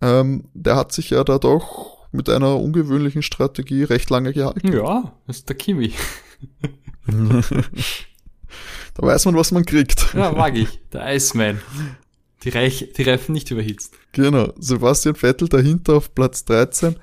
Ähm, 0.00 0.48
der 0.54 0.76
hat 0.76 0.92
sich 0.92 1.10
ja 1.10 1.22
da 1.22 1.38
doch 1.38 2.08
mit 2.12 2.28
einer 2.28 2.56
ungewöhnlichen 2.56 3.22
Strategie 3.22 3.84
recht 3.84 4.10
lange 4.10 4.32
gehalten. 4.32 4.72
Ja, 4.72 5.12
ist 5.28 5.48
der 5.48 5.56
Kimi. 5.56 5.92
Da 8.94 9.06
weiß 9.06 9.26
man, 9.26 9.36
was 9.36 9.52
man 9.52 9.64
kriegt. 9.64 10.14
Ja, 10.14 10.32
mag 10.32 10.56
ich. 10.56 10.80
Der 10.92 11.14
Iceman. 11.14 11.60
Die, 12.44 12.48
Reich, 12.48 12.92
die 12.96 13.02
Reifen 13.02 13.32
nicht 13.32 13.50
überhitzt. 13.50 13.94
Genau. 14.12 14.52
Sebastian 14.58 15.14
Vettel 15.14 15.48
dahinter 15.48 15.94
auf 15.94 16.14
Platz 16.14 16.44
13. 16.44 16.96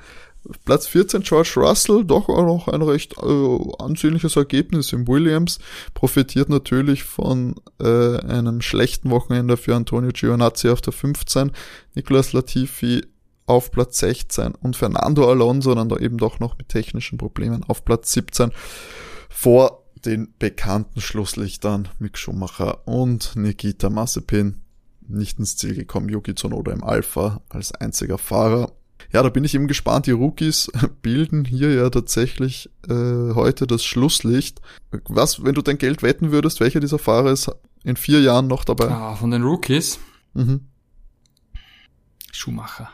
Platz 0.65 0.87
14 0.87 1.21
George 1.21 1.53
Russell, 1.57 2.05
doch 2.05 2.29
auch 2.29 2.45
noch 2.45 2.67
ein 2.67 2.81
recht 2.81 3.15
äh, 3.17 3.57
ansehnliches 3.79 4.35
Ergebnis 4.35 4.93
im 4.93 5.07
Williams, 5.07 5.59
profitiert 5.93 6.49
natürlich 6.49 7.03
von 7.03 7.55
äh, 7.81 8.17
einem 8.19 8.61
schlechten 8.61 9.09
Wochenende 9.09 9.57
für 9.57 9.75
Antonio 9.75 10.11
Giovinazzi 10.13 10.69
auf 10.69 10.81
der 10.81 10.93
15, 10.93 11.51
Nicolas 11.95 12.33
Latifi 12.33 13.05
auf 13.45 13.71
Platz 13.71 13.99
16 13.99 14.55
und 14.55 14.75
Fernando 14.75 15.29
Alonso 15.29 15.73
dann 15.73 15.89
da 15.89 15.97
eben 15.97 16.17
doch 16.17 16.39
noch 16.39 16.57
mit 16.57 16.69
technischen 16.69 17.17
Problemen 17.17 17.63
auf 17.67 17.83
Platz 17.85 18.11
17 18.13 18.51
vor 19.29 19.86
den 20.05 20.33
bekannten 20.39 21.01
Schlusslichtern 21.01 21.87
Mick 21.99 22.17
Schumacher 22.17 22.87
und 22.87 23.35
Nikita 23.35 23.89
Mazepin 23.89 24.61
nicht 25.07 25.39
ins 25.39 25.57
Ziel 25.57 25.75
gekommen. 25.75 26.09
Yuki 26.09 26.35
Tsunoda 26.35 26.71
im 26.71 26.83
Alpha 26.83 27.41
als 27.49 27.71
einziger 27.73 28.17
Fahrer. 28.17 28.71
Ja, 29.11 29.23
da 29.23 29.29
bin 29.29 29.43
ich 29.43 29.55
eben 29.55 29.67
gespannt. 29.67 30.05
Die 30.05 30.11
Rookies 30.11 30.71
bilden 31.01 31.45
hier 31.45 31.73
ja 31.73 31.89
tatsächlich 31.89 32.69
äh, 32.89 32.93
heute 32.93 33.67
das 33.67 33.85
Schlusslicht. 33.85 34.61
Was, 35.07 35.43
wenn 35.43 35.55
du 35.55 35.61
dein 35.61 35.77
Geld 35.77 36.03
wetten 36.03 36.31
würdest, 36.31 36.59
welcher 36.59 36.79
dieser 36.79 36.99
Fahrer 36.99 37.31
ist 37.31 37.49
in 37.83 37.95
vier 37.95 38.21
Jahren 38.21 38.47
noch 38.47 38.65
dabei? 38.65 38.89
Ah, 38.89 39.15
von 39.15 39.31
den 39.31 39.43
Rookies? 39.43 39.99
Mhm. 40.33 40.61
Schumacher. 42.31 42.89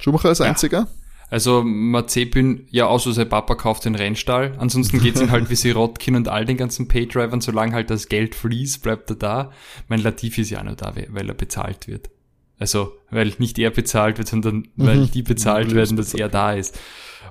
Schumacher 0.00 0.28
als 0.28 0.40
einziger? 0.40 0.80
Ja. 0.80 0.88
Also 1.28 1.64
Mazepin, 1.64 2.66
ja, 2.70 2.86
außer 2.86 3.12
sein 3.12 3.28
Papa 3.28 3.56
kauft 3.56 3.84
den 3.84 3.96
Rennstall. 3.96 4.54
Ansonsten 4.58 5.00
geht's 5.00 5.20
ihm 5.20 5.30
halt 5.30 5.50
wie 5.50 5.56
Sirotkin 5.56 6.14
und 6.14 6.28
all 6.28 6.44
den 6.44 6.56
ganzen 6.56 6.86
Paydrivern, 6.86 7.40
solange 7.40 7.72
halt 7.72 7.90
das 7.90 8.08
Geld 8.08 8.34
fließt, 8.34 8.82
bleibt 8.82 9.10
er 9.10 9.16
da. 9.16 9.50
Mein 9.88 10.00
Latifi 10.00 10.42
ist 10.42 10.50
ja 10.50 10.62
nur 10.62 10.76
da, 10.76 10.94
weil 11.08 11.28
er 11.28 11.34
bezahlt 11.34 11.88
wird. 11.88 12.10
Also, 12.58 12.92
weil 13.10 13.34
nicht 13.38 13.58
er 13.58 13.70
bezahlt 13.70 14.18
wird, 14.18 14.28
sondern 14.28 14.68
mhm. 14.76 14.86
weil 14.86 15.06
die 15.08 15.22
bezahlt 15.22 15.74
werden, 15.74 15.96
dass 15.96 16.14
er 16.14 16.28
da 16.28 16.52
ist. 16.52 16.78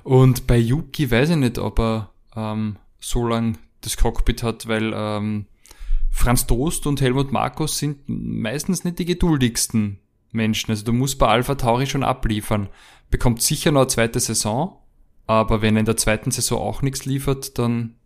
Und 0.04 0.46
bei 0.46 0.58
Yuki 0.58 1.10
weiß 1.10 1.30
ich 1.30 1.36
nicht, 1.36 1.58
ob 1.58 1.80
er 1.80 2.10
ähm, 2.36 2.76
so 3.00 3.26
lang 3.26 3.58
das 3.80 3.96
Cockpit 3.96 4.42
hat, 4.42 4.68
weil 4.68 4.92
ähm, 4.94 5.46
Franz 6.10 6.46
Toast 6.46 6.86
und 6.86 7.00
Helmut 7.00 7.32
Markus 7.32 7.78
sind 7.78 8.00
meistens 8.06 8.84
nicht 8.84 8.98
die 8.98 9.04
geduldigsten 9.04 9.98
Menschen. 10.32 10.70
Also 10.70 10.84
du 10.84 10.92
musst 10.92 11.18
bei 11.18 11.26
Alpha 11.26 11.54
Tauri 11.56 11.86
schon 11.86 12.04
abliefern 12.04 12.68
bekommt 13.10 13.42
sicher 13.42 13.72
noch 13.72 13.82
eine 13.82 13.88
zweite 13.88 14.20
Saison, 14.20 14.78
aber 15.26 15.62
wenn 15.62 15.76
er 15.76 15.80
in 15.80 15.86
der 15.86 15.96
zweiten 15.96 16.30
Saison 16.30 16.60
auch 16.60 16.82
nichts 16.82 17.04
liefert, 17.04 17.58
dann 17.58 17.96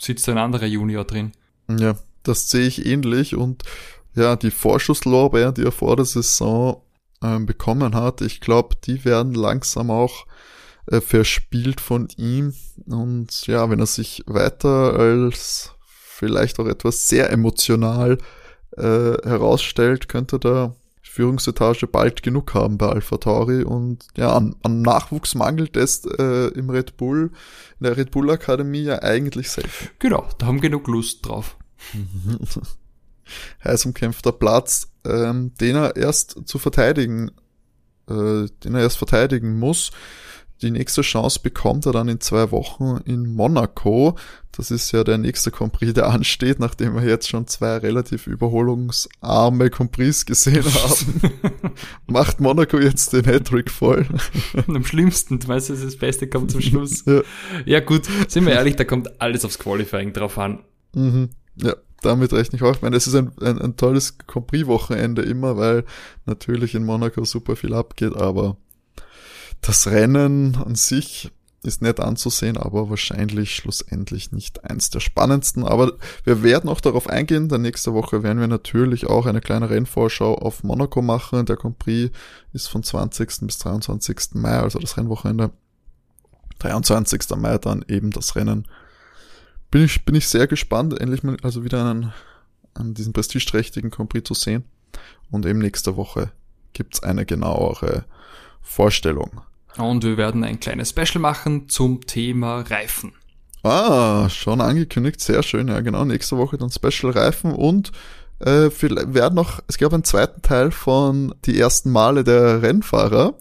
sitzt 0.00 0.28
ein 0.28 0.38
anderer 0.38 0.66
Junior 0.66 1.04
drin. 1.04 1.32
Ja, 1.68 1.94
das 2.22 2.50
sehe 2.50 2.66
ich 2.66 2.86
ähnlich 2.86 3.36
und 3.36 3.62
ja, 4.14 4.36
die 4.36 4.50
Vorschusslorbeeren, 4.50 5.54
die 5.54 5.64
er 5.64 5.72
vor 5.72 5.96
der 5.96 6.04
Saison 6.04 6.82
äh, 7.22 7.38
bekommen 7.38 7.94
hat, 7.94 8.20
ich 8.22 8.40
glaube, 8.40 8.76
die 8.84 9.04
werden 9.04 9.34
langsam 9.34 9.90
auch 9.90 10.26
äh, 10.86 11.00
verspielt 11.00 11.80
von 11.80 12.08
ihm 12.16 12.54
und 12.86 13.46
ja, 13.46 13.70
wenn 13.70 13.78
er 13.78 13.86
sich 13.86 14.24
weiter 14.26 14.94
als 14.98 15.74
vielleicht 15.86 16.58
auch 16.58 16.66
etwas 16.66 17.08
sehr 17.08 17.30
emotional 17.30 18.18
äh, 18.76 18.82
herausstellt, 18.82 20.08
könnte 20.08 20.38
da 20.38 20.74
Führungsetage 21.10 21.88
bald 21.88 22.22
genug 22.22 22.54
haben 22.54 22.78
bei 22.78 22.88
Alpha 22.88 23.16
Tauri 23.16 23.64
und 23.64 24.06
ja, 24.16 24.32
an, 24.32 24.54
an 24.62 24.80
Nachwuchs 24.80 25.34
mangelt 25.34 25.76
es 25.76 26.04
äh, 26.04 26.48
im 26.54 26.70
Red 26.70 26.96
Bull, 26.96 27.32
in 27.80 27.84
der 27.84 27.96
Red 27.96 28.12
Bull 28.12 28.30
Akademie 28.30 28.82
ja 28.82 29.02
eigentlich 29.02 29.50
selten. 29.50 29.90
Genau, 29.98 30.28
da 30.38 30.46
haben 30.46 30.60
genug 30.60 30.86
Lust 30.86 31.26
drauf. 31.26 31.56
Heiß 33.64 33.86
umkämpfter 33.86 34.30
Platz, 34.30 34.92
ähm, 35.04 35.52
den 35.60 35.74
er 35.74 35.96
erst 35.96 36.46
zu 36.46 36.60
verteidigen, 36.60 37.32
äh, 38.08 38.46
den 38.62 38.74
er 38.76 38.82
erst 38.82 38.98
verteidigen 38.98 39.58
muss. 39.58 39.90
Die 40.62 40.70
nächste 40.70 41.02
Chance 41.02 41.40
bekommt 41.42 41.86
er 41.86 41.92
dann 41.92 42.08
in 42.08 42.20
zwei 42.20 42.50
Wochen 42.50 42.98
in 43.06 43.34
Monaco. 43.34 44.16
Das 44.52 44.70
ist 44.70 44.92
ja 44.92 45.04
der 45.04 45.16
nächste 45.16 45.50
Compris, 45.50 45.94
der 45.94 46.08
ansteht, 46.10 46.58
nachdem 46.58 46.94
wir 46.94 47.02
jetzt 47.02 47.28
schon 47.28 47.46
zwei 47.46 47.78
relativ 47.78 48.26
überholungsarme 48.26 49.70
Compris 49.70 50.26
gesehen 50.26 50.64
haben. 50.74 51.32
Macht 52.06 52.40
Monaco 52.40 52.78
jetzt 52.78 53.12
den 53.12 53.24
Hattrick 53.24 53.70
voll. 53.70 54.06
Am 54.66 54.84
schlimmsten, 54.84 55.38
du 55.38 55.48
weißt, 55.48 55.70
das 55.70 55.96
Beste 55.96 56.28
kommt 56.28 56.50
zum 56.50 56.60
Schluss. 56.60 57.04
Ja. 57.06 57.22
ja 57.64 57.80
gut, 57.80 58.06
sind 58.28 58.44
wir 58.44 58.52
ehrlich, 58.52 58.76
da 58.76 58.84
kommt 58.84 59.20
alles 59.20 59.44
aufs 59.44 59.58
Qualifying 59.58 60.12
drauf 60.12 60.36
an. 60.36 60.60
Mhm. 60.94 61.30
Ja, 61.56 61.74
damit 62.02 62.32
rechne 62.32 62.56
ich 62.56 62.62
auch. 62.62 62.74
Ich 62.74 62.82
meine, 62.82 62.96
es 62.96 63.06
ist 63.06 63.14
ein, 63.14 63.32
ein, 63.40 63.58
ein 63.58 63.76
tolles 63.76 64.18
Compris-Wochenende 64.18 65.22
immer, 65.22 65.56
weil 65.56 65.84
natürlich 66.26 66.74
in 66.74 66.84
Monaco 66.84 67.24
super 67.24 67.56
viel 67.56 67.72
abgeht, 67.72 68.14
aber 68.14 68.56
das 69.60 69.86
Rennen 69.86 70.56
an 70.56 70.74
sich 70.74 71.30
ist 71.62 71.82
nett 71.82 72.00
anzusehen, 72.00 72.56
aber 72.56 72.88
wahrscheinlich 72.88 73.54
schlussendlich 73.54 74.32
nicht 74.32 74.64
eins 74.64 74.88
der 74.88 75.00
spannendsten. 75.00 75.64
Aber 75.64 75.92
wir 76.24 76.42
werden 76.42 76.70
auch 76.70 76.80
darauf 76.80 77.08
eingehen. 77.08 77.48
Denn 77.48 77.62
nächste 77.62 77.92
Woche 77.92 78.22
werden 78.22 78.40
wir 78.40 78.46
natürlich 78.46 79.06
auch 79.06 79.26
eine 79.26 79.40
kleine 79.40 79.68
Rennvorschau 79.68 80.36
auf 80.36 80.62
Monaco 80.64 81.02
machen. 81.02 81.44
Der 81.44 81.56
Grand 81.56 81.78
Prix 81.78 82.16
ist 82.54 82.68
von 82.68 82.82
20. 82.82 83.40
bis 83.42 83.58
23. 83.58 84.34
Mai, 84.34 84.58
also 84.58 84.78
das 84.78 84.96
Rennwochenende. 84.96 85.50
23. 86.60 87.36
Mai 87.36 87.58
dann 87.58 87.84
eben 87.88 88.10
das 88.10 88.36
Rennen. 88.36 88.66
Bin 89.70 89.84
ich, 89.84 90.04
bin 90.04 90.14
ich 90.14 90.28
sehr 90.28 90.46
gespannt, 90.46 90.98
endlich 90.98 91.22
mal 91.22 91.36
also 91.42 91.62
wieder 91.64 91.88
einen, 91.88 92.12
an 92.74 92.94
diesen 92.94 93.12
prestigeträchtigen 93.12 93.90
Grand 93.90 94.10
Prix 94.10 94.26
zu 94.26 94.34
sehen. 94.34 94.64
Und 95.30 95.46
eben 95.46 95.58
nächste 95.58 95.96
Woche 95.96 96.32
gibt's 96.72 97.02
eine 97.02 97.24
genauere 97.26 98.04
Vorstellung. 98.62 99.42
Und 99.76 100.04
wir 100.04 100.16
werden 100.16 100.44
ein 100.44 100.60
kleines 100.60 100.90
Special 100.90 101.20
machen 101.20 101.68
zum 101.68 102.06
Thema 102.06 102.60
Reifen. 102.60 103.12
Ah, 103.62 104.28
schon 104.30 104.60
angekündigt, 104.60 105.20
sehr 105.20 105.42
schön. 105.42 105.68
Ja, 105.68 105.80
genau. 105.80 106.04
Nächste 106.04 106.38
Woche 106.38 106.56
dann 106.56 106.70
Special 106.70 107.12
Reifen 107.12 107.52
und 107.52 107.92
äh, 108.40 108.70
wir 108.70 109.14
werden 109.14 109.34
noch, 109.34 109.60
es 109.68 109.76
gab 109.78 109.92
einen 109.92 110.04
zweiten 110.04 110.42
Teil 110.42 110.70
von 110.70 111.34
die 111.44 111.58
ersten 111.58 111.90
Male 111.90 112.24
der 112.24 112.62
Rennfahrer. 112.62 113.34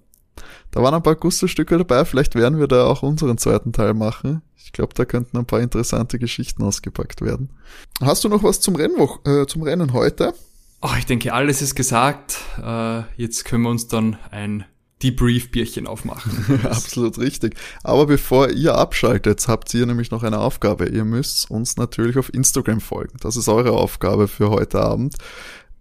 Da 0.71 0.84
waren 0.84 0.93
ein 0.93 1.03
paar 1.03 1.15
Gusto-Stücke 1.15 1.77
dabei, 1.77 2.05
vielleicht 2.05 2.36
werden 2.36 2.59
wir 2.59 2.67
da 2.67 2.86
auch 2.86 3.01
unseren 3.01 3.38
zweiten 3.38 3.73
Teil 3.73 3.93
machen. 3.93 4.41
Ich 4.57 4.71
glaube, 4.71 4.93
da 4.93 5.05
könnten 5.05 5.38
ein 5.38 5.45
paar 5.45 5.61
interessante 5.61 6.19
Geschichten 6.19 6.61
ausgepackt 6.63 7.21
werden. 7.21 7.49
Hast 8.01 8.23
du 8.23 8.30
noch 8.30 8.43
was 8.43 8.59
zum, 8.59 8.75
Rennwoch 8.75 9.25
äh, 9.25 9.47
zum 9.47 9.63
Rennen 9.63 9.93
heute? 9.93 10.34
Oh, 10.82 10.91
ich 10.97 11.05
denke, 11.05 11.34
alles 11.34 11.61
ist 11.61 11.75
gesagt. 11.75 12.38
Äh, 12.61 13.01
jetzt 13.15 13.45
können 13.45 13.63
wir 13.63 13.69
uns 13.69 13.88
dann 13.88 14.17
ein 14.30 14.65
Debrief-Bierchen 15.04 15.88
aufmachen. 15.88 16.62
Absolut 16.64 17.18
richtig. 17.18 17.56
Aber 17.84 18.06
bevor 18.06 18.50
ihr 18.50 18.76
abschaltet, 18.76 19.47
habt 19.47 19.74
ihr 19.74 19.86
nämlich 19.86 20.12
noch 20.12 20.24
eine 20.24 20.39
Aufgabe. 20.39 20.88
Ihr 20.88 21.06
müsst 21.06 21.50
uns 21.50 21.78
natürlich 21.78 22.18
auf 22.18 22.34
Instagram 22.34 22.82
folgen. 22.82 23.18
Das 23.22 23.38
ist 23.38 23.47
eure 23.47 23.72
Aufgabe 23.72 24.28
für 24.28 24.50
heute 24.50 24.82
Abend. 24.82 25.16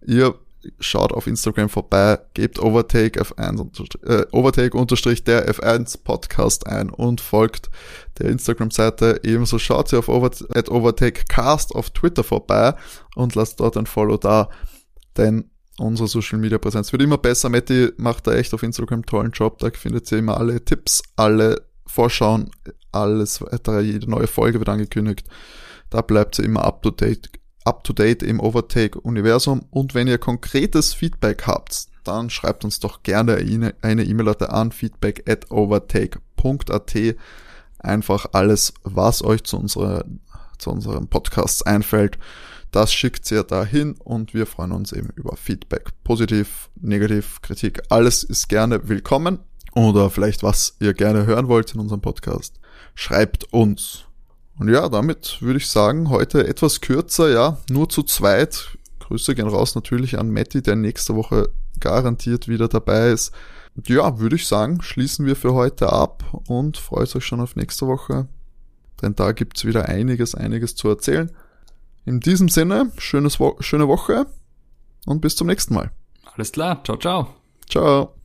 Ihr 0.05 0.35
schaut 0.79 1.13
auf 1.13 1.27
Instagram 1.27 1.69
vorbei, 1.69 2.19
gebt 2.33 2.59
Overtake 2.59 3.21
F1 3.21 4.05
äh, 4.05 4.25
Overtake 4.31 4.77
unterstrich 4.77 5.23
der 5.23 5.49
F1 5.49 6.03
Podcast 6.03 6.67
ein 6.67 6.89
und 6.89 7.21
folgt 7.21 7.69
der 8.19 8.29
Instagram-Seite. 8.29 9.21
Ebenso 9.23 9.59
schaut 9.59 9.93
ihr 9.93 9.99
auf 9.99 10.09
Overtake 10.09 11.23
Cast 11.27 11.75
auf 11.75 11.91
Twitter 11.91 12.23
vorbei 12.23 12.75
und 13.15 13.35
lasst 13.35 13.59
dort 13.59 13.77
ein 13.77 13.85
Follow 13.85 14.17
da, 14.17 14.49
denn 15.17 15.49
unsere 15.79 16.07
Social 16.07 16.39
Media 16.39 16.57
Präsenz 16.57 16.91
wird 16.91 17.01
immer 17.01 17.17
besser. 17.17 17.49
Matti 17.49 17.89
macht 17.97 18.27
da 18.27 18.33
echt 18.33 18.53
auf 18.53 18.63
Instagram 18.63 19.05
tollen 19.05 19.31
Job. 19.31 19.59
Da 19.59 19.69
findet 19.71 20.11
ihr 20.11 20.19
immer 20.19 20.37
alle 20.37 20.63
Tipps, 20.63 21.01
alle 21.15 21.61
Vorschauen, 21.85 22.51
alles 22.91 23.41
weitere. 23.41 23.81
Jede 23.81 24.09
neue 24.09 24.27
Folge 24.27 24.59
wird 24.59 24.69
angekündigt. 24.69 25.27
Da 25.89 26.01
bleibt 26.01 26.37
ihr 26.39 26.45
immer 26.45 26.63
up 26.65 26.83
to 26.83 26.91
date, 26.91 27.29
up 27.65 27.83
to 27.83 27.93
date 27.93 28.23
im 28.23 28.39
Overtake 28.39 28.99
Universum. 28.99 29.65
Und 29.71 29.95
wenn 29.95 30.07
ihr 30.07 30.17
konkretes 30.17 30.93
Feedback 30.93 31.47
habt, 31.47 31.87
dann 32.03 32.29
schreibt 32.29 32.63
uns 32.63 32.79
doch 32.79 33.03
gerne 33.03 33.35
eine 33.81 34.03
E-Mail-Adresse 34.03 34.51
an 34.51 34.71
feedback 34.71 35.29
at 35.29 35.49
overtake.at. 35.51 37.15
Einfach 37.79 38.25
alles, 38.33 38.73
was 38.83 39.23
euch 39.23 39.43
zu, 39.43 39.57
unserer, 39.57 40.05
zu 40.57 40.71
unserem 40.71 41.07
Podcast 41.07 41.65
einfällt 41.65 42.17
das 42.71 42.93
schickt 42.93 43.29
ihr 43.31 43.43
dahin 43.43 43.93
und 43.93 44.33
wir 44.33 44.45
freuen 44.45 44.71
uns 44.71 44.91
eben 44.91 45.09
über 45.15 45.35
Feedback. 45.35 45.89
Positiv, 46.03 46.69
negativ, 46.79 47.41
Kritik, 47.41 47.81
alles 47.89 48.23
ist 48.23 48.47
gerne 48.49 48.87
willkommen. 48.87 49.39
Oder 49.73 50.09
vielleicht 50.09 50.43
was 50.43 50.75
ihr 50.79 50.93
gerne 50.93 51.25
hören 51.25 51.47
wollt 51.47 51.73
in 51.73 51.79
unserem 51.79 52.01
Podcast. 52.01 52.59
Schreibt 52.95 53.53
uns. 53.53 54.05
Und 54.57 54.69
ja, 54.69 54.89
damit 54.89 55.41
würde 55.41 55.57
ich 55.57 55.69
sagen, 55.69 56.09
heute 56.09 56.47
etwas 56.47 56.81
kürzer, 56.81 57.29
ja, 57.29 57.57
nur 57.69 57.87
zu 57.87 58.03
zweit. 58.03 58.77
Grüße 58.99 59.35
gehen 59.35 59.47
raus 59.47 59.75
natürlich 59.75 60.19
an 60.19 60.31
Matti, 60.31 60.61
der 60.61 60.75
nächste 60.75 61.15
Woche 61.15 61.49
garantiert 61.79 62.47
wieder 62.47 62.67
dabei 62.67 63.09
ist. 63.09 63.31
Und 63.75 63.87
ja, 63.89 64.19
würde 64.19 64.35
ich 64.35 64.47
sagen, 64.47 64.81
schließen 64.81 65.25
wir 65.25 65.35
für 65.35 65.53
heute 65.53 65.93
ab 65.93 66.23
und 66.47 66.77
freut 66.77 67.15
euch 67.15 67.25
schon 67.25 67.39
auf 67.39 67.55
nächste 67.55 67.87
Woche. 67.87 68.27
Denn 69.01 69.15
da 69.15 69.31
gibt's 69.31 69.65
wieder 69.65 69.87
einiges, 69.87 70.35
einiges 70.35 70.75
zu 70.75 70.89
erzählen. 70.89 71.31
In 72.09 72.19
diesem 72.21 72.49
Sinne, 72.49 72.91
schönes 72.97 73.39
Wo 73.39 73.55
schöne 73.59 73.87
Woche 73.87 74.25
und 75.05 75.21
bis 75.21 75.35
zum 75.35 75.45
nächsten 75.45 75.75
Mal. 75.75 75.91
Alles 76.33 76.51
klar, 76.51 76.83
ciao, 76.83 76.97
ciao. 76.97 77.35
Ciao. 77.69 78.18